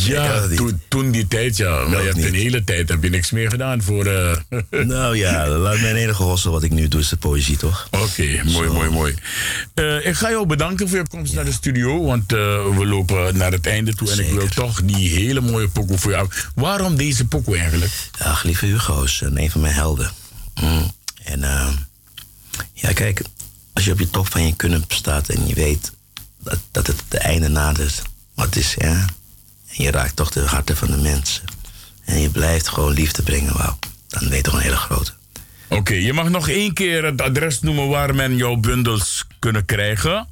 [0.05, 1.85] Ja, toen, toen die tijd, ja.
[1.89, 4.07] Maar je hebt een hele tijd heb je niks meer gedaan voor...
[4.07, 4.37] eh,
[4.87, 7.89] Nou ja, laat mijn enige hossel wat ik nu doe is de poëzie, toch?
[7.91, 9.15] Oké, mooi, mooi, mooi.
[9.75, 12.39] Eh, ik ga jou bedanken voor je komst naar de studio, want eh,
[12.77, 16.11] we lopen naar het einde toe en ik wil toch die hele mooie pokoe voor
[16.11, 16.29] jou.
[16.55, 17.93] Waarom deze pokoe eigenlijk?
[18.19, 20.11] Ach, lieve Hugo's, en een van mijn helden.
[20.61, 20.91] Mm.
[21.25, 21.41] En
[22.73, 23.23] ja, kijk,
[23.73, 25.93] als je op je top van je kunnen staat en je weet
[26.71, 28.03] dat, het de einde nadert,
[28.35, 29.07] wat is, ja.
[29.69, 31.45] En je raakt toch de harten van de mensen.
[32.05, 33.79] En je blijft gewoon liefde brengen, wauw.
[34.09, 35.13] Dan weet je toch een hele grote.
[35.69, 40.29] Oké, je mag nog één keer het adres noemen waar men jouw bundels kunnen krijgen.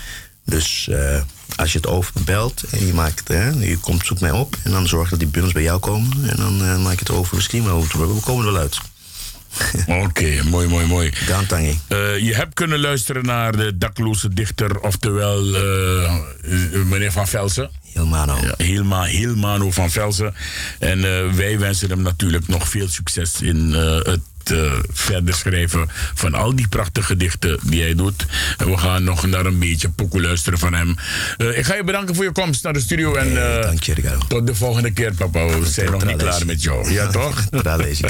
[0.44, 1.20] Dus eh,
[1.57, 4.88] als je het overbelt en je maakt, hè, je komt, zoekt mij op en dan
[4.88, 7.36] zorg dat die bundels bij jou komen en dan eh, maak ik het over.
[7.36, 8.78] Misschien wel, we komen er wel uit.
[10.05, 11.12] Oké, mooi, mooi, mooi.
[11.12, 11.78] Gantangi.
[11.88, 16.14] Eh, je hebt kunnen luisteren naar de dakloze dichter, oftewel eh,
[16.84, 17.70] meneer Van Velsen.
[17.92, 18.38] Hilmano.
[18.42, 20.34] Ja, Hilma, Hilmano van Velsen.
[20.78, 21.01] En
[21.36, 24.14] wij wensen hem natuurlijk nog veel succes in eh,
[24.51, 28.26] eh, verder schrijven van al die prachtige gedichten die hij doet.
[28.59, 30.94] En we gaan nog naar een beetje pokoe luisteren van hem.
[31.36, 33.14] Eh, ik ga je bedanken voor je komst naar de studio.
[33.14, 34.26] En eh, Dank je, Ricardo.
[34.28, 35.47] tot de volgende keer, papa.
[35.47, 36.92] We zijn nog niet klaar met jou.
[36.92, 37.44] Ja, toch?
[37.51, 38.01] Trales,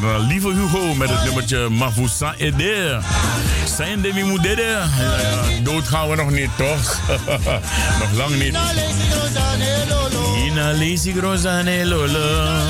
[0.00, 3.04] luisteren Lieve Hugo met het nummertje Mafoussa Eder.
[3.76, 4.12] Zijn de
[5.20, 7.00] ja, dood gaan we nog niet, toch?
[8.00, 8.56] nog lang niet.
[10.44, 10.72] Ina
[11.84, 12.62] Lola.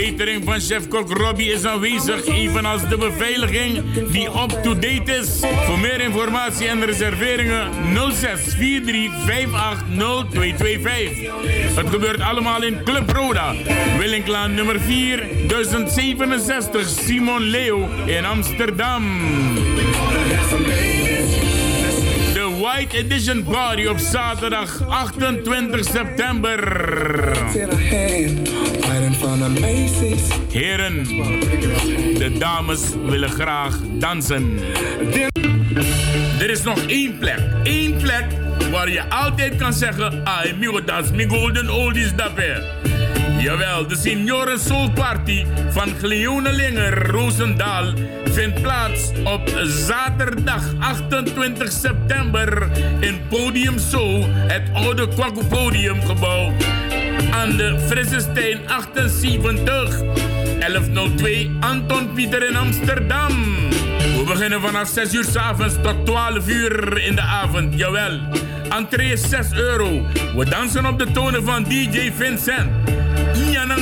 [0.00, 5.40] Catering van chef-kok Robbie is aanwezig, evenals de beveiliging die up-to-date is.
[5.66, 11.76] Voor meer informatie en reserveringen 0643 580225.
[11.76, 13.54] Het gebeurt allemaal in Club Roda,
[13.98, 19.04] Willinklaan nummer 4, 1067 Simon Leo in Amsterdam.
[22.74, 26.58] White Edition Party op zaterdag 28 september.
[30.52, 31.04] Heren,
[32.18, 34.58] de dames willen graag dansen.
[36.38, 38.24] Er is nog één plek, één plek
[38.70, 42.64] waar je altijd kan zeggen: Ai, migo dans, mi golden oldies dapper.
[43.40, 47.92] Jawel, de Senioren Soul Party van Gleonelinger Roosendaal
[48.24, 52.68] vindt plaats op zaterdag 28 september
[53.00, 56.52] in Podium Soul, het oude Kwaku Podiumgebouw
[57.30, 60.02] aan de Frissestein 78.
[60.58, 63.32] 1102 Anton Pieter in Amsterdam.
[63.98, 67.78] We beginnen vanaf 6 uur s avonds tot 12 uur in de avond.
[67.78, 68.20] Jawel.
[68.68, 70.06] Entree is 6 euro.
[70.36, 72.70] We dansen op de tonen van DJ Vincent.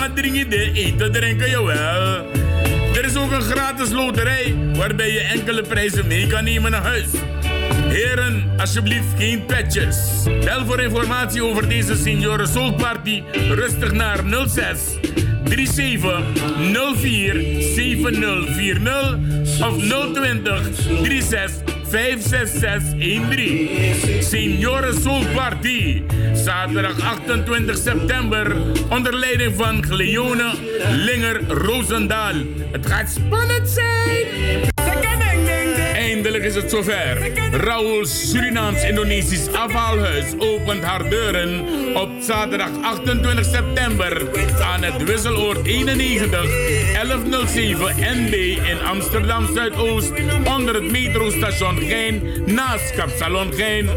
[0.09, 2.27] Dan gaat drinken de eten drinken, jawel.
[2.95, 7.07] Er is ook een gratis loterij waarbij je enkele prijzen mee kan nemen naar huis.
[7.89, 9.97] Heren, alsjeblieft geen petjes.
[10.45, 14.81] Bel voor informatie over deze Senioren Soul Party rustig naar 06
[15.45, 17.45] 3704
[17.75, 19.17] 7040
[19.61, 19.77] of
[20.13, 20.61] 020
[21.29, 24.23] 36 56613.
[24.23, 26.03] Senioren Soul Party.
[26.35, 28.57] Zaterdag 28 september
[28.89, 30.55] onder leiding van Gleone
[30.91, 32.35] Linger Roosendaal.
[32.71, 34.78] Het gaat spannend zijn.
[36.19, 37.31] Eindelijk is het zover.
[37.51, 41.67] Raoul's Surinaams-Indonesisch afhaalhuis opent haar deuren
[41.97, 44.29] op zaterdag 28 september
[44.63, 46.41] aan het Wisseloord 91
[46.93, 48.33] 1107 NB
[48.67, 50.13] in Amsterdam Zuidoost
[50.57, 53.89] onder het metrostation Gein naast Kapsalon Gein.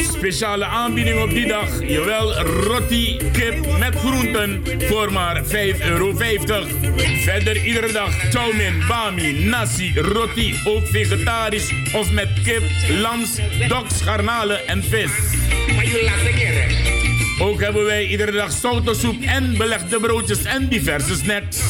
[0.00, 5.50] Speciale aanbieding op die dag, jawel, roti kip met groenten voor maar 5,50
[5.86, 6.14] euro.
[7.24, 13.30] Verder iedere dag chow mein, bami, nasi, roti, ook vegetarisch of met kip, lams,
[13.68, 15.10] doks, garnalen en vis.
[17.40, 21.60] Ook hebben wij iedere dag soep en belegde broodjes en diverse snacks.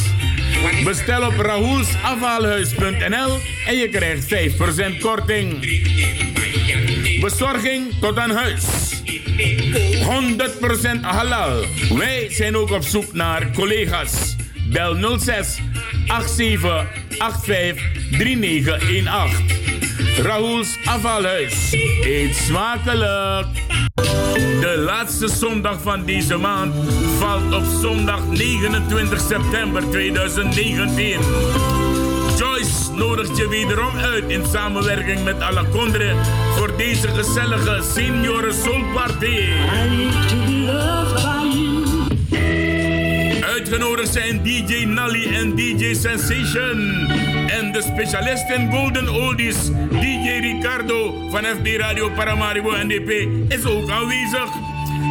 [0.85, 4.39] Bestel op raoulsafhaalhuis.nl en je krijgt 5%
[5.01, 5.61] korting.
[7.21, 8.65] Bezorging tot aan huis.
[10.97, 11.65] 100% halal.
[11.97, 14.37] Wij zijn ook op zoek naar collega's.
[14.71, 15.59] Bel 06
[16.37, 16.87] 87
[17.19, 19.66] 85 3918.
[20.23, 21.73] Raoul's Afvalhuis.
[22.03, 23.47] Eet smakelijk.
[24.61, 26.75] De laatste zondag van deze maand
[27.19, 31.21] valt op zondag 29 september 2019.
[32.39, 36.15] Joyce nodigt je wederom uit in samenwerking met Alacondre
[36.57, 39.43] voor deze gezellige Senioren Soul Party.
[43.41, 47.36] Uitgenodigd zijn DJ Nally en DJ Sensation.
[47.47, 49.57] En de specialist in Golden Oldies,
[49.91, 54.49] DJ Ricardo van FB Radio Paramaribo NDP, is ook aanwezig.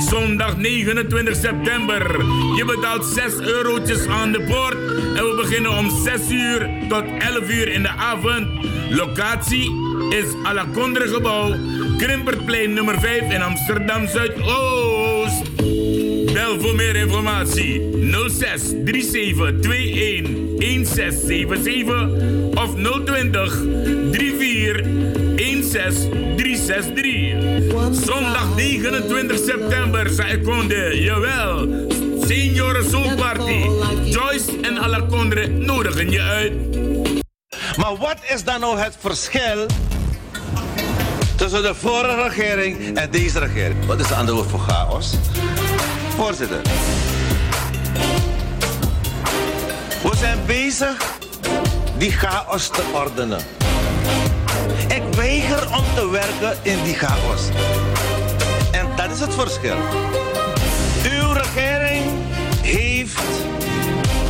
[0.09, 2.25] Zondag 29 september.
[2.55, 4.75] Je betaalt 6 eurotjes aan de poort.
[5.15, 8.47] En we beginnen om 6 uur tot 11 uur in de avond.
[8.89, 9.71] Locatie
[10.09, 11.55] is Alacondre Gebouw,
[11.97, 15.55] Krimpertplein nummer 5 in Amsterdam Zuidoost.
[16.33, 17.81] Bel voor meer informatie
[18.27, 25.05] 06 37 21 1677 of 020 34
[25.75, 28.05] 16 363.
[28.05, 31.67] Zondag 29 september, Saekonde, jawel.
[32.25, 33.69] Senioren Soul Party.
[34.03, 36.53] Joyce en Alacondre nodigen je uit.
[37.77, 39.65] Maar wat is dan nou het verschil
[41.35, 43.85] tussen de vorige regering en deze regering?
[43.85, 45.13] Wat is de andere woord voor chaos?
[46.15, 46.61] Voorzitter.
[50.15, 51.17] We zijn bezig
[51.97, 53.39] die chaos te ordenen.
[54.87, 57.41] Ik weiger om te werken in die chaos.
[58.71, 59.75] En dat is het verschil.
[61.11, 62.03] Uw regering
[62.61, 63.19] heeft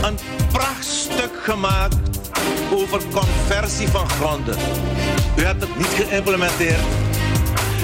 [0.01, 0.17] een
[0.51, 1.95] prachtstuk gemaakt
[2.71, 4.57] over conversie van gronden.
[5.35, 6.83] U hebt het niet geïmplementeerd.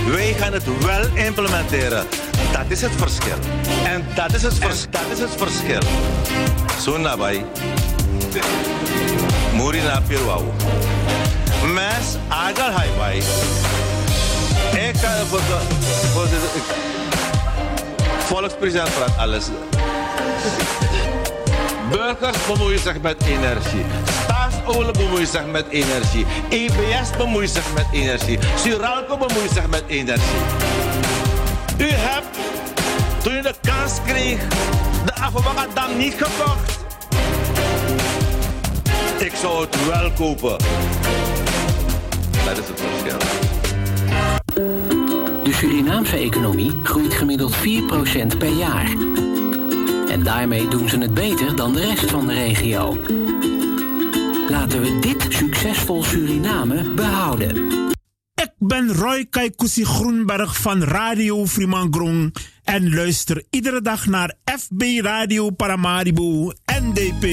[0.07, 2.05] Wij gaan het wel implementeren.
[2.51, 3.37] Dat is het verschil.
[3.85, 5.81] En dat is het, vers dat is het verschil.
[6.81, 7.45] Zo nabij.
[9.55, 10.43] Murina Pirwau.
[11.73, 13.17] Mes agal hai bai.
[14.87, 15.59] Ik ga voor de,
[16.13, 16.39] voor de
[18.19, 19.45] volkspresident praat alles.
[21.89, 23.85] Burgers bemoeien zich met energie.
[24.23, 26.25] Staatsolie bemoeien zich met energie.
[26.49, 28.39] EBS bemoeit zich met energie.
[28.55, 30.39] Suralco bemoeit zich met energie.
[31.77, 32.37] U hebt,
[33.23, 34.47] toen u de kans kreeg,
[35.05, 36.79] de Afwakadam niet gekocht.
[39.19, 40.57] Ik zou het wel kopen.
[42.45, 43.17] Dat is het verschil.
[45.43, 48.95] De Surinaamse economie groeit gemiddeld 4% per jaar.
[50.09, 52.97] En daarmee doen ze het beter dan de rest van de regio.
[54.49, 57.90] Laten we dit succesvol Suriname behouden.
[58.63, 66.51] Ben Roy Kaikousi Groenberg van Radio Frimangrong en luister iedere dag naar FB Radio Paramaribo
[66.81, 67.25] NDP.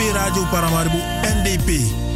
[0.00, 2.09] FB Radio Paramaribo, NDP.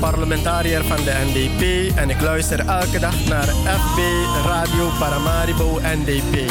[0.00, 3.98] Parlementariër van de NDP en ik luister elke dag naar FB
[4.44, 6.50] Radio Paramaribo NDP.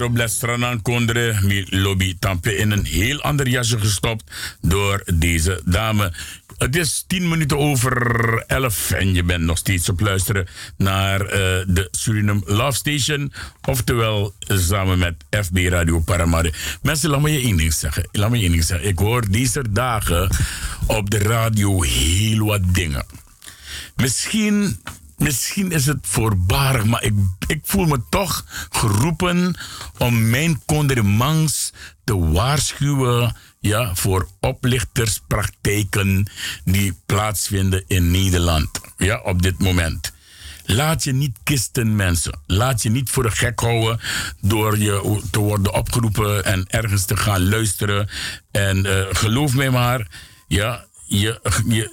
[0.00, 1.36] Yes, Garo bless Stranan Kondre,
[1.70, 4.24] lobby tampe in een heel ander jasje gestopt
[4.60, 6.12] door deze dame.
[6.58, 10.46] Het is tien minuten over elf en je bent nog steeds op luisteren
[10.76, 13.32] naar eh, de Suriname Love Station.
[13.68, 16.52] Oftewel samen met FB Radio Paramare.
[16.82, 18.08] Mensen, laat me je één ding zeggen.
[18.12, 18.88] Laat me je één zeggen.
[18.88, 20.30] Ik hoor deze dagen
[20.86, 23.06] op de radio heel wat dingen.
[23.96, 24.80] Misschien,
[25.20, 27.14] misschien is het voorbarig, maar ik,
[27.46, 29.58] ik voel me toch geroepen
[29.98, 31.72] om mijn condermans
[32.04, 36.30] te waarschuwen ja, voor oplichterspraktijken
[36.64, 40.12] die plaatsvinden in Nederland ja, op dit moment.
[40.64, 42.40] Laat je niet kisten, mensen.
[42.46, 44.00] Laat je niet voor de gek houden
[44.40, 48.08] door je te worden opgeroepen en ergens te gaan luisteren.
[48.50, 50.06] En eh, geloof mij maar,
[50.46, 51.90] ja, je, je,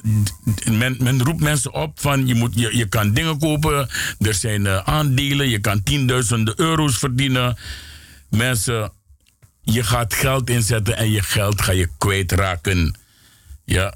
[0.72, 3.90] men, men roept mensen op van je, moet, je, je kan dingen kopen,
[4.20, 7.58] er zijn eh, aandelen, je kan tienduizenden euro's verdienen.
[8.30, 8.92] Mensen,
[9.62, 12.96] je gaat geld inzetten en je geld ga je kwijtraken.
[13.66, 13.94] Ja.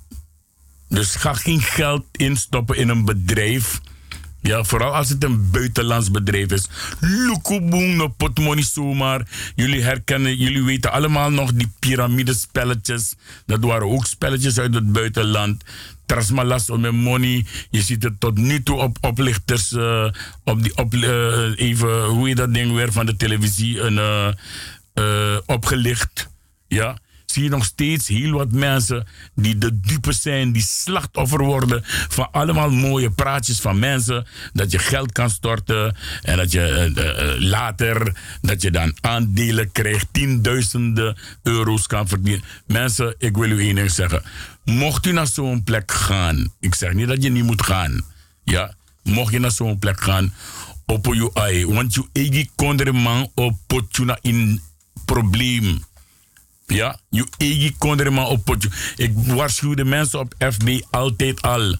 [0.89, 3.79] Dus ga geen geld instoppen in een bedrijf.
[4.41, 6.67] Ja, vooral als het een buitenlands bedrijf is.
[6.99, 9.27] Lukuboeng, no potmoney zomaar.
[9.55, 13.13] Jullie herkennen, jullie weten allemaal nog die piramidespelletjes.
[13.45, 15.63] Dat waren ook spelletjes uit het buitenland.
[16.05, 17.45] Trasmalas om mijn money.
[17.69, 19.71] Je ziet het tot nu toe op oplichters.
[19.71, 20.09] eh,
[20.43, 23.79] op die, op, eh, even, hoe je dat ding weer van de televisie.
[23.81, 23.97] Een,
[24.93, 26.29] eh, opgelicht.
[26.67, 26.97] Ja
[27.31, 32.31] zie je nog steeds heel wat mensen die de dupe zijn, die slachtoffer worden van
[32.31, 34.25] allemaal mooie praatjes van mensen.
[34.53, 39.71] Dat je geld kan storten en dat je eh, eh, later, dat je dan aandelen
[39.71, 42.43] krijgt, tienduizenden euro's kan verdienen.
[42.65, 44.23] Mensen, ik wil u één ding zeggen.
[44.63, 48.01] Mocht u naar zo'n plek gaan, ik zeg niet dat je niet moet gaan,
[48.43, 50.33] ja, mocht je naar zo'n plek gaan,
[50.85, 54.61] op je ai, want je eigen konderman op potjuna in
[55.05, 55.83] probleem.
[56.73, 58.69] Ja, je eigen konderman op potje.
[58.95, 61.75] Ik waarschuw de mensen op FB altijd al.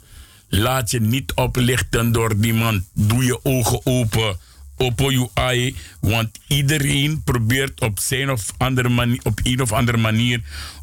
[0.47, 2.85] Laat je niet oplichten door die man.
[2.93, 4.37] Doe je ogen open.
[4.77, 5.75] Open je eye.
[5.99, 10.41] Want iedereen probeert op zijn of andere manier, op een of andere manier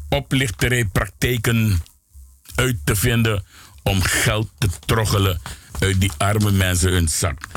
[0.09, 0.87] oplichterij
[2.55, 3.43] uit te vinden
[3.83, 5.41] om geld te troggelen
[5.79, 7.47] uit die arme mensen hun zak.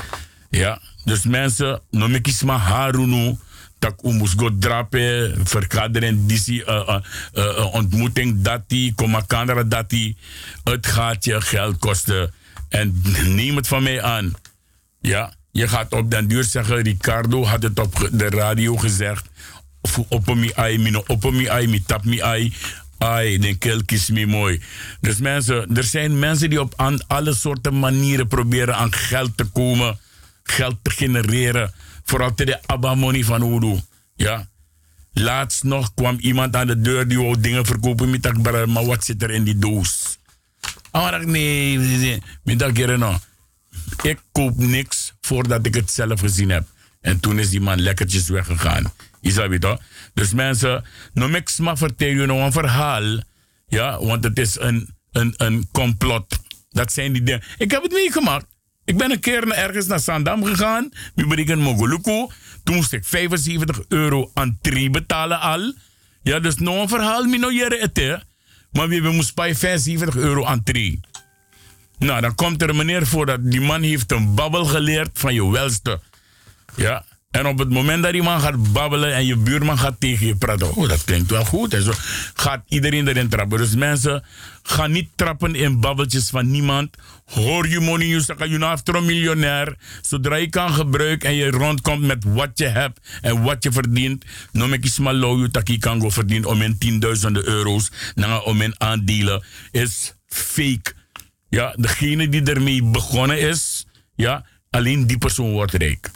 [0.49, 3.37] Ja, dus mensen, noem ik eens maar Harunu
[3.83, 6.99] tak umus go drape, vergadering, disi, uh, uh,
[7.35, 10.15] uh, ontmoeting dati, komakandra dati.
[10.63, 12.31] Het gaat je geld kosten.
[12.69, 14.33] En neem het van mij aan.
[15.01, 19.27] Ja, je gaat op den duur zeggen, Ricardo had het op de radio gezegd.
[20.07, 22.53] Op mi ai, mino op mi ai, tap mi ai.
[24.25, 24.61] Mooi.
[25.01, 29.99] Dus mensen, er zijn mensen die op alle soorten manieren proberen aan geld te komen,
[30.43, 31.73] geld te genereren.
[32.03, 33.79] Vooral te de abamoney van Oedo.
[34.15, 34.47] Ja.
[35.13, 39.23] Laatst nog kwam iemand aan de deur die wou dingen verkopen met maar wat zit
[39.23, 40.17] er in die doos?
[40.91, 43.17] Ah, nee, met dat nou.
[44.01, 46.67] Ik koop niks voordat ik het zelf gezien heb.
[47.01, 48.93] En toen is die man lekkertjes weggegaan.
[49.21, 49.79] Je toch?
[50.13, 53.19] Dus mensen, noem ik maar vertel je nog een verhaal.
[53.67, 56.39] Ja, want het is een, een, een complot.
[56.69, 57.43] Dat zijn die dingen.
[57.57, 58.45] Ik heb het meegemaakt.
[58.85, 60.89] Ik ben een keer ergens naar Sandam gegaan.
[61.15, 61.47] Nu ben ik.
[62.63, 65.73] Toen moest ik 75 euro entree betalen al.
[66.21, 68.15] Ja, dus nog een verhaal, minojere het hè.
[68.71, 70.99] Maar we moesten bij 75 euro entree.
[71.97, 75.33] Nou, dan komt er een meneer voor dat die man heeft een babbel geleerd van
[75.33, 75.99] je welste.
[76.75, 77.05] Ja.
[77.33, 80.35] En op het moment dat die man gaat babbelen en je buurman gaat tegen je
[80.35, 81.75] praten, oh, dat klinkt wel goed.
[82.33, 83.57] Gaat iedereen erin trappen.
[83.57, 84.23] Dus mensen,
[84.63, 86.95] gaan niet trappen in babbeltjes van niemand.
[87.25, 89.75] Hoor je money, je zegt, je after een miljonair.
[90.01, 94.25] Zodra je kan gebruiken en je rondkomt met wat je hebt en wat je verdient,
[94.51, 97.91] noem ik iets maar low, je kan go verdienen om in tienduizenden euro's,
[98.43, 100.93] om in aandelen, is fake.
[101.49, 103.85] Ja, degene die ermee begonnen is,
[104.15, 106.11] ja, alleen die persoon wordt rijk.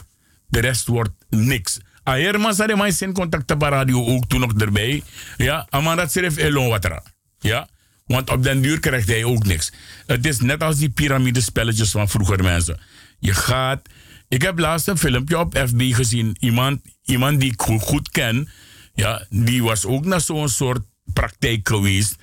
[0.48, 1.78] De rest wordt niks.
[2.02, 5.02] Aherman zei mij zijn contact bij radio ook toen nog erbij.
[5.36, 7.02] Ja, maar dat schreef Elon Watra.
[7.38, 7.68] Ja,
[8.06, 9.72] want op den duur krijgt hij ook niks.
[10.06, 12.80] Het is net als die piramidespelletjes van vroeger mensen.
[13.18, 13.88] Je gaat.
[14.28, 16.36] Ik heb laatst een filmpje op FB gezien.
[16.40, 18.48] Iemand, iemand die ik goed, ken.
[18.94, 20.80] Ja, die was ook naar zo'n soort
[21.12, 22.16] praktijk geweest.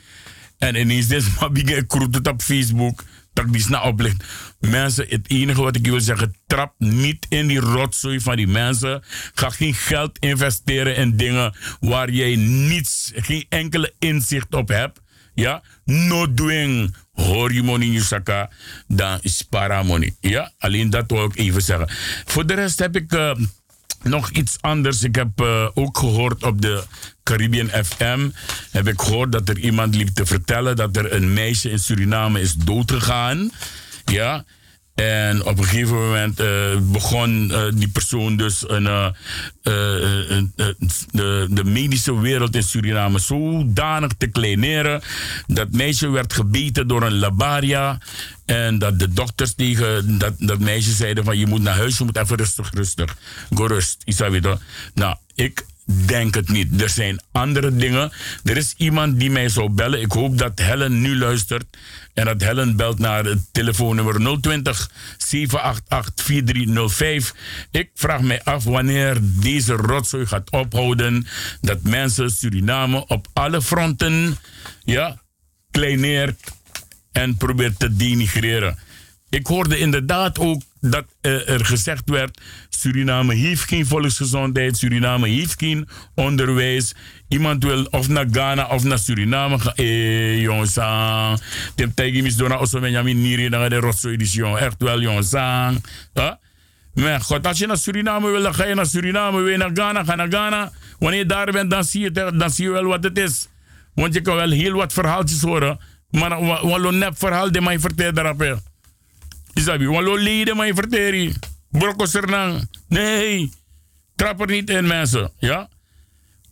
[0.57, 3.03] En ineens is maar het op Facebook.
[3.35, 4.23] Dat die snel oplicht.
[4.59, 9.03] Mensen, het enige wat ik wil zeggen, trap niet in die rotzooi van die mensen.
[9.33, 15.01] Ga geen geld investeren in dingen waar jij niets, geen enkele inzicht op hebt.
[15.33, 16.95] Ja, no doing.
[17.13, 18.47] Hoor in je
[18.87, 19.47] dan is
[19.83, 20.15] money.
[20.19, 21.87] Ja, alleen dat wil ik even zeggen.
[22.25, 23.31] Voor de rest heb ik eh,
[24.09, 25.03] nog iets anders.
[25.03, 26.83] Ik heb eh, ook gehoord op de
[27.23, 28.29] Caribbean FM.
[28.71, 32.41] Heb ik gehoord dat er iemand liep te vertellen dat er een meisje in Suriname
[32.41, 33.51] is doodgegaan.
[34.05, 34.45] Ja.
[34.95, 39.05] En op een gegeven moment eh, begon eh, die persoon dus een, eh,
[39.61, 40.43] eh,
[41.11, 45.01] de, de medische wereld in Suriname zodanig te kleineren.
[45.47, 47.97] Dat meisje werd gebeten door een labaria.
[48.45, 52.17] En dat de dokters tegen dat, meisje zeiden van je moet naar huis, je moet
[52.17, 53.15] even rustig, rustig.
[53.53, 54.57] Go rust, Isabito.
[54.93, 56.81] Nou, ik denk het niet.
[56.81, 58.11] Er zijn andere dingen.
[58.43, 60.01] Er is iemand die mij zou bellen.
[60.01, 61.77] Ik hoop dat Helen nu luistert.
[62.13, 67.33] En dat Helen belt naar het telefoonnummer 020 788 4305.
[67.71, 71.27] Ik vraag mij af wanneer deze rotzooi gaat ophouden.
[71.61, 74.37] Dat mensen Suriname op alle fronten
[74.83, 75.21] ja,
[75.71, 76.51] kleineert
[77.11, 78.77] en probeert te denigreren.
[79.29, 85.55] Ik hoorde inderdaad ook dat eh, er gezegd werd: Suriname heeft geen volksgezondheid, Suriname heeft
[85.59, 86.93] geen onderwijs.
[87.27, 89.73] Iemand wil of naar Ghana of naar Suriname gaan.
[89.75, 90.73] Eh, jongens.
[91.95, 94.57] Tem mis dona oso men yami niri na de rotso edition.
[94.57, 95.33] Echt wel, jongens.
[95.33, 95.81] aan.
[96.13, 96.39] Ja?
[96.93, 99.41] Maar god, als je naar Suriname wil, dan ga je naar Suriname.
[99.41, 100.71] Wil naar Ghana, ga naar Ghana.
[100.99, 103.47] Wanneer je daar bent, dan zie je, dan zie je wel wat het is.
[103.93, 105.79] Want je kan wel heel wat verhaaltjes horen.
[106.11, 108.59] Maar wa- wat een nep verhaal die mij vertelt daarop.
[109.55, 111.33] Isabi, wat een leden mij vertellen.
[111.69, 112.69] Brokos ernang.
[112.87, 113.51] Nee.
[114.15, 115.31] Trap er niet in, mensen.
[115.39, 115.69] Ja?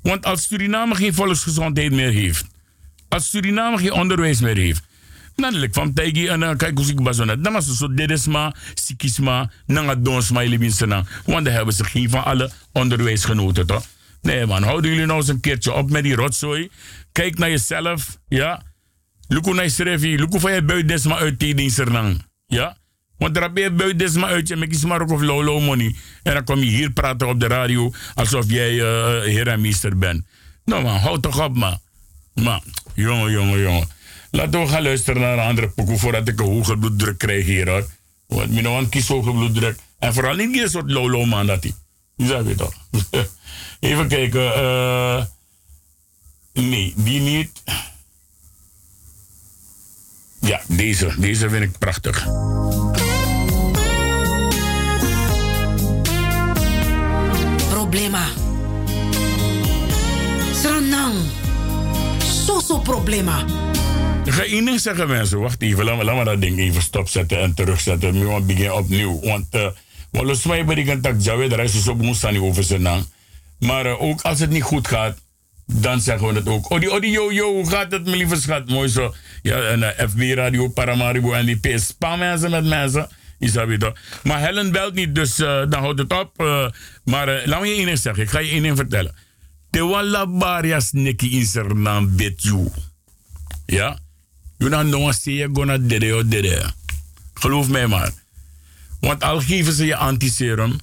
[0.01, 2.45] Want als Suriname geen volksgezondheid meer heeft.
[3.09, 4.81] Als Suriname geen onderwijs meer heeft.
[5.35, 7.43] Dan lijkt van tegi en dan kijk hoe ik bazonet.
[7.43, 11.07] Dan het zo dedesma, sikisma, nanga donsma ilibinsenang.
[11.25, 13.85] Want dan hebben ze geen van alle onderwijsgenoten toch?
[14.21, 16.69] Nee man, houden jullie nou eens een keertje op met die rotzooi.
[17.11, 18.63] Kijk naar jezelf, ja.
[19.27, 22.25] Luku naar je luku van je buit desma uit die diensternang.
[22.45, 22.77] Ja?
[23.23, 25.95] Want daar ben je buit desma uit en met maar of lolo money.
[26.23, 29.97] En dan kom je hier praten op de radio alsof jij eh heer en meester
[29.97, 30.25] bent.
[30.65, 31.79] Nou man, houd toch op man.
[32.33, 32.61] Maar,
[32.93, 33.87] jongen, jongen, jongen.
[34.31, 37.69] Laten we gaan luisteren naar een andere pokoe voordat ik een hoge bloeddruk krijg hier
[37.69, 37.87] hoor.
[38.27, 39.79] Want mijn man kiest hoge bloeddruk.
[39.99, 41.73] En vooral niet een soort lolo man dat hij.
[42.15, 42.73] Je zegt het toch.
[43.79, 44.53] Even kijken.
[44.55, 45.25] eh
[46.53, 47.63] nee, die niet.
[50.39, 51.13] Ja, deze.
[51.17, 52.27] Deze vind ik prachtig.
[57.93, 58.25] Problema.
[60.53, 61.13] Sranang.
[62.45, 63.45] Soso problema.
[64.25, 65.39] Ik ga één zeggen mensen.
[65.39, 65.85] Wacht even.
[65.85, 68.13] Laat me, dat ding even stopzetten en terugzetten.
[68.13, 69.19] Nu want begin opnieuw.
[69.19, 69.67] Want uh,
[70.11, 71.49] los mij een tak Jawed.
[71.49, 73.05] Daar is dus op moest niet over zijn naam.
[73.59, 75.17] Maar uh, ook als het niet goed gaat.
[75.65, 76.71] Dan zeggen we het ook.
[76.71, 78.69] Odi, odi, yo, yo, hoe gaat het, mijn lieve schat?
[78.69, 79.13] Mooi zo.
[79.41, 81.85] Ja, en uh, FB Radio, Paramaribo en die PS.
[81.85, 83.09] Spam mensen met mensen.
[83.43, 83.93] Isabi toch.
[84.23, 86.41] Maar Helen belt niet, dus uh, dan houdt het op.
[86.41, 86.69] Uh,
[87.03, 88.23] maar uh, laat me je één ding zeggen.
[88.23, 89.15] Ik ga je één ding vertellen.
[89.69, 92.71] De walla barias neki in naam bet you.
[93.65, 93.99] Ja?
[94.57, 96.73] Je dan nog zie je gonna dede dede.
[97.33, 98.11] Geloof mij maar.
[98.99, 100.79] Want al geven ze je antiserum.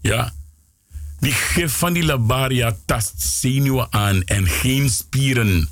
[0.00, 0.32] Ja?
[1.20, 5.68] Die gif van die labaria tast zenuwen aan en geen spieren.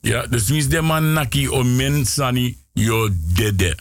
[0.00, 3.76] Ja, dus wie is de man naki o mensani yo dede.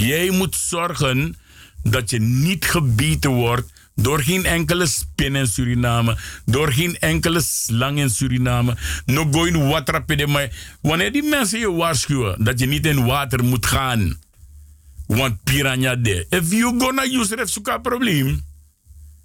[0.00, 1.36] Jij moet zorgen
[1.82, 7.98] dat je niet gebeten wordt door geen enkele spin in Suriname, door geen enkele slang
[7.98, 8.76] in Suriname.
[9.06, 10.50] No go in water maar
[10.80, 14.18] wanneer die mensen je waarschuwen dat je niet in water moet gaan.
[15.06, 16.26] Want piranha de.
[16.28, 18.44] If you gonna use it, zoek probleem.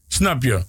[0.07, 0.63] Snap je?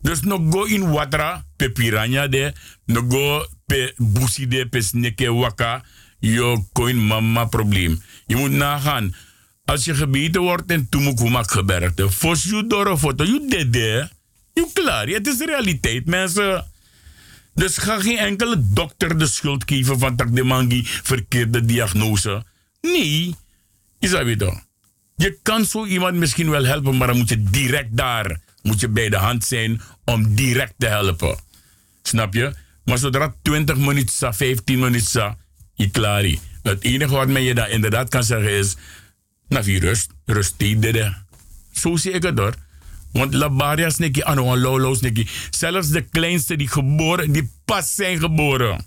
[0.00, 2.52] Dus no go in water, pe piranha de.
[2.84, 5.84] No go pe busi de, pe sneke waka.
[6.18, 8.02] Yo coin mama probleem.
[8.26, 9.14] Je moet nagaan.
[9.68, 12.10] Als je gebeten wordt in Tumukumak gebergte.
[12.10, 13.24] Fos je door een foto.
[13.24, 13.74] Je deed
[14.52, 15.06] Je klaar.
[15.06, 16.66] Het is realiteit, mensen.
[17.54, 22.44] Dus ga geen enkele dokter de schuld geven van dat de mangi verkeerde diagnose.
[22.80, 23.34] Nee.
[23.98, 24.62] Is dat weer
[25.16, 28.88] Je kan zo iemand misschien wel helpen, maar dan moet je direct daar moet je
[28.88, 31.38] bij de hand zijn om direct te helpen.
[32.02, 32.52] Snap je?
[32.84, 35.36] Maar zodra 20 minuten, 15 minuten,
[35.74, 36.24] je klaar.
[36.62, 38.76] Het enige wat men je daar inderdaad kan zeggen is,
[39.48, 40.54] na vi rust, rust.
[41.72, 42.54] Zo zie ik het hoor.
[43.12, 45.28] Want labaria's neki, ano lolo's neki.
[45.50, 48.86] Zelfs de kleinste die geboren, die pas zijn geboren.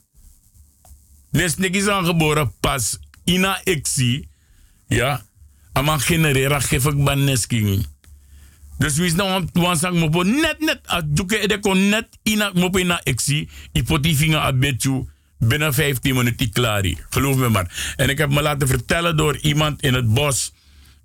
[1.32, 4.28] Dus neki zijn geboren pas ina zie,
[4.88, 5.26] Ja.
[5.74, 7.86] Ama generera geef ik banesking.
[8.78, 10.80] Dus wie is nou aan het mopo net net.
[10.86, 15.08] Als je de kon net ina mopo ina zie, Ipoti vinger abetju
[15.48, 16.94] binnen 15 minuten klaar.
[17.10, 17.94] Geloof me maar.
[17.96, 20.52] En ik heb me laten vertellen door iemand in het bos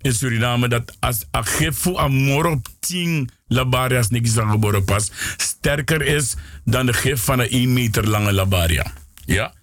[0.01, 6.85] in Suriname dat als agefu amoro ting labarias niks aan geboren pas sterker is dan
[6.85, 8.93] de gif van een 1 meter lange labaria.
[9.25, 9.53] Ja?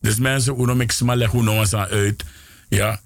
[0.00, 2.24] Dus mensen, hoe noem ik smal hoe noem uit.
[2.68, 3.00] Ja?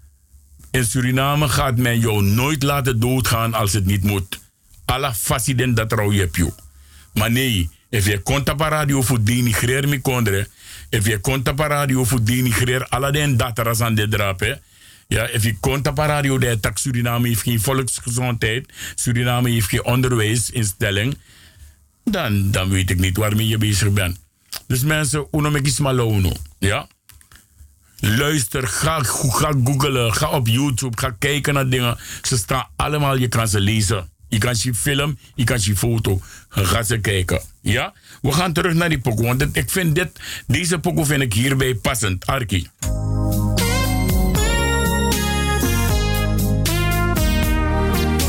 [0.70, 4.40] In Suriname gaat men jou nooit laten doodgaan als het niet moet.
[4.85, 6.53] Alla faciden dat er je.
[7.12, 10.49] Maar nee, if je konta pa radio voor denigreer kondre,
[10.90, 14.60] if je konta pa radio voor denigreer alle den dataras aan de drape,
[15.06, 19.85] ja, if je konta pa radio de tak Suriname heeft geen volksgezondheid, Suriname heeft geen
[19.85, 21.19] onderwijsinstelling,
[22.05, 24.19] dan, dan weet ik niet waarmee je bezig bent.
[24.66, 26.86] Dus mensen, uno me malono, ja.
[28.01, 31.98] Luister, ga, ga googlen, ga op YouTube, ga kijken naar dingen.
[32.23, 34.09] Ze staan allemaal, je kan ze lezen.
[34.28, 36.20] Je kan zien film, je kan zien foto.
[36.48, 37.40] Ga ze kijken.
[37.60, 37.93] Ja?
[38.23, 39.27] We gaan terug naar die pokoe.
[39.27, 40.09] Want ik vind dit,
[40.47, 42.27] deze pokoe vind ik hierbij passend.
[42.27, 42.69] Arki.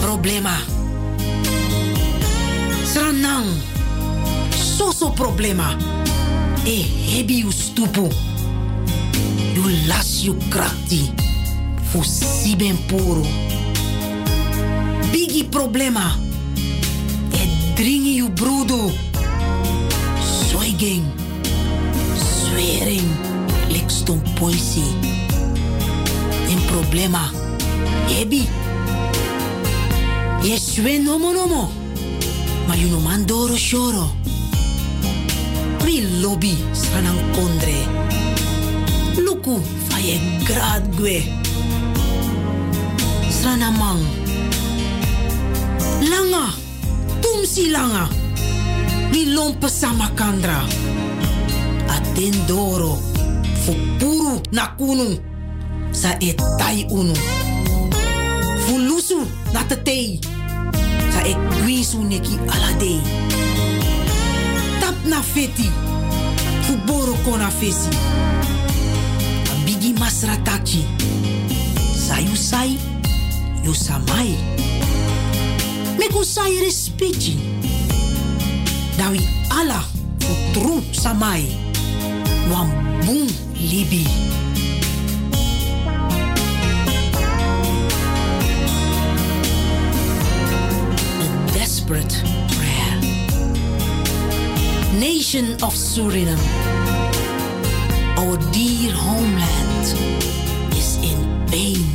[0.02, 0.58] Problema.
[2.86, 3.46] Sranang.
[4.78, 5.76] Soso problema.
[6.66, 8.08] E hebi u stupu.
[9.54, 11.14] You las you krakti.
[11.90, 13.26] Fu siben puro
[15.12, 16.16] bigi problema.
[17.32, 19.09] E dringi you brudo.
[20.80, 21.04] Soiging.
[22.16, 23.10] Zwering.
[23.68, 24.84] Likston poisi.
[26.48, 27.30] In problema.
[28.08, 28.48] Ebi.
[30.42, 31.72] Je swen nomo nomo.
[32.68, 34.10] Ma you no mandoro shoro.
[35.84, 37.84] Wi lobby sanang kondre.
[39.18, 41.24] Luku faye grad gwe.
[43.30, 44.00] Sranamang.
[46.02, 46.54] Langa,
[47.22, 48.19] tumsi langa.
[49.12, 50.64] Mi lompe sama kandra.
[51.90, 52.98] Atendoro,
[53.66, 55.18] fupuru na kunu.
[55.92, 57.14] Sa etai unu.
[58.66, 60.20] Fulusu na tetei.
[61.14, 63.02] Sa e kwisu neki aladei.
[64.80, 65.72] Tap na feti.
[66.68, 67.90] Fuboro kona fesi.
[69.66, 70.86] Bigi masrataki.
[72.08, 72.78] Sayu sai,
[73.66, 74.38] yu samai.
[75.98, 76.08] Me
[79.00, 79.24] Dawi
[79.56, 79.80] ala
[80.20, 81.48] futru samai.
[82.52, 82.68] Wan
[83.06, 84.04] boom libi.
[91.24, 92.12] A desperate
[92.52, 93.00] prayer.
[95.00, 96.44] Nation of Suriname.
[98.20, 99.88] Our dear homeland
[100.76, 101.88] is in pain.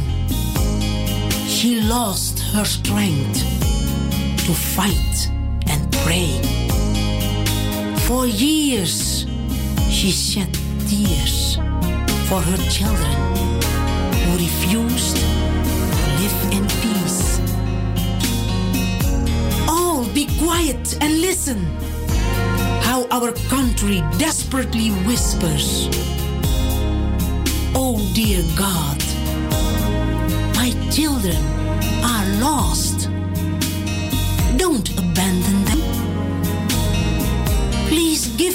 [1.47, 3.45] She lost her strength
[4.47, 5.34] to fight.
[8.07, 9.25] For years,
[9.91, 10.53] she shed
[10.87, 11.57] tears
[12.29, 13.15] for her children
[14.23, 17.41] who refused to live in peace.
[19.69, 21.65] All be quiet and listen
[22.83, 25.89] how our country desperately whispers.
[27.75, 29.01] Oh, dear God,
[30.57, 31.43] my children
[32.05, 33.09] are lost
[34.57, 35.64] don't abandon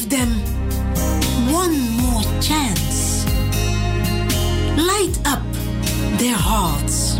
[0.09, 0.29] them
[1.51, 3.25] one more chance.
[4.75, 5.43] Light up
[6.17, 7.19] their hearts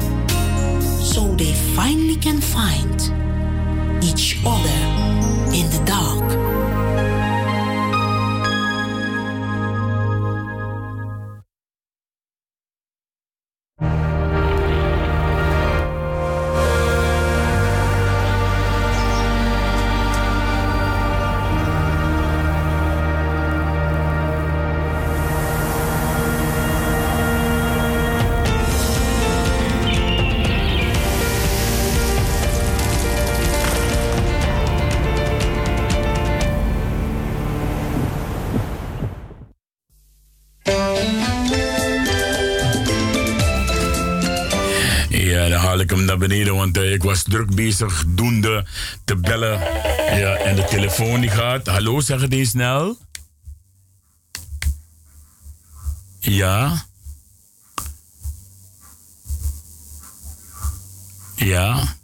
[1.03, 2.99] so they finally can find
[4.03, 4.79] each other
[5.53, 6.38] in the dark.
[46.77, 48.65] Eh, ik was druk bezig doende
[49.05, 49.59] te bellen.
[50.19, 51.67] Ja, en de telefoon die gaat.
[51.67, 52.97] Hallo, zeg het eens snel.
[56.19, 56.85] Ja.
[61.35, 61.95] Ja.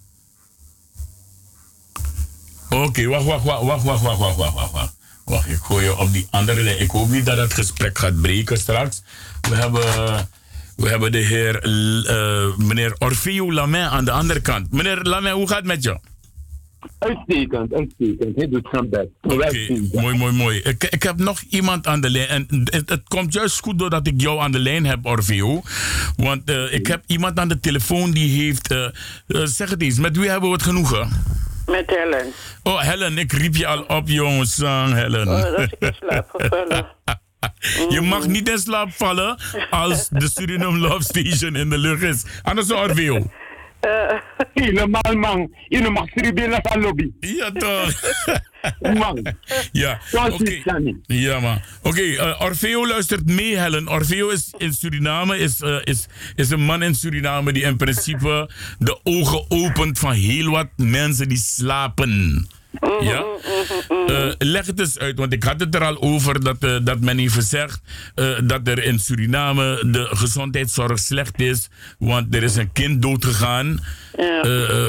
[2.70, 4.94] Oké, wacht, wacht, wacht, wacht, wacht, wacht, wacht, wacht, wacht.
[5.26, 6.82] Wacht, ik gooi je op die andere lijn.
[6.82, 9.02] Ik hoop niet dat het gesprek gaat breken straks.
[9.42, 10.30] We hebben,
[10.76, 14.72] we hebben de heer, eh, meneer Orfeo Lamin aan de andere kant.
[14.72, 16.00] Meneer Lamin, hoe gaat het met je?
[17.00, 18.36] Uitstekend, uitstekend.
[18.36, 19.08] Hij doet zijn best.
[19.22, 20.60] Oké, mooi, mooi, mooi.
[20.60, 22.28] Ik, ik heb nog iemand aan de lijn.
[22.28, 25.62] En het, het komt juist goed doordat ik jou aan de lijn heb, Orfeo.
[26.16, 28.72] Want eh, ik heb iemand aan de telefoon die heeft...
[28.72, 28.88] eh,
[29.44, 31.10] zeg het eens, met wie hebben we het genoegen?
[31.66, 32.32] Met Helen.
[32.64, 34.56] Oh, Helen, ik riep je al op, jongens.
[34.56, 35.28] Zang, Helen.
[35.28, 36.88] Oh, dat is slaap gevallen.
[37.96, 39.40] Je mag niet in slaap vallen
[39.70, 42.24] als de Suriname Love Station in de lucht is.
[42.44, 43.32] Anders Orveo.
[44.54, 45.52] Helemaal man.
[45.68, 47.12] Je mag schrijven aan lobby.
[47.20, 48.02] Ja toch.
[49.00, 49.36] man.
[49.72, 50.62] Ja, oké.
[51.06, 51.62] Ja, man.
[51.82, 53.88] Oké, eh, Orfeo luistert mee, Helen.
[53.88, 58.50] Orfeo is in Suriname, is, eh, is, is een man in Suriname die in principe
[58.80, 62.48] de ogen opent van heel wat mensen die slapen.
[63.00, 63.24] Ja?
[64.08, 67.00] Eh, leg het eens uit, want ik had het er al over dat, eh, dat
[67.00, 67.82] men even zegt
[68.16, 71.70] eh, dat er in Suriname de gezondheidszorg slecht is.
[72.00, 73.80] Want er is een kind doodgegaan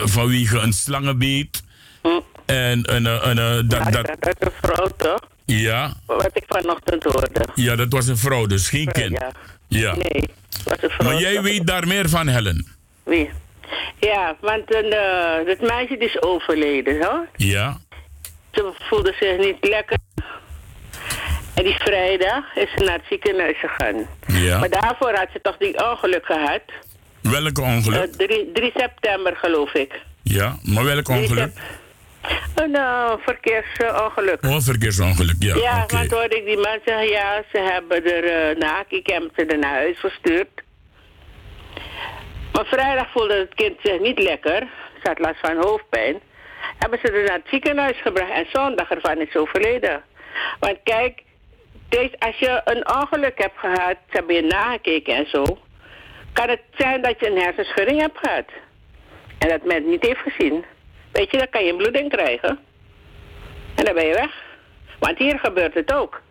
[0.04, 1.62] vanwege een slangenbeet.
[2.46, 5.20] En een, een, een, dat, dat, dat is een vrouw toch?
[5.44, 7.48] ja, Wat ik vanochtend hoorde.
[7.54, 9.18] ja, dat was een vrouw, dus geen kind.
[9.18, 9.32] Ja.
[9.68, 9.94] Ja.
[9.94, 10.24] Nee,
[10.64, 11.10] was een vrouw.
[11.10, 12.66] Maar jij weet daar meer van, Helen.
[13.04, 13.30] Wie?
[14.00, 17.26] Ja, want een, eh, dat meisje is overleden, hoor.
[17.36, 17.76] Ja.
[18.52, 19.98] Ze voelde zich niet lekker.
[21.54, 24.06] En die vrijdag is ze naar het ziekenhuis gegaan.
[24.26, 24.58] Ja.
[24.58, 26.62] Maar daarvoor had ze toch die ongeluk gehad.
[27.20, 28.02] Welke ongeluk?
[28.02, 30.00] Eh, 3, 3 september, geloof ik.
[30.22, 31.52] Ja, maar welk ongeluk?
[32.54, 34.44] Een uh, verkeersongeluk.
[34.44, 35.56] Oh, verkeersongeluk, ja.
[35.56, 35.96] Ja, oké.
[35.96, 39.44] want hoorde ik die man zeggen, ja, ze hebben er uh, na, ik heb ze
[39.44, 40.48] er naar huis gestuurd.
[42.56, 44.68] Maar vrijdag voelde het kind zich niet lekker.
[45.02, 46.20] Ze had last van hoofdpijn.
[46.78, 50.02] Hebben ze er naar het ziekenhuis gebracht en zondag ervan is ze overleden.
[50.60, 51.22] Want kijk,
[51.88, 55.58] deze, als je een ongeluk hebt gehad, ze hebben je nagekeken en zo,
[56.32, 58.48] kan het zijn dat je een hersenschudding hebt gehad.
[59.38, 60.64] En dat men het niet heeft gezien.
[61.12, 62.58] Weet je, dan kan je een bloeding krijgen.
[63.74, 64.42] En dan ben je weg.
[64.98, 66.22] Want hier gebeurt het ook.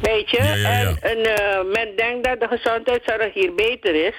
[0.00, 0.38] Weet je?
[0.38, 4.14] En, en eh, men denkt dat de gezondheidszorg hier beter is.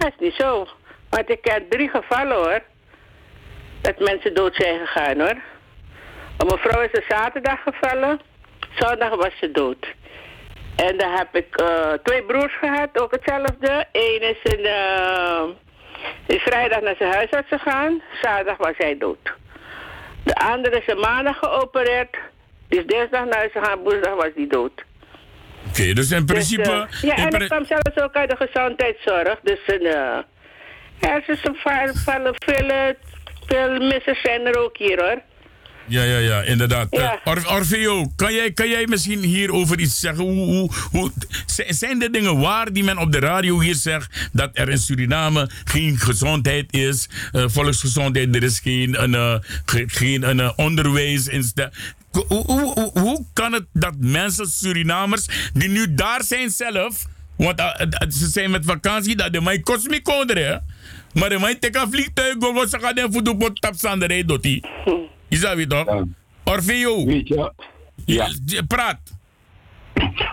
[0.00, 0.66] Dat is niet zo.
[1.10, 2.60] Want ik heb drie gevallen hoor.
[3.80, 5.36] Dat mensen dood zijn gegaan hoor.
[6.36, 8.20] Een mevrouw is er zaterdag gevallen.
[8.78, 9.86] Zondag was ze dood.
[10.76, 13.86] En dan heb ik eh, twee broers gehad, ook hetzelfde.
[13.92, 15.42] Eén is in, eh,
[16.26, 18.02] vrijdag naar zijn huisarts gegaan.
[18.22, 19.34] Zaterdag was hij dood.
[20.24, 22.16] De andere is maandag geopereerd.
[22.68, 24.84] Is dinsdag naar huis gegaan, woensdag was hij dood.
[25.68, 26.86] Oké, dus in principe...
[26.90, 29.38] Dus, eh, ja, in en dat kwam zelfs ook uit de gezondheidszorg.
[29.42, 30.18] Dus een uh,
[31.00, 32.94] hersenvallen, veel, eh,
[33.46, 35.22] veel missers zijn er ook hier hoor.
[35.86, 36.86] Ja, ja, ja, inderdaad.
[36.90, 37.12] Ja.
[37.24, 40.24] Eh, Or- Orfeo, kan jij, kan jij misschien hierover iets zeggen?
[40.24, 41.10] Hoe, hoe, hoe,
[41.68, 45.50] zijn er dingen waar die men op de radio hier zegt dat er in Suriname
[45.64, 49.34] geen gezondheid is, eh, volksgezondheid, er is geen, een, eh,
[49.64, 51.28] ge- geen een, eh, onderwijs.
[52.10, 57.06] Hoe, hoe, hoe, hoe kan het dat mensen, Surinamers, die nu daar zijn zelf,
[57.36, 60.64] want eh, eh, ze zijn met vakantie, dat de mij kost me konderen,
[61.14, 64.60] maar de mij teka vliegtuig, go den voet op tap sanderij doti.
[65.28, 66.04] Is dat weer toch?
[66.44, 67.04] Orfeo.
[67.04, 67.52] Weet je?
[68.04, 68.28] Ja.
[68.66, 69.00] Praat.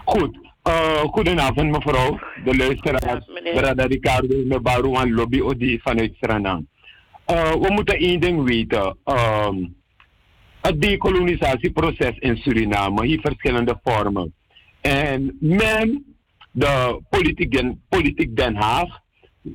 [0.06, 0.38] Goed.
[0.68, 3.26] Uh, goedenavond mevrouw, de luisteraars.
[3.56, 6.66] Brada Ricardo Mebaru aan Lobby Odi vanuit Suriname.
[7.32, 8.98] Uh, we moeten één ding weten.
[9.06, 9.76] Um,
[10.68, 14.34] het decolonisatieproces in Suriname heeft verschillende vormen.
[14.82, 16.16] En men,
[16.52, 19.00] de politiek Den, politiek Den Haag,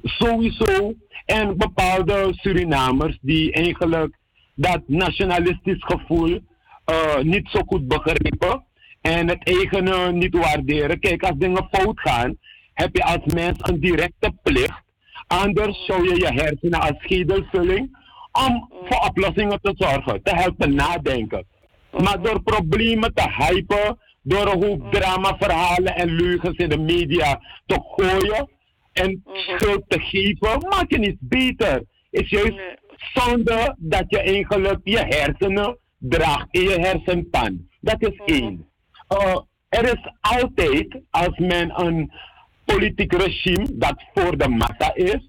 [0.02, 0.94] sowieso,
[1.24, 4.16] en bepaalde Surinamers die eigenlijk
[4.54, 6.40] dat nationalistisch gevoel
[6.84, 8.64] eh, niet zo goed begrijpen
[9.00, 11.00] en het eigene niet waarderen.
[11.00, 12.36] Kijk, als dingen fout gaan,
[12.74, 14.82] heb je als mens een directe plicht.
[15.26, 18.00] Anders zou je je hersenen als schedelvulling
[18.32, 21.46] om voor oplossingen te zorgen, te helpen nadenken.
[21.90, 27.80] Maar door problemen te hypen, door een hoop dramaverhalen en leugens in de media te
[27.96, 28.48] gooien
[28.92, 31.84] en schuld te geven, maak je niet beter.
[32.10, 32.60] Is juist
[33.14, 37.68] zonde dat je eigenlijk je hersenen draagt in je hersenpan.
[37.80, 38.66] Dat is één.
[39.08, 39.38] Uh,
[39.68, 42.12] er is altijd, als men een
[42.64, 45.28] politiek regime dat voor de massa is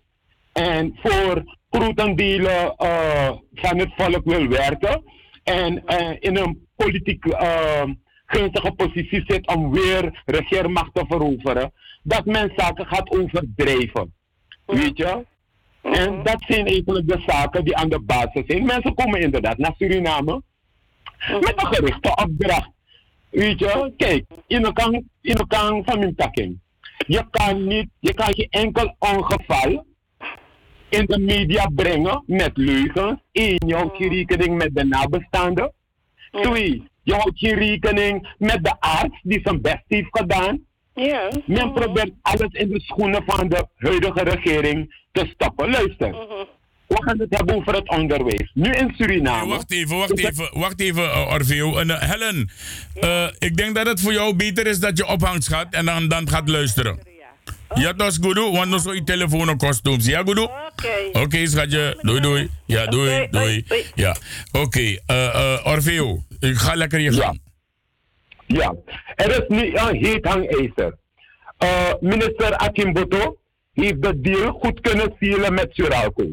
[0.51, 5.03] en voor grootendelen uh, van het volk wil werken
[5.43, 7.83] en uh, in een politiek uh,
[8.25, 11.71] gunstige positie zit om weer regeermacht te veroveren,
[12.03, 14.13] dat men zaken gaat overdrijven.
[14.65, 15.25] Weet je?
[15.81, 18.65] En dat zijn eigenlijk de zaken die aan de basis zijn.
[18.65, 20.41] Mensen komen inderdaad naar Suriname
[21.27, 22.69] met een gerichte opdracht.
[23.29, 26.59] Weet je, kijk, in kan, in kan van mijn takking.
[27.07, 29.85] Je kan niet, je kan geen enkel ongeval
[30.93, 33.19] in de media brengen met leugens.
[33.31, 35.73] Eén, je houdt geen rekening met de nabestaanden.
[36.31, 40.59] Twee, je houdt geen rekening met de arts die zijn best heeft gedaan.
[40.93, 41.31] Ja.
[41.45, 45.69] Men probeert alles in de schoenen van de huidige regering te stoppen.
[45.69, 46.11] Luister,
[46.87, 48.51] we gaan het hebben over het onderwijs.
[48.53, 49.49] Nu in Suriname.
[49.49, 51.79] wacht even, wacht even, wacht even, uh.
[51.79, 52.49] En, uh, Helen,
[53.03, 56.07] uh, ik denk dat het voor jou beter is dat je ophangt gaat en dan,
[56.07, 57.12] dan gaat luisteren.
[57.73, 59.97] Ja, dat is goed, want dan zou je telefoon ook kosten.
[60.01, 60.39] Ja, goed?
[60.39, 60.51] Oké.
[61.07, 61.97] Oké, okay, schatje.
[62.01, 62.49] Doei, doei.
[62.65, 63.65] Ja, doei, doei.
[63.95, 64.15] Ja,
[64.51, 64.97] oké.
[65.05, 65.61] Okay.
[65.63, 67.41] Orfeo, ik ga lekker je gang.
[68.47, 68.75] Ja,
[69.15, 70.97] er is nu een heet hangijzer.
[71.63, 73.37] Uh, minister Akimboto
[73.73, 76.27] heeft de deal goed kunnen sealen met Suralco.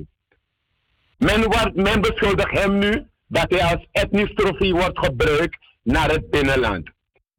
[1.18, 6.30] Men, wordt, men beschuldigt hem nu dat hij als etnisch trofee wordt gebruikt naar het
[6.30, 6.90] binnenland.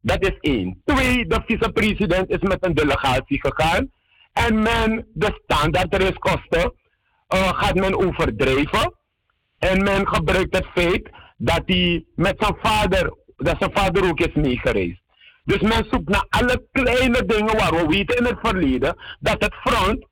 [0.02, 0.82] Dat is één.
[0.86, 3.92] Twee, de vicepresident is met een delegatie gegaan.
[4.34, 6.74] En men, de standaardreiskosten
[7.34, 8.96] uh, gaat men overdrijven.
[9.58, 14.34] En men gebruikt het feit dat hij met zijn vader, dat zijn vader ook is
[14.34, 15.02] meegereisd.
[15.44, 19.54] Dus men zoekt naar alle kleine dingen waar we weten in het verleden dat het
[19.54, 20.06] front,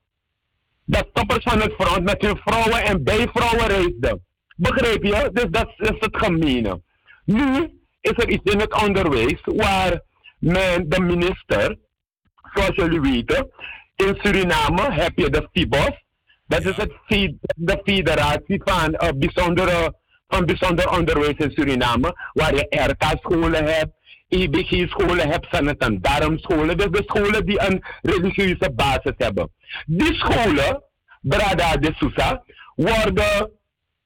[0.86, 4.26] dat toppers van het front met hun vrouwen en bijvrouwen reisden.
[4.56, 5.30] Begrijp je?
[5.34, 6.82] Dus dat is het gemene.
[7.26, 7.79] Nu
[8.10, 10.02] is er iets in het onderwijs waar
[10.40, 11.78] men de minister,
[12.54, 13.52] zoals jullie weten,
[13.96, 16.04] in Suriname heb je de FIBOS.
[16.48, 16.92] Dat is het,
[17.56, 19.96] de federatie van, uh, bijzondere,
[20.28, 23.92] van bijzonder onderwijs in Suriname, waar je RK-scholen hebt,
[24.28, 26.78] EBG-scholen hebt, zijn het een darmscholen.
[26.78, 29.52] Dus de scholen die een religieuze basis hebben.
[29.86, 30.84] Die scholen,
[31.22, 32.44] Brada de Sousa,
[32.76, 33.52] worden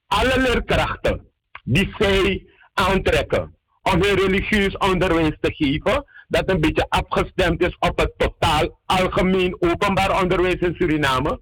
[0.08, 1.28] alle leerkrachten
[1.64, 3.53] die zij aantrekken
[3.92, 9.56] om hun religieus onderwijs te geven, dat een beetje afgestemd is op het totaal algemeen
[9.60, 11.40] openbaar onderwijs in Suriname.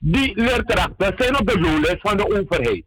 [0.00, 2.84] Die leerkrachten zijn op de loonlijst van de overheid.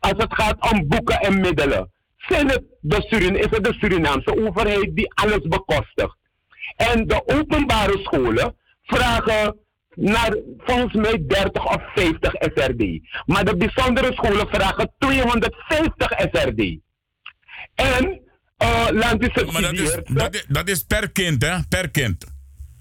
[0.00, 4.46] Als het gaat om boeken en middelen, zijn het de Surin is het de Surinaamse
[4.46, 6.16] overheid die alles bekostigt.
[6.76, 9.56] En de openbare scholen vragen
[9.94, 13.00] naar volgens mij 30 of 50 SRD.
[13.26, 16.78] Maar de bijzondere scholen vragen 250 SRD.
[17.78, 18.20] En
[18.62, 21.56] uh, land is Maar dat is, dat, is, dat is per kind, hè?
[21.68, 22.24] Per kind.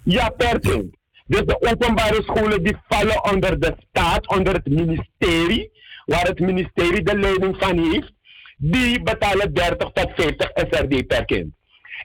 [0.03, 0.95] Ja, per kind.
[1.25, 5.71] Dus de openbare scholen die vallen onder de staat, onder het ministerie,
[6.05, 8.11] waar het ministerie de leiding van heeft,
[8.57, 11.53] die betalen 30 tot 50 SRD per kind.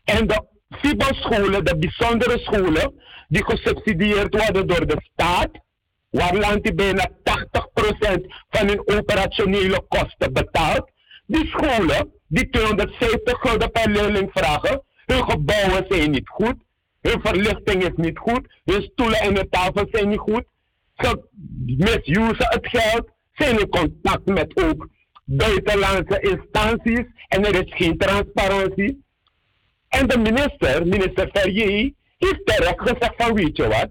[0.04, 0.46] En de
[0.80, 2.94] FIBO-scholen, de bijzondere scholen,
[3.28, 5.50] die gesubsidieerd worden door de staat,
[6.10, 7.12] waar land bijna 80%
[8.50, 10.90] van hun operationele kosten betaalt,
[11.26, 14.82] die scholen die 250 gulden per leerling vragen.
[15.06, 16.54] Hun gebouwen zijn niet goed.
[17.00, 18.46] Hun verlichting is niet goed.
[18.64, 20.44] Hun stoelen en de tafels zijn niet goed.
[20.96, 21.20] Ze
[21.66, 23.08] misusen het geld.
[23.32, 24.88] Zijn in contact met ook
[25.24, 27.04] buitenlandse instanties.
[27.28, 29.04] En er is geen transparantie.
[29.88, 33.88] En de minister, minister Ferrier, heeft terecht gezegd van weet je wat.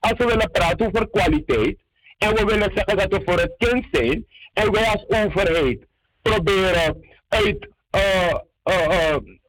[0.00, 1.76] Als we willen praten over kwaliteit.
[2.18, 4.26] En we willen zeggen dat we voor het kind zijn.
[4.52, 5.86] En wij als overheid
[6.22, 7.72] proberen uit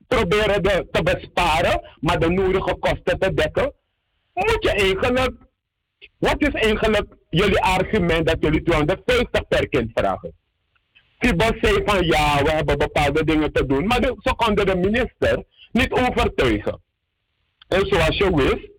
[0.08, 3.74] proberen de, te besparen, maar de nodige kosten te dekken,
[4.34, 5.32] moet je eigenlijk,
[6.18, 10.34] wat is eigenlijk jullie argument dat jullie 250 per kind vragen?
[11.20, 14.76] Fibos zei van ja, we hebben bepaalde dingen te doen, maar de, ze konden de
[14.76, 16.82] minister niet overtuigen.
[17.68, 18.70] En zoals je wist,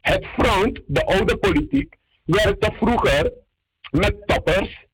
[0.00, 3.32] het front, de oude politiek, werkte vroeger
[3.90, 4.86] met toppers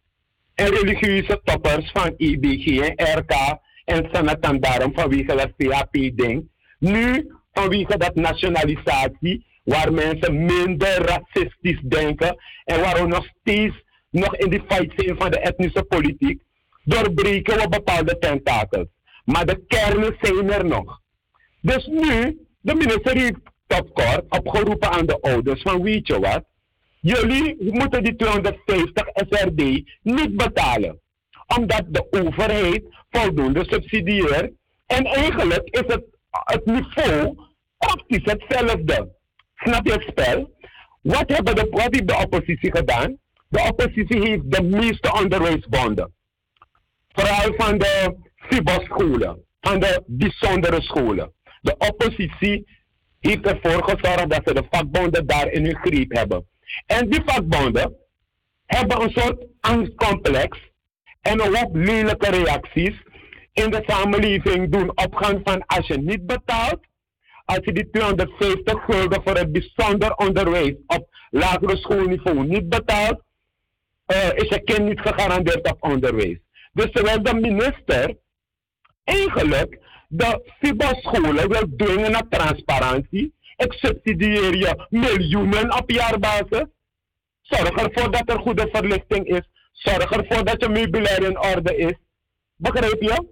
[0.54, 6.48] en religieuze toppers van IBG en RK en Sanatandarum vanwege dat CHP-ding.
[6.78, 13.74] Nu vanwege dat nationalisatie, waar mensen minder racistisch denken en waar we nog steeds
[14.10, 16.42] nog in die fight zijn van de etnische politiek,
[16.84, 18.88] doorbreken we bepaalde tentakels.
[19.24, 21.00] Maar de kernen zijn er nog.
[21.60, 23.38] Dus nu, de minister heeft
[24.28, 26.44] opgeroepen aan de ouders van weet je wat,
[27.00, 31.00] jullie moeten die 250 SRD niet betalen.
[31.56, 34.52] Omdat de overheid voldoende subsidieert.
[34.86, 37.36] En eigenlijk is het, het niveau
[37.78, 39.14] praktisch hetzelfde.
[39.54, 40.54] Snap je het spel?
[41.02, 43.18] Wat, hebben de, wat heeft de oppositie gedaan?
[43.48, 46.12] De oppositie heeft de meeste onderwijsbonden.
[47.08, 51.32] Vooral van de FIBO-scholen, van de bijzondere scholen.
[51.60, 52.68] De oppositie
[53.20, 56.46] heeft ervoor gezorgd dat ze de vakbonden daar in hun greep hebben.
[56.86, 57.96] En die vakbonden
[58.66, 60.58] hebben een soort angstcomplex
[61.26, 63.02] en een hoop lelijke reacties
[63.52, 66.80] in de samenleving doen opgaan van als je niet betaalt,
[67.44, 73.20] als je die 250 gulden voor het bijzonder onderwijs op lagere schoolniveau niet betaalt,
[74.06, 76.38] uh, is je kind niet gegarandeerd op onderwijs.
[76.72, 78.16] Dus terwijl de minister
[79.04, 79.78] eigenlijk
[80.08, 86.64] de FIBA-scholen wil dwingen naar transparantie, ik subsidieer je miljoenen op jaarbasis.
[87.40, 89.48] Zorg ervoor dat er goede verlichting is.
[89.76, 91.94] Zorg ervoor dat je meubilair in orde is.
[92.56, 93.26] Begrijp je?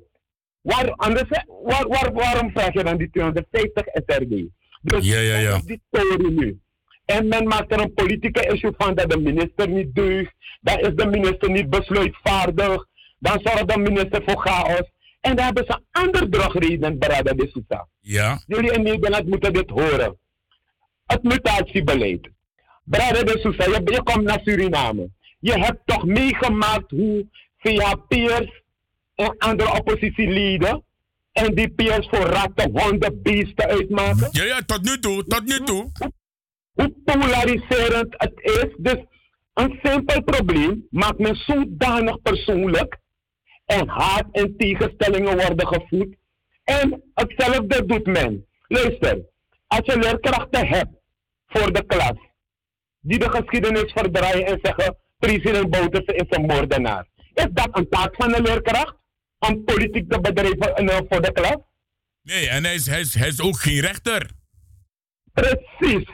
[0.61, 1.29] Waar, anders,
[1.63, 4.45] waar, waar, waarom vraag je dan die 250 SRD?
[4.83, 5.61] Dus ja, ja, ja.
[5.65, 6.59] die story nu.
[7.05, 10.35] En men maakt er een politieke issue van dat de minister niet deugt.
[10.61, 12.87] Dan is de minister niet besluitvaardig.
[13.19, 14.91] Dan zorgt de minister voor chaos.
[15.21, 17.89] En dan hebben ze andere drogreden, Brada de Sousa.
[18.01, 18.43] Ja.
[18.47, 20.19] Jullie in Nederland moeten dit horen.
[21.07, 22.29] Het mutatiebeleid.
[22.85, 25.11] Brada de Sousa, je, je komt naar Suriname.
[25.45, 27.27] Je hebt toch meegemaakt hoe
[27.59, 28.63] VHP'ers
[29.15, 30.85] en andere oppositieleden
[31.33, 34.29] en die peers voor ratten, honden, beesten uitmaken?
[34.31, 35.91] Ja, ja, tot nu toe, tot nu toe.
[36.73, 38.67] Hoe polariserend het is.
[38.79, 39.05] Dus
[39.55, 42.99] een simpel probleem maakt men zodanig persoonlijk
[43.65, 46.17] en haat en tegenstellingen worden gevoed.
[46.65, 48.47] En hetzelfde doet men.
[48.69, 49.19] Luister,
[49.67, 50.93] als je leerkrachten hebt
[51.47, 52.19] voor de klas,
[53.01, 57.07] die de geschiedenis verdraaien en zeggen, president Bouterse is een moordenaar.
[57.35, 58.95] Is dat een taak van een leerkracht?
[59.39, 61.57] Om politiek te bedrijven voor de klas?
[62.23, 64.31] Nee, en hij is, hij, is, hij is ook geen rechter.
[65.33, 66.09] Precies,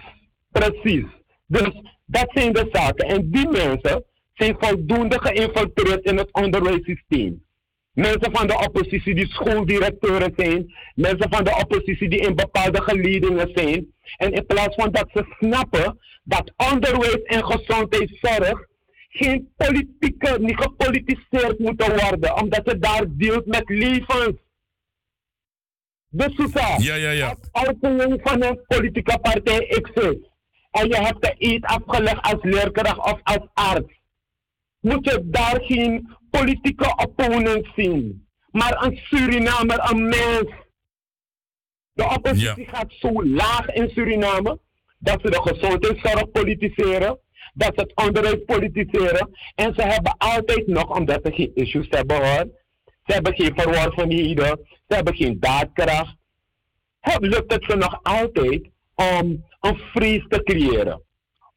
[0.50, 1.04] precies.
[1.46, 1.70] Dus
[2.04, 3.08] dat zijn de zaken.
[3.08, 4.04] En die mensen
[4.34, 7.44] zijn voldoende geïnfiltreerd in het onderwijssysteem.
[7.92, 10.74] Mensen van de oppositie die schooldirecteuren zijn.
[10.94, 13.94] Mensen van de oppositie die in bepaalde geledingen zijn.
[14.16, 18.68] En in plaats van dat ze snappen dat onderwijs en gezondheidszorg
[19.10, 22.40] geen politieke, niet gepolitiseerd moeten worden.
[22.40, 24.36] Omdat het daar deelt met levens.
[26.08, 27.36] Dus Susa, ja, ja, ja.
[27.52, 27.74] als
[28.22, 29.90] van een politieke partij X
[30.70, 34.00] en je hebt de eet afgelegd als leerkracht of als arts,
[34.80, 40.50] moet je daar geen politieke opponent zien, maar een Surinamer, een mens.
[41.92, 44.58] De oppositie gaat zo laag in Suriname
[44.98, 47.18] dat ze de gezondheidszorg politiseren,
[47.54, 52.16] dat ze het onderwijs politiseren en ze hebben altijd nog, omdat ze geen issues hebben
[52.16, 52.46] hoor,
[52.84, 56.16] ze hebben geen verworvenheden, ze hebben geen daadkracht,
[57.18, 61.02] lukt het ze nog altijd om een vrees te creëren,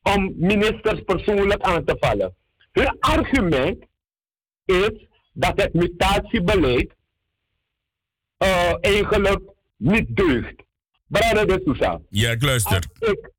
[0.02, 2.36] om ministers persoonlijk aan te vallen.
[2.72, 3.86] Hun argument
[4.66, 6.94] is dat het mutatiebeleid
[8.44, 9.42] uh, eigenlijk
[9.78, 10.56] niet deugt.
[11.08, 12.02] Brother de Sousa.
[12.10, 12.84] Ja, ik luister.
[13.00, 13.32] Als ik,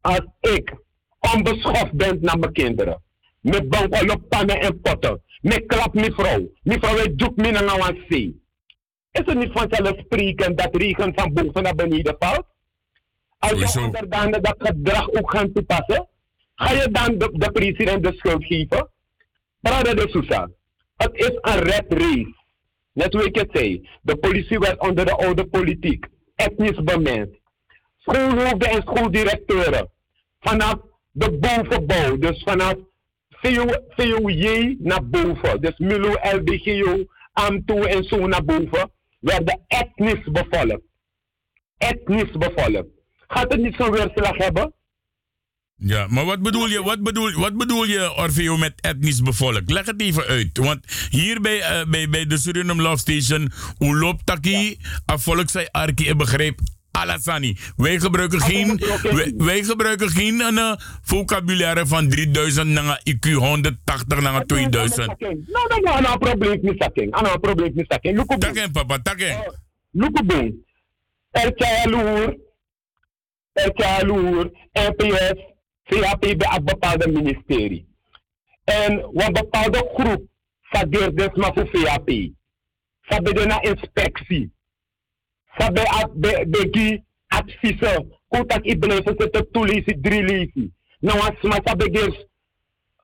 [0.00, 0.74] als ik
[1.34, 3.02] onbeschoft ben naar mijn kinderen,
[3.40, 8.04] met banken pannen en potten, met klap mijn vrouw, mijn vrouw doet me naar een
[8.08, 8.42] zee.
[9.10, 12.46] Is het niet vanzelfsprekend dat regen van boven naar beneden valt?
[13.38, 16.08] Als je onderdanen dat gedrag ook gaan toepassen,
[16.54, 18.90] ga je dan de, de president de schuld geven?
[19.60, 20.50] Brother de Sousa,
[20.96, 22.36] het is een red race.
[22.92, 27.36] Net hoe ik het zei, de politie werd onder de oude politiek, etnisch bemind.
[27.98, 29.90] Schoolhoofden en schooldirecteuren,
[30.40, 30.76] vanaf
[31.18, 32.74] de bovenbouw, dus vanaf
[33.96, 38.90] VOJ naar boven, dus MULO, LBGO, AMTO en zo naar boven,
[39.20, 40.82] werden etnisch bevolkt.
[41.78, 42.88] Etnisch bevolkt.
[43.26, 44.72] Gaat het niet zo'n weerslag hebben?
[45.80, 49.62] Ja, maar wat bedoel je, wat bedoel, wat bedoel je Orfeo, met etnisch bevolk?
[49.70, 50.58] Leg het even uit.
[50.58, 55.18] Want hier bij, uh, bij, bij de Suriname Love Station, hoe loopt taki, ja.
[55.18, 56.60] volk zij arki, begreep,
[56.98, 57.56] Alassani.
[57.76, 60.72] Wij gebruiken geen, wij, wij gebruiken geen uh,
[61.02, 65.06] vocabulaire van 3000 naar IQ 180 naar 2000.
[65.06, 65.36] No,
[65.68, 67.12] no, no, no, probleem niet saking.
[67.12, 68.16] Ano, probleem niet saking.
[68.16, 69.54] Luku Taken, papa, taken.
[69.90, 70.66] Luku boom.
[71.30, 71.54] Er
[71.84, 72.36] loer,
[73.52, 75.32] er loer, NPS,
[75.84, 77.86] CHP bij een bepaalde ministerie.
[78.64, 80.22] En een bepaalde groep
[80.62, 82.10] sageert dus maar voor VAP.
[83.00, 84.52] Sabe de na inspectie.
[85.58, 88.16] Sabe at de de gi adviezen.
[88.28, 90.72] Kotak i blijven zitten toelisi, drie lisi.
[91.00, 92.26] Nou als maar sabe gers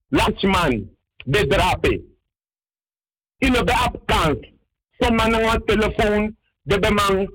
[0.08, 0.90] landsman,
[1.24, 2.02] de drape.
[3.38, 4.46] Ino de op kant.
[4.98, 7.30] Somma na een telefoon, de bemang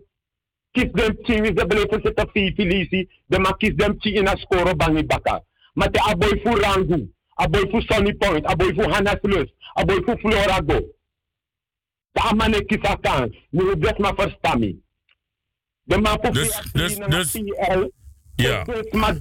[0.71, 3.09] kies dem chi is de blijven zitten fifi lisi.
[3.25, 5.43] De ma kies dem chi in a score bangi baka.
[5.73, 7.13] Maar te aboy voor rangu.
[7.39, 10.79] Aboy voor Sunny Point, aboy voor Hannaslus, aboy voor Florago.
[12.11, 14.81] De amane kisa kans, moet je best maar verstaan me.
[15.89, 17.89] De Dus, dus, dus, PL,
[18.35, 18.63] ja.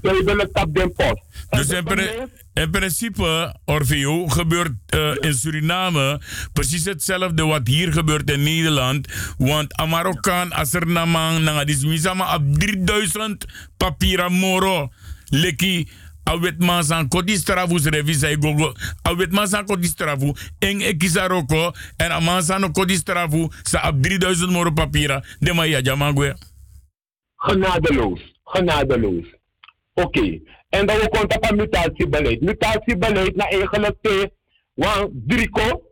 [0.02, 1.22] duidelijk op den post.
[1.50, 6.20] Dus in, pri- in principe, Orfeo, gebeurt eh, in Suriname
[6.52, 9.08] precies hetzelfde wat hier gebeurt in Nederland.
[9.38, 13.44] Want aan Marokkaan, als er namang, nanga dismisama op 3000
[13.76, 14.88] papieren moro,
[15.28, 15.88] leki,
[16.22, 18.72] awet man san koti strafu revisa gogo,
[19.02, 24.02] awet man san koti strafu, eng ekisaroko, en a man san koti strafu, sa op
[24.02, 25.80] 3000 moro papieren, de ma ya.
[27.38, 29.34] Genadeloos, genadeloos.
[29.94, 32.40] Oké, en dan komt op een mutatiebeleid.
[32.40, 34.30] Mutatiebeleid, nou eigenlijk te,
[34.74, 35.82] want Drico,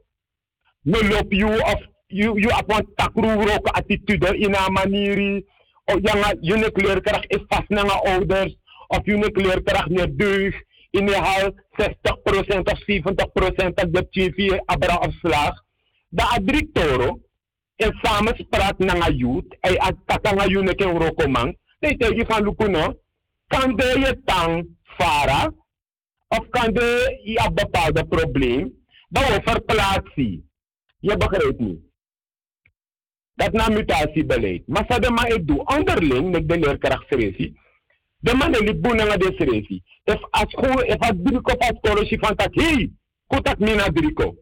[0.83, 5.43] no loop you of you op een takroeroko attitude in een manier,
[5.85, 8.57] of je je leerkracht is vast naar ouders,
[8.87, 12.81] of je leerkracht niet deug, in de hal 60% of
[13.67, 15.65] 70% dat de TV abra afslag.
[16.09, 16.23] De
[17.77, 22.45] adrictoro, in samenspraak naar youth, en als kakanga you nek een rokomang, nee tegen van
[22.45, 23.01] lukuno,
[23.47, 25.53] kan de je tang vara,
[26.29, 30.51] of kan de je een bepaalde probleem, dan verplaatsen.
[30.99, 31.85] Je begrijpt niet.
[33.35, 34.67] Dat na mutatiebeleid.
[34.67, 37.61] Maar sa de ma ik doe onderling met de leerkracht seresie.
[38.19, 39.83] De man die liep boenen de seresie.
[40.05, 42.93] If as school, if as driko van school, van tak, hey,
[43.27, 44.37] kutak mina driko.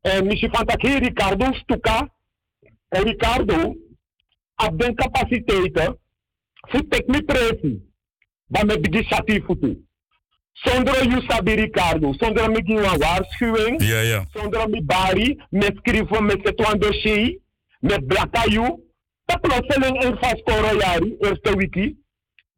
[0.00, 2.10] En tak, hey, Ricardo, stuka, en
[3.00, 3.76] Ricardo,
[4.56, 5.98] op den capaciteiten,
[7.06, 7.90] niet presie.
[8.46, 9.88] Dan met die chati voeten.
[10.52, 14.24] Zonder je sabi Ricardo, zonder me een waarschuwing, Ja, ja.
[14.32, 17.38] zonder me bari, met schrijven met het dossier,
[17.80, 18.80] met blakayu,
[19.24, 21.96] dat plotseling in van scoren jari, eerste wiki,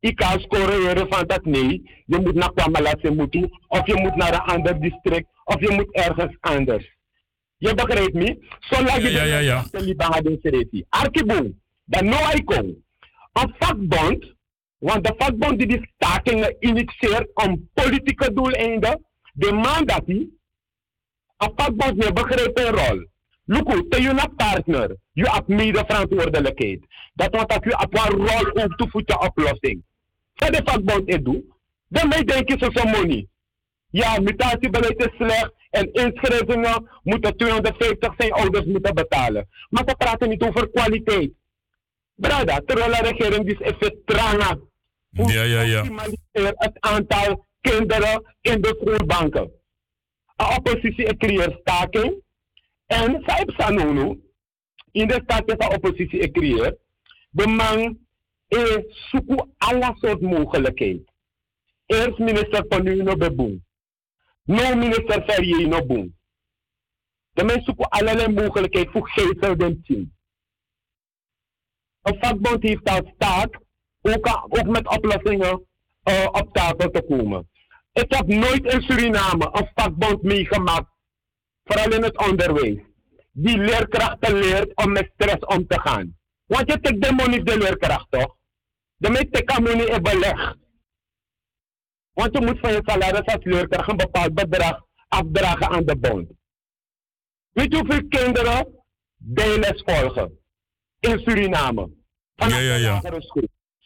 [0.00, 4.32] ik kan scoren van dat nee, je moet naar Kwamalatse moeten, of je moet naar
[4.32, 6.93] een ander district, of je moet ergens anders.
[7.56, 8.56] Je begrijpt me?
[8.60, 9.64] Zolang je Ja, ja, ja.
[9.70, 10.84] de de Sereti.
[10.88, 12.84] Arkiboom, dan no icon.
[13.32, 14.34] Een vakbond,
[14.78, 21.96] want de vakbond die die stakingen initieert om politieke doeleinden, de man dat een vakbond
[21.96, 23.06] ne begrijpt een rol.
[23.46, 26.86] Luku, te je partner, je hebt mede verantwoordelijkheid.
[27.14, 29.84] Dat wat dat je op een rol ook te voeten oplossing.
[30.34, 31.44] Voor de vakbond het doet,
[31.88, 33.28] dan mij denk je zo money.
[33.90, 39.48] Ja, mutatiebeleid is slecht en inschrijvingen moeten 250 zijn ouders moeten betalen.
[39.68, 41.32] Maar ze praten niet over kwaliteit.
[42.14, 44.68] Brada, terwijl de regering dus even trangen.
[45.10, 45.84] Ja, ja,
[46.32, 49.50] het aantal kinderen in de schoolbanken.
[50.36, 52.22] De oppositie creëert staking.
[52.86, 54.16] En zij sanono,
[54.92, 56.76] in de staat is de oppositie creëert.
[57.30, 57.98] De man
[58.48, 61.04] is zoeken alle soort mogelijkheden.
[61.86, 63.64] Eerst minister van Nuno Beboen.
[64.46, 66.14] No minister Ferrier no boom.
[67.32, 70.12] De mensen zoeken allerlei mogelijkheden voor gezel den team.
[72.02, 73.60] Een vakbond heeft als taak
[74.02, 75.66] ook, ook met oplossingen
[76.04, 77.48] uh, op tafel te komen.
[77.92, 80.90] Ik heb nooit in Suriname een vakbond meegemaakt,
[81.64, 82.78] vooral in het onderwijs,
[83.32, 86.16] die leerkrachten leert om met stress om te gaan.
[86.46, 88.36] Want je trekt de money de leerkracht toch?
[88.96, 90.56] De meeste kan in beleg.
[92.14, 96.28] Want je moet van je salaris als leerkracht een bepaald bedrag afdragen aan de bond.
[97.52, 98.66] Weet je hoeveel kinderen
[99.16, 100.38] bijles volgen
[101.00, 101.90] in Suriname?
[102.34, 103.00] Ja, ja, ja.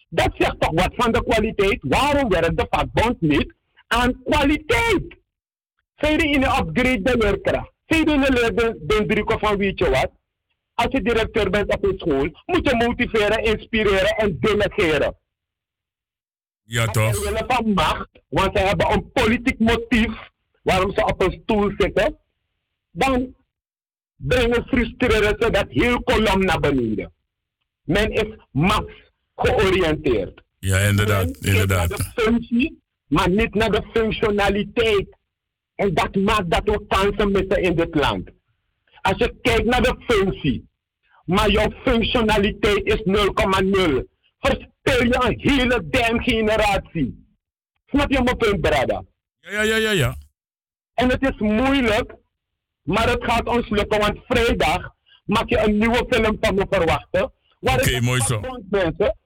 [0.08, 1.78] Dat zegt toch wat van de kwaliteit?
[1.80, 3.54] Waarom werkt de vakbond niet
[3.86, 5.16] aan kwaliteit?
[5.96, 7.72] Zij in een upgrade de leerkracht.
[7.86, 10.10] Zij in de druk van weet je wat?
[10.74, 15.16] Als je directeur bent op een school, moet je motiveren, inspireren en delegeren.
[16.68, 17.24] Ja, toch?
[17.24, 20.30] willen van macht, want ze hebben een politiek motief
[20.62, 22.18] waarom ze op een stoel zitten.
[22.90, 23.34] Dan
[24.16, 27.12] brengen frustreren ze dat heel kolom naar beneden.
[27.82, 28.92] Men is max
[29.36, 30.42] georiënteerd.
[30.58, 31.24] Ja, inderdaad.
[31.24, 31.88] Men kijkt naar inderdaad.
[31.88, 35.16] de functie, maar niet naar de functionaliteit.
[35.74, 38.30] En dat maakt dat we kansen missen in dit land.
[39.00, 40.68] Als je kijkt naar de functie,
[41.24, 44.04] maar jouw functionaliteit is 0,0,
[44.88, 47.36] verspil je een hele damn generatie.
[47.86, 49.04] Snap je mijn punt, brada?
[49.40, 50.14] Ja, ja, ja, ja, ja.
[50.94, 52.14] En het is moeilijk,
[52.82, 54.94] maar het gaat ons lukken, want vrijdag
[55.24, 57.32] mag je een nieuwe film van me verwachten.
[57.60, 58.40] Waar Oké, ik de mooi zo.
[58.40, 59.16] vakbondmensen,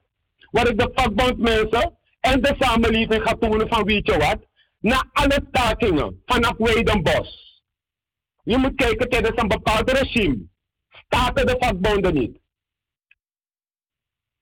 [0.51, 4.37] waar ik de vakbondmensen en de samenleving ga tonen van weet je wat,
[4.79, 7.61] naar alle stakingen vanaf Weidenbos.
[8.43, 10.37] Je moet kijken tijdens een bepaald regime.
[10.89, 12.42] Staken de vakbonden niet.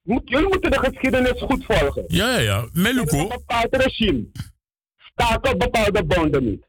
[0.02, 2.04] Moet, jullie moeten de geschiedenis goed volgen.
[2.08, 2.70] Ja, ja, ja.
[2.74, 3.18] Meluko.
[3.18, 4.26] Een bepaald regime.
[4.98, 6.66] Staken bepaalde bonden niet.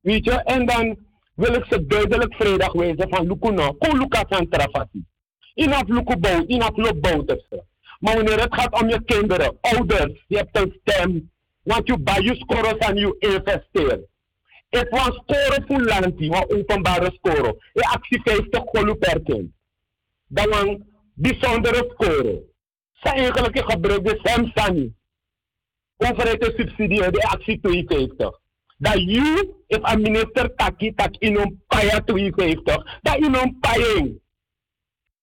[0.00, 0.98] Weet je, en dan
[1.34, 5.04] wil ik ze duidelijk vrijdag wijzen van Lukuno, ko Lucas aan Trafati.
[5.54, 7.44] Inaf Luku boot, inaf Luk boot
[7.98, 11.30] Maar wanneer het gaat om je kinderen, ouders, je hebt een stem,
[11.62, 14.06] want je bij je scoren en je investeert.
[14.68, 17.56] Het was scoren voor lantie, maar openbare scoren.
[17.72, 19.50] Je actie 50 golu per kind.
[20.34, 22.42] Een bijzondere score.
[22.92, 24.94] Ze eigenlijk gebruikt de Samsung.
[25.96, 28.40] Overheid te subsidiëren de actie 52.
[28.76, 34.22] Dat you, if een minister taki tak in een paya 52, dat in een paying.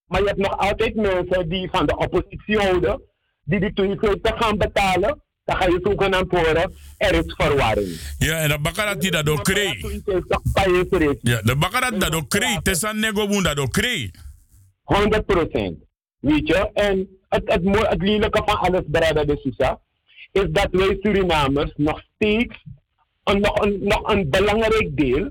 [0.05, 3.01] Maar je hebt nog altijd mensen die van de oppositie houden,
[3.43, 5.21] die die 52 gaan betalen.
[5.43, 8.15] Dan ga je zogenaamd horen, er is verwarring.
[8.17, 9.81] Ja, en de bakarat die dat ook kreeg.
[11.21, 12.55] Ja, de bakarat dat ook kreeg.
[12.55, 14.11] Het is nego boen dat ook kreeg.
[14.91, 15.89] 100%
[16.19, 16.69] Weet je?
[16.73, 19.79] En het, het, mooi- het lelijke van alles, Brada de Sousa,
[20.31, 22.63] is dat wij Surinamers nog steeds
[23.23, 25.29] een, nog, een, nog een belangrijk deel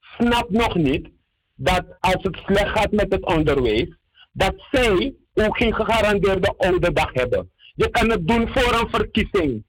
[0.00, 1.08] snapt nog niet
[1.54, 3.96] dat als het slecht gaat met het onderwijs,
[4.32, 7.50] dat zij ook geen gegarandeerde oude dag hebben.
[7.74, 9.64] Je kan het doen voor een verkiezing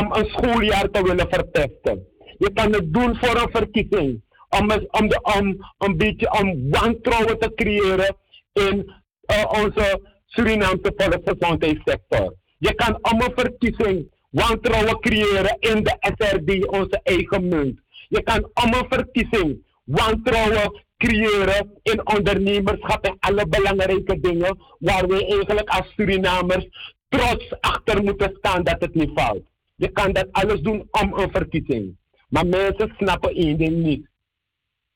[0.00, 2.06] om een schooljaar te willen verpesten.
[2.38, 7.38] Je kan het doen voor een verkiezing om, om, de, om een beetje om wantrouwen
[7.38, 8.16] te creëren
[8.54, 12.34] in eh, onze Surinaamse volksgezondheidssector.
[12.58, 17.80] Je kan om verkiezing wantrouwen creëren in de SRD, onze eigen munt.
[18.08, 25.68] Je kan om verkiezing wantrouwen creëren in ondernemerschap en alle belangrijke dingen waar wij eigenlijk
[25.68, 26.66] als Surinamers
[27.08, 29.42] trots achter moeten staan dat het niet valt.
[29.76, 31.96] Je kan dat alles doen om een verkiezing.
[32.28, 34.08] Maar mensen snappen één ding niet.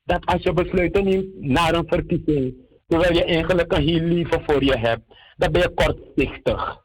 [0.03, 2.55] Dat als je besluiten neemt naar een verkiezing,
[2.89, 5.03] terwijl je eigenlijk een heel lieve voor je hebt,
[5.37, 6.77] dan ben je kortzichtig.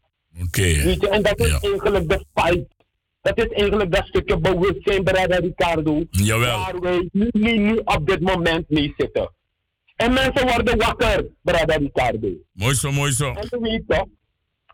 [0.43, 0.62] Oké.
[0.62, 2.74] Weet je, en dat is eigenlijk de fight.
[3.20, 6.02] Dat is eigenlijk dat stukje bewustzijn, Brada Ricardo.
[6.10, 6.59] Jawel.
[6.59, 9.32] Waar wij nu, nu, nu op dit moment mee zitten.
[9.97, 12.28] En mensen worden wakker, Brada Ricardo.
[12.52, 13.32] Mooi zo, mooi zo.
[13.32, 14.06] En je weet toch,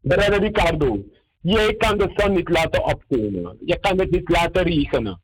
[0.03, 1.05] Brada Ricardo,
[1.41, 3.57] jij kan de zon niet laten opkomen.
[3.65, 5.23] Je kan het niet laten regenen.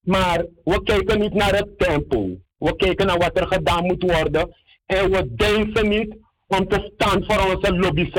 [0.00, 2.28] Maar we kijken niet naar het tempo.
[2.58, 4.56] We kijken naar wat er gedaan moet worden.
[4.90, 8.12] En we denken niet om te staan voor onze lobby's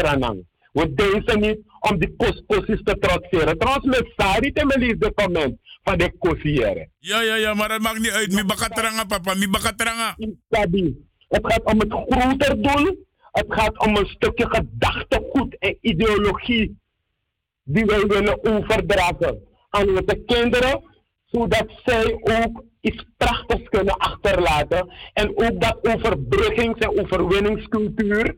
[0.72, 3.57] We denken niet om die posities te trotseren.
[3.57, 6.91] Trouwens, met Sari te de comment van de kosiëren.
[6.99, 8.31] Ja, ja, ja, maar dat maakt niet uit.
[8.31, 9.34] Mi bakatranga, papa.
[9.34, 10.15] Mi bakatranga.
[11.27, 13.06] Het gaat om het groter doel.
[13.31, 16.80] Het gaat om een stukje gedachtegoed en ideologie
[17.64, 19.39] die wij willen overdragen
[19.69, 20.84] aan onze kinderen,
[21.32, 28.38] zodat zij ook iets prachtigs kunnen achterlaten en ook dat overbruggings- en overwinningscultuur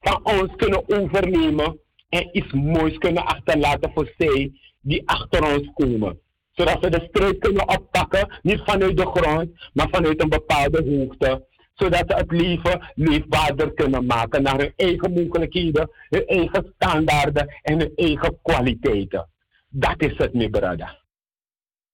[0.00, 1.78] van ons kunnen overnemen
[2.08, 6.18] en iets moois kunnen achterlaten voor zij die achter ons komen.
[6.50, 11.48] Zodat we de strijd kunnen oppakken, niet vanuit de grond, maar vanuit een bepaalde hoogte.
[11.74, 17.78] Zodat ze het leven leefbaarder kunnen maken naar hun eigen mogelijkheden, hun eigen standaarden en
[17.78, 19.28] hun eigen kwaliteiten.
[19.68, 20.99] Dat is het, mijn brada.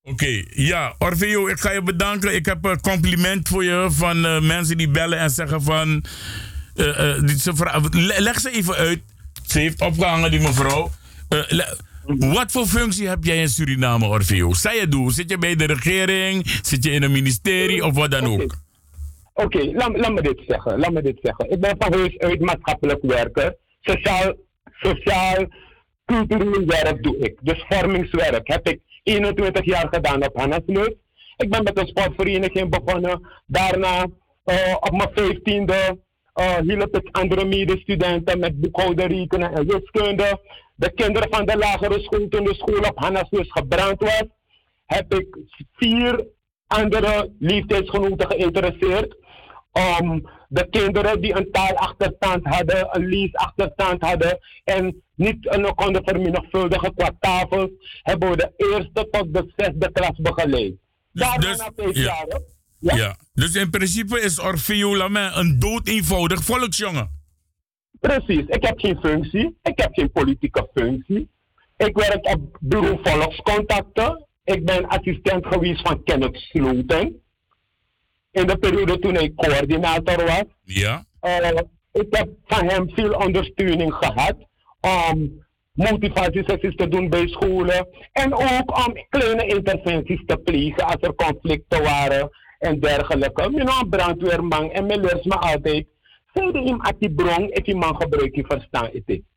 [0.08, 2.34] Oké, ja, Orfeo, ik ga je bedanken.
[2.34, 6.04] Ik heb een compliment voor je van eh, mensen die bellen en zeggen van...
[7.38, 9.00] ze vra- le- leg ze even uit.
[9.46, 10.90] Ze heeft opgehangen, die mevrouw.
[12.06, 14.52] Wat voor functie heb jij in Suriname, Orfeo?
[14.52, 15.10] Zij je doen?
[15.10, 16.46] Zit je bij de regering?
[16.62, 18.54] Zit je in een ministerie of wat dan ook?
[19.34, 20.78] Oké, laat, laat me dit zeggen.
[20.78, 21.50] Laat me dit zeggen.
[21.50, 23.56] Ik ben van huis uit maatschappelijk werker.
[23.80, 24.34] Sociaal,
[24.80, 25.46] sociaal,
[26.06, 27.34] cultureel werk doe ik.
[27.40, 30.94] Dus vormingswerk heb ik 21 jaar gedaan op Hannesleus.
[31.36, 33.28] Ik ben met een sportvereniging begonnen.
[33.46, 34.06] Daarna
[34.44, 40.40] eh, op mijn 15e eh hielp ik andere medestudenten met boekhouden, rekenen en wiskunde.
[40.74, 44.24] De kinderen van de lagere school, toen de school op Hannesleus gebrand was,
[44.86, 45.38] heb ik
[45.76, 46.26] vier
[46.66, 49.16] andere leeftijdsgenoten geïnteresseerd
[50.00, 56.94] Um, de kinderen die een taalachterstand hadden, een leesachterstand hadden en niet uh, konden vermenigvuldigen
[56.94, 57.70] qua tafels,
[58.02, 60.74] hebben we de eerste tot de zesde klas begeleid.
[61.12, 62.02] Daarna dus- na vijf ja.
[62.02, 62.96] jaar.
[62.96, 63.16] Ja.
[63.34, 67.10] Dus in principe is Orfeo Lamain een dood eenvoudig volksjongen.
[68.00, 71.28] Precies, ik heb geen functie, ik heb geen politieke functie.
[71.76, 74.26] Ik werk op bureau volkscontacten.
[74.44, 77.22] Ik ben assistent geweest van Kenneth Sloten.
[78.36, 80.44] In de periode toen hij coördinator was.
[80.62, 81.04] Ja.
[81.20, 81.48] Eh,
[81.92, 84.36] ik heb van hem veel ondersteuning gehad
[84.80, 87.88] om motivatiesessies te doen bij scholen.
[88.12, 93.42] En ook om kleine interventies te plegen als er conflicten waren en dergelijke.
[93.42, 94.70] You know, brandweerman.
[94.70, 95.86] En men leert me altijd.
[96.32, 98.90] Zeiden hem bron, ik die man gebruik je verstaan.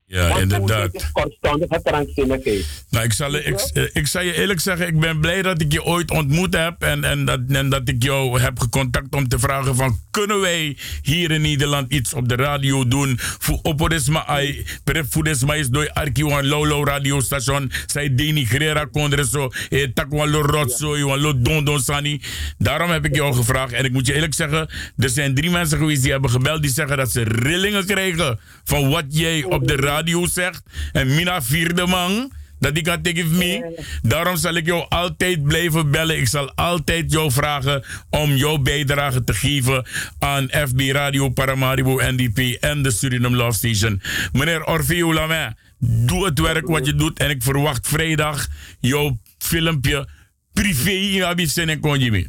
[0.10, 0.94] Ja, inderdaad.
[0.94, 2.66] Het is kortstondige krankzinnigheid.
[2.90, 5.84] Nou, ik zal, ik, ik zal je eerlijk zeggen, ik ben blij dat ik je
[5.84, 9.76] ooit ontmoet heb en, en, dat, en dat ik jou heb gecontact om te vragen
[9.76, 13.18] van kunnen wij hier in Nederland iets op de radio doen?
[13.20, 20.28] Voor oporisme ai prefudesma is door arki wan lolo radiostation zij denigrera kondreso e takwa
[20.28, 22.22] lo rotso wan lo don don sani.
[22.58, 25.78] Daarom heb ik jou gevraagd en ik moet je eerlijk zeggen er zijn drie mensen
[25.78, 29.76] geweest die hebben gebeld die zeggen dat ze rillingen krijgen van wat jij op de
[29.76, 33.84] radio zegt en mina vierde man dat die kan tegen me.
[34.02, 36.18] Daarom zal ik jou altijd blijven bellen.
[36.18, 39.86] Ik zal altijd jou vragen om jouw bijdrage te geven
[40.20, 44.02] aan FB Radio Paramaribo NDP en de Suriname Love Station.
[44.32, 48.48] Meneer Orfeo Lamain, doe het werk wat je doet en ik verwacht vrijdag
[48.80, 50.08] jouw filmpje
[50.54, 52.28] privé in Abidjan en Konjimi.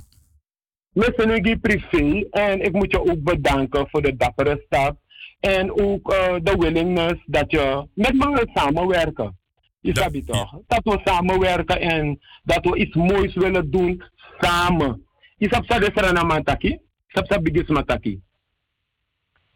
[0.95, 2.27] Senegi privé.
[2.31, 4.99] En ik moet je ook bedanken voor de dappere stap.
[5.41, 9.39] En ook eh, de willingness dat je met me wilt samenwerken.
[9.81, 10.59] Je snapt het toch?
[10.67, 14.03] Dat we samenwerken en dat we iets moois willen doen
[14.39, 15.05] samen.
[15.37, 16.69] Je snapt dat is een mataki.
[16.69, 18.21] Je snapt dat bigis mataki.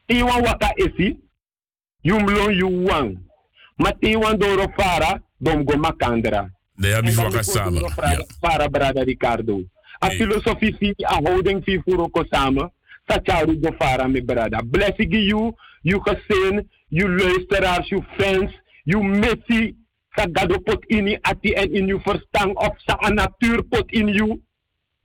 [0.06, 1.18] Iwan waka esi.
[2.00, 3.18] Yumlon yuwang.
[3.76, 5.22] Maar Iwan doro fara.
[5.38, 6.50] Dom go makandra.
[6.74, 7.90] De gaan is het samen.
[8.40, 9.62] fara- brada Ricardo.
[10.04, 12.72] A filosofie fi, a houding fi ook samen.
[13.06, 14.62] Sacharu go fara me brada.
[14.64, 15.54] Blessing you,
[15.84, 18.50] you gezin, you luisteraars, you fans,
[18.84, 19.76] you missie.
[20.16, 24.38] Sa gado pot ini ati en in you verstand of sa natuur pot in you.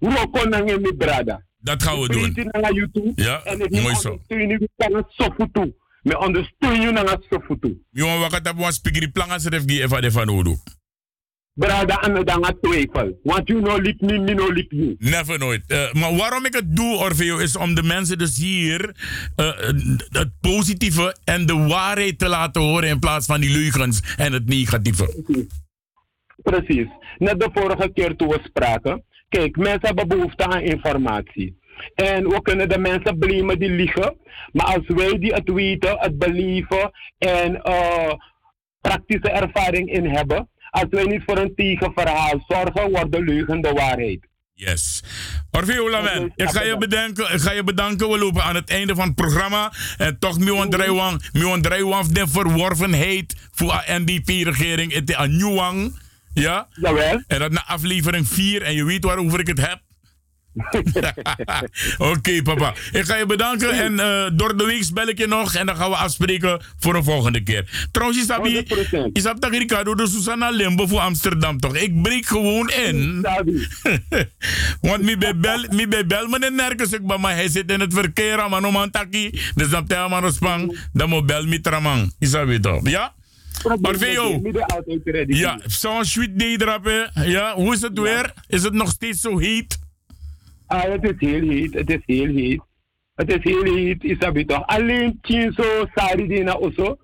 [0.02, 1.42] Roko nange me brada.
[1.62, 2.34] Dat gaan we doen.
[2.74, 3.12] YouTube.
[3.16, 4.10] Ja, En ik mooi zo.
[4.10, 5.74] ondersteun je naar het sofutu.
[6.04, 7.82] Me ondersteun je naar het sofutu.
[7.90, 10.58] Mi wan wakata wan spigiri planga seref gi efa de van.
[11.60, 13.20] Brada, en dan gaat twijfel.
[13.24, 14.96] Want you know lip me, me no lip you.
[15.00, 15.64] Never nooit.
[15.68, 18.96] Eh, maar waarom ik het doe, Orfeo, is om de mensen dus hier
[19.36, 19.58] eh,
[20.10, 24.46] het positieve en de waarheid te laten horen in plaats van die leugens en het
[24.46, 25.24] negatieve.
[26.44, 26.88] Precies.
[27.18, 29.04] Net de vorige keer toen we spraken.
[29.30, 31.58] Kijk, mensen hebben behoefte aan informatie.
[31.96, 34.18] En we kunnen de mensen blamen die liegen.
[34.52, 38.14] Maar als wij die het weten, het beleven en eh,
[38.82, 40.50] praktische ervaring in hebben.
[40.70, 44.28] Als wij niet voor een tegenverhaal zorgen, wordt de leugen de waarheid.
[44.54, 45.04] Yes.
[45.52, 47.34] Orfeo Lamen, ik ga je bedanken.
[47.34, 48.10] Ik ga je bedanken.
[48.10, 49.74] We lopen aan het einde van het programma.
[49.98, 54.94] En toch, Miwan Drijwan, Miwan Drijwan, de verworvenheid voor de NDP-regering.
[54.94, 56.00] Het is een nieuwang.
[56.34, 56.68] Ja?
[56.72, 57.24] Jawel.
[57.28, 58.62] En dat na aflevering 4.
[58.62, 59.82] En je weet waarover ik het heb.
[62.12, 62.74] Oké, papa.
[62.92, 63.72] Ik ga je bedanken.
[63.72, 65.56] En eh, door de week bel ik je nog.
[65.56, 67.88] En dan gaan we afspreken voor een volgende keer.
[67.92, 68.66] Trouwens, Isabi,
[69.14, 71.76] Isab tak Ricardo de Susanna Limbo voor Amsterdam toch?
[71.76, 73.26] Ik breek gewoon in.
[74.82, 77.94] Want mi bij bel, mi bij bel meneer Nerkens ik maar hij zit in het
[77.94, 79.40] verkeer maar no man taki.
[79.56, 80.80] Dus dan tel maar spang.
[80.94, 82.14] Dan moet bel mi tramang.
[82.20, 82.90] Isabi toch?
[82.90, 83.14] Ja?
[83.64, 84.42] Orfeo.
[85.28, 87.24] Ja, zo'n sweet day hè.
[87.24, 88.34] Ja, hoe is het weer?
[88.48, 89.80] Is het nog steeds zo heet?
[90.70, 91.74] Ah, het is heel heet.
[91.74, 92.62] Het is heel heet.
[93.16, 94.66] Het is heel heet, Isabi toch?
[94.66, 96.98] Alleen Chinso Saridina Oso.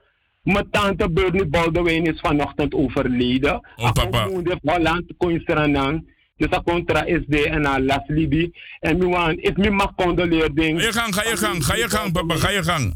[0.44, 3.68] Mijn tante Bernie Baldwin is vanochtend overleden.
[3.76, 4.28] Oh, papa.
[4.28, 6.14] de Holland Koinstranang.
[6.38, 8.52] Dus dat contra SD en aan Las Libi.
[8.80, 10.80] En nu aan, ik me mag condoleren.
[10.80, 12.94] Ga je gang, ga je gang, ga je gang, papa, ga je gang.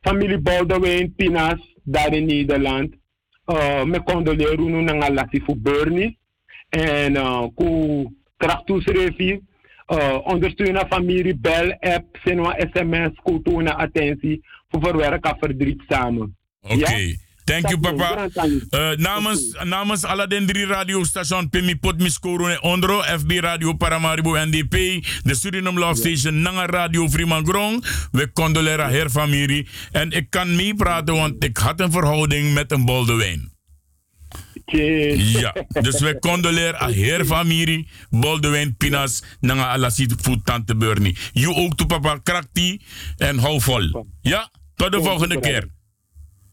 [0.00, 2.94] Familie Baldwin, Pinas, daar in Nederland.
[3.46, 6.18] Uh, me condoleren nu naar Lassie voor Bernie.
[6.68, 8.06] En uh, ku
[8.36, 9.40] krachtus refi.
[9.90, 14.44] Uh, ondersteunen familie, bel, app, senwa sms, kultuur attentie.
[14.68, 16.36] Voor verwerken verdriet samen.
[16.60, 17.16] Oké.
[17.44, 18.28] Thank you, papa.
[18.70, 25.02] Uh, namens, namens alle den drie radiostation Pimi Pot Miskoro Ondro, FB Radio Paramaribo NDP,
[25.22, 27.82] de Suriname Love Station, Nanga Radio Fremangrom.
[28.12, 29.66] We condoleren her familie.
[29.92, 33.50] En ik kan mee praten, want ik had een verhouding met een Boldewijn.
[34.70, 41.16] Ja, dus we condoleren aan heer familie, Boldewijn Pinas, nanga alasit voet tante Bernie.
[41.32, 42.80] You ook to papa krakti
[43.16, 44.06] en hou vol.
[44.20, 45.68] Ja, tot de volgende keer.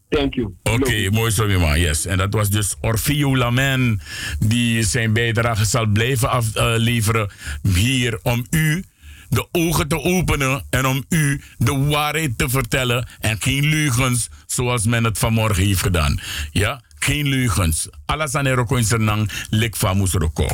[0.08, 0.54] Thank you.
[0.62, 1.80] Oké, mooi zo, man.
[1.80, 2.06] Yes.
[2.06, 4.00] En dat was dus Orfeo Lamen,
[4.38, 7.30] die zijn bijdrage zal blijven afleveren
[7.62, 8.84] hier om u
[9.28, 14.86] de ogen te openen en om u de waarheid te vertellen en geen leugens zoals
[14.86, 16.20] men het vanmorgen heeft gedaan.
[16.50, 17.88] Ja, geen leugens.
[18.06, 20.46] Alles aan eroko in zijn lik famus roko.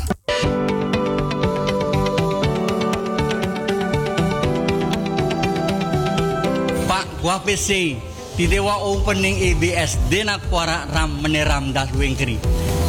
[6.87, 7.97] Pak WPC
[8.37, 12.39] di Dewa Opening EBS Dena Kwara Ram Meneram Das Wengkri.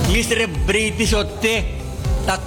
[0.09, 0.49] Mr.
[0.65, 1.65] Briti Sote
[2.25, 2.41] tak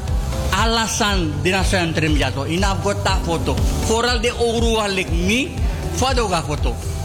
[0.50, 3.54] alasan dina sentrim jato ina tak foto.
[3.86, 5.50] Foral de oru walik mi
[5.96, 6.97] fado foto.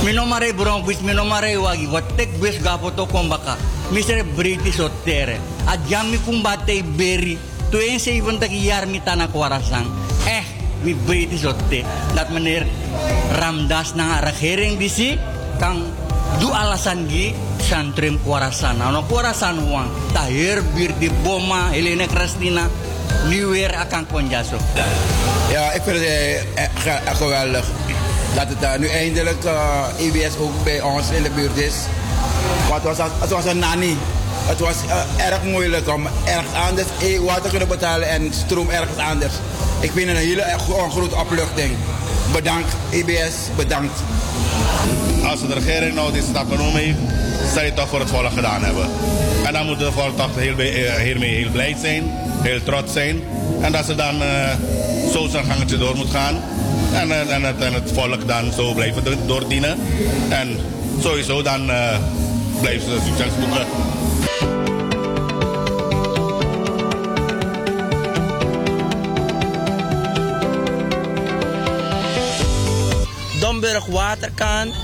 [0.00, 3.60] Minomare burong bis minomare wagi watek bis ga foto kombaka.
[3.92, 4.24] Mr.
[4.32, 5.36] Briti Sotere.
[5.68, 7.36] Adjami kumbate beri.
[7.68, 9.84] 72 jaar mi tanah kwarasan.
[10.24, 10.40] Eh,
[10.88, 11.84] mi Briti Sote.
[12.16, 12.64] Dat meneer
[13.36, 15.20] Ramdas na regering di si
[15.60, 15.84] kang
[16.40, 18.80] du alasan gi santrim kuarasan.
[18.80, 22.64] Ano kuarasan uang tahir bir di boma Helena Kristina
[23.28, 24.56] Year akan konjaso.
[25.52, 27.64] Ja, ik vind het eh, eh, geweldig
[28.34, 31.74] dat het uh, nu eindelijk uh, EBS ook bij ons in de buurt is.
[32.68, 33.96] Want het was, het was een nanny.
[34.46, 36.86] Het was uh, erg moeilijk om ergens anders
[37.20, 39.34] water te kunnen betalen en stroom ergens anders.
[39.80, 40.44] Ik vind het een hele
[40.90, 41.76] grote opluchting.
[42.32, 44.00] Bedankt EBS, bedankt.
[45.24, 46.98] Als de regering nou die stap genomen heeft,
[47.54, 48.88] zal je toch voor het volk gedaan hebben.
[49.44, 50.56] En dan moeten de volk toch heel,
[51.04, 52.02] hiermee heel blij zijn,
[52.42, 53.22] heel trots zijn.
[53.60, 54.22] En dat ze dan
[55.12, 56.36] zo zijn gangetje door moet gaan.
[56.92, 59.78] En, en, en, het, en het volk dan zo blijven doordienen.
[60.28, 60.58] En
[61.00, 61.98] sowieso dan uh,
[62.60, 63.66] blijven ze succes boeken.
[73.40, 74.74] Domburg Waterkant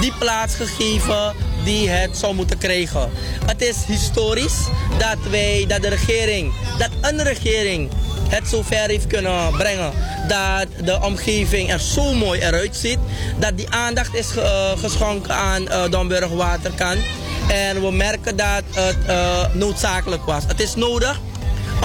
[0.00, 1.34] die plaats gegeven
[1.64, 3.10] die het zou moeten krijgen.
[3.46, 4.66] Het is historisch
[4.98, 7.90] dat wij, dat de regering, dat een regering
[8.30, 9.92] het zover heeft kunnen brengen
[10.28, 12.98] dat de omgeving er zo mooi eruit ziet.
[13.38, 17.00] Dat die aandacht is uh, geschonken aan uh, Domburg Waterkant.
[17.48, 20.44] En we merken dat het uh, noodzakelijk was.
[20.46, 21.20] Het is nodig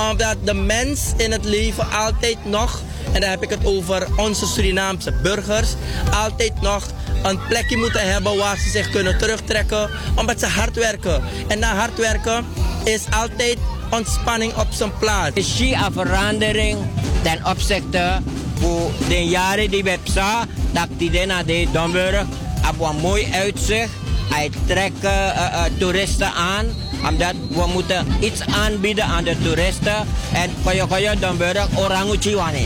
[0.10, 2.82] omdat de mens in het leven altijd nog,
[3.12, 5.70] en daar heb ik het over onze Surinaamse burgers,
[6.14, 6.88] altijd nog
[7.24, 11.24] een plekje moeten hebben waar ze zich kunnen terugtrekken, omdat ze hard werken.
[11.48, 12.46] En na hard werken
[12.84, 13.58] is altijd
[13.90, 15.32] ontspanning op zijn plaats.
[15.34, 16.78] Ik zie een verandering
[17.22, 18.22] ten opzichte
[18.60, 22.26] van de jaren die we hebben dat die naar de Domburg
[22.70, 23.90] op een mooi uitzicht.
[24.30, 26.66] Hij trekt uh, uh, toeristen aan,
[27.07, 30.07] omdat we moeten iets aanbieden aan de toeristen.
[30.34, 32.66] En koyo koyo Domburg oranguchi wane.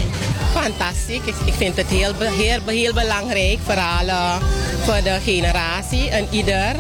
[0.54, 1.16] Fantastisch.
[1.16, 4.36] Ik, ik vind het heel, heel, heel belangrijk, vooral uh,
[4.84, 6.76] voor de generatie en ieder.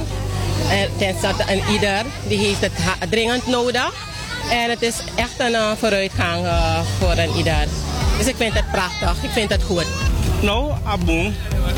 [0.70, 4.09] En tenslotte een ieder die heeft het dringend nodig.
[4.50, 7.68] En het is echt een uh, vooruitgang uh, voor een ieder.
[8.18, 9.86] Dus ik vind het prachtig, ik vind het goed.
[10.42, 11.34] Nou, abong,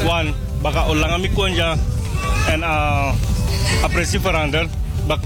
[0.05, 1.75] wan, baka ulang ami konja
[2.47, 3.13] en uh,
[3.83, 4.69] apprecie veranderd.
[5.07, 5.19] Bak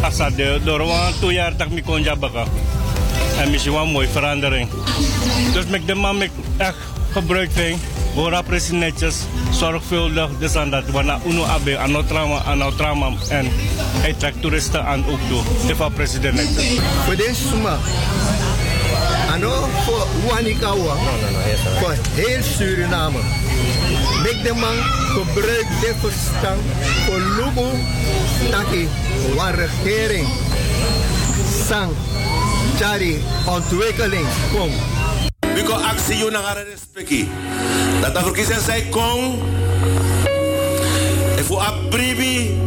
[0.00, 0.82] asa de door
[1.20, 2.44] twee jaar tak konja baka.
[3.40, 4.68] En misschien wel een mooie verandering.
[5.52, 6.22] Dus met de man
[6.56, 6.76] echt
[7.12, 7.78] gebruik van
[8.14, 9.16] Bora precies netjes,
[9.50, 10.84] zorgvuldig, dus aan dat.
[10.90, 13.10] Want uno abe, aan trauma, aan trauma.
[13.28, 13.46] En
[14.02, 15.42] hij trekt toeristen aan ook toe.
[15.66, 16.80] De president netjes.
[17.04, 17.78] Voor deze suma.
[19.32, 20.94] Ano, voor Wanikawa.
[21.80, 23.18] Voor heel Suriname.
[24.22, 24.76] Mek de man
[25.14, 26.60] gebruik de verstand
[27.06, 27.68] voor Lubu.
[28.50, 28.88] Taki,
[29.36, 30.28] waar regering.
[31.66, 31.92] Sang,
[32.78, 34.26] Chari, ontwikkeling.
[34.52, 34.93] Kom.
[35.54, 37.28] Wiko actie you naar respecti.
[38.00, 39.42] Dat verkiezingen zij kon.
[41.36, 42.58] En voor apribi.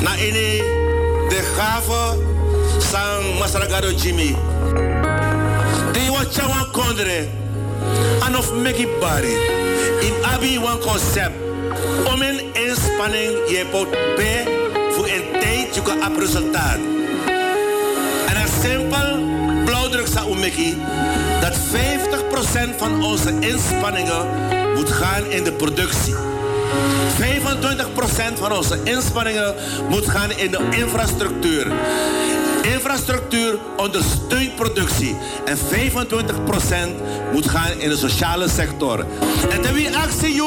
[0.00, 0.62] Na ini
[1.28, 2.18] de gave
[2.78, 4.36] sang Masaragado Jimmy.
[5.92, 7.28] Die wat chawan kondre.
[8.26, 9.36] En of meki bari.
[10.00, 11.36] In abi one concept.
[12.12, 14.42] Om een inspanning je pot be
[14.90, 16.78] voor een tijd je resultaat.
[18.26, 19.33] En een simpel
[19.94, 20.76] blauwdruk sa umeki
[21.40, 21.58] dat 50%
[22.76, 24.26] van onze inspanningen
[24.74, 26.14] moet gaan in de productie.
[26.14, 26.18] 25%
[28.38, 29.54] van onze inspanningen
[29.88, 31.72] moet gaan in de infrastructuur.
[32.62, 35.16] Infrastructuur ondersteunt productie.
[35.44, 35.60] En 25%
[37.32, 38.98] moet gaan in de sociale sector.
[39.50, 40.42] En dan wie actie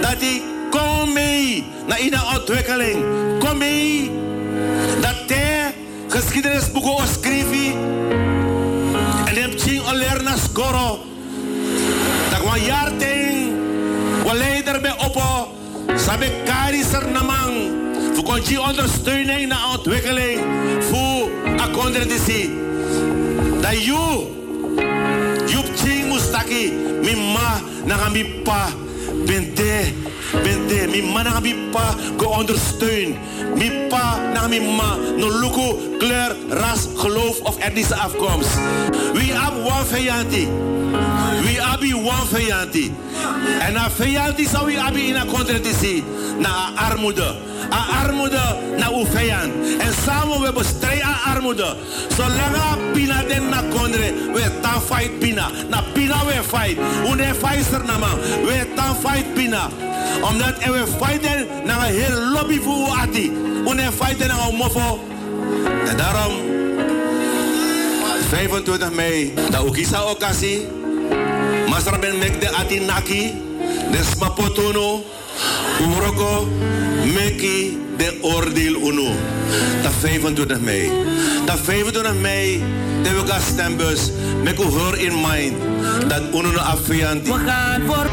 [0.00, 3.04] dat die kom mee naar iedere ontwikkeling.
[3.38, 4.10] Kom mee
[5.26, 5.70] te
[6.08, 7.74] geschiedenisboeken oskrivi.
[9.62, 10.98] Ching olerna skoro.
[12.30, 13.52] Dat wan jaar ting.
[14.24, 15.54] Wa leider be oppo.
[15.96, 17.70] Sabe kari ser namang.
[18.14, 20.40] Voor kon ondersteuning naar ontwikkeling.
[20.90, 22.50] Voor akonder disi.
[23.60, 24.26] Dat you.
[25.46, 26.72] Yup ching mustaki.
[27.02, 28.66] Mi ma na mi pa.
[29.26, 29.92] Bente.
[30.42, 30.86] Bente.
[30.88, 31.94] Mi ma na mi pa.
[32.16, 33.16] Go ondersteun.
[33.56, 34.96] Mi pa na mi ma.
[35.16, 38.58] No luku, kleur, ras, geloof of etnische afkomst.
[39.14, 40.48] We have one vijanti.
[41.40, 42.94] We abi one vijanti.
[43.60, 46.04] En na vijanti zou we abi in een contradictie.
[46.38, 47.34] Na armoede.
[47.72, 49.52] A armoede na uw vijand.
[49.78, 51.76] En samen we bestrijden armoede.
[52.16, 55.50] Zolang pina den na kondre, we tan fight pina.
[55.68, 56.78] Na pina we fight.
[57.10, 58.20] Une fighter na man.
[58.44, 59.68] We tan fight pina.
[60.22, 63.32] Omdat we fighten na een heel lobby voor u ati.
[63.66, 65.00] Une fighten na een mofo.
[65.86, 66.32] En daarom
[68.28, 70.81] 25 mei, da ukisa okasi.
[71.82, 73.34] Masra ben mek de ati naki.
[73.90, 75.02] De smapotono.
[75.80, 76.48] Uroko
[77.14, 79.10] meki de oordeel uno.
[79.82, 80.90] Dat 25 mei.
[81.44, 82.62] Dat 25 mei,
[83.02, 84.10] de we gaan stembus.
[84.42, 84.64] Met u
[85.06, 85.56] in mind.
[86.08, 87.32] Dat uno afvianti.
[87.32, 88.10] We gaan voor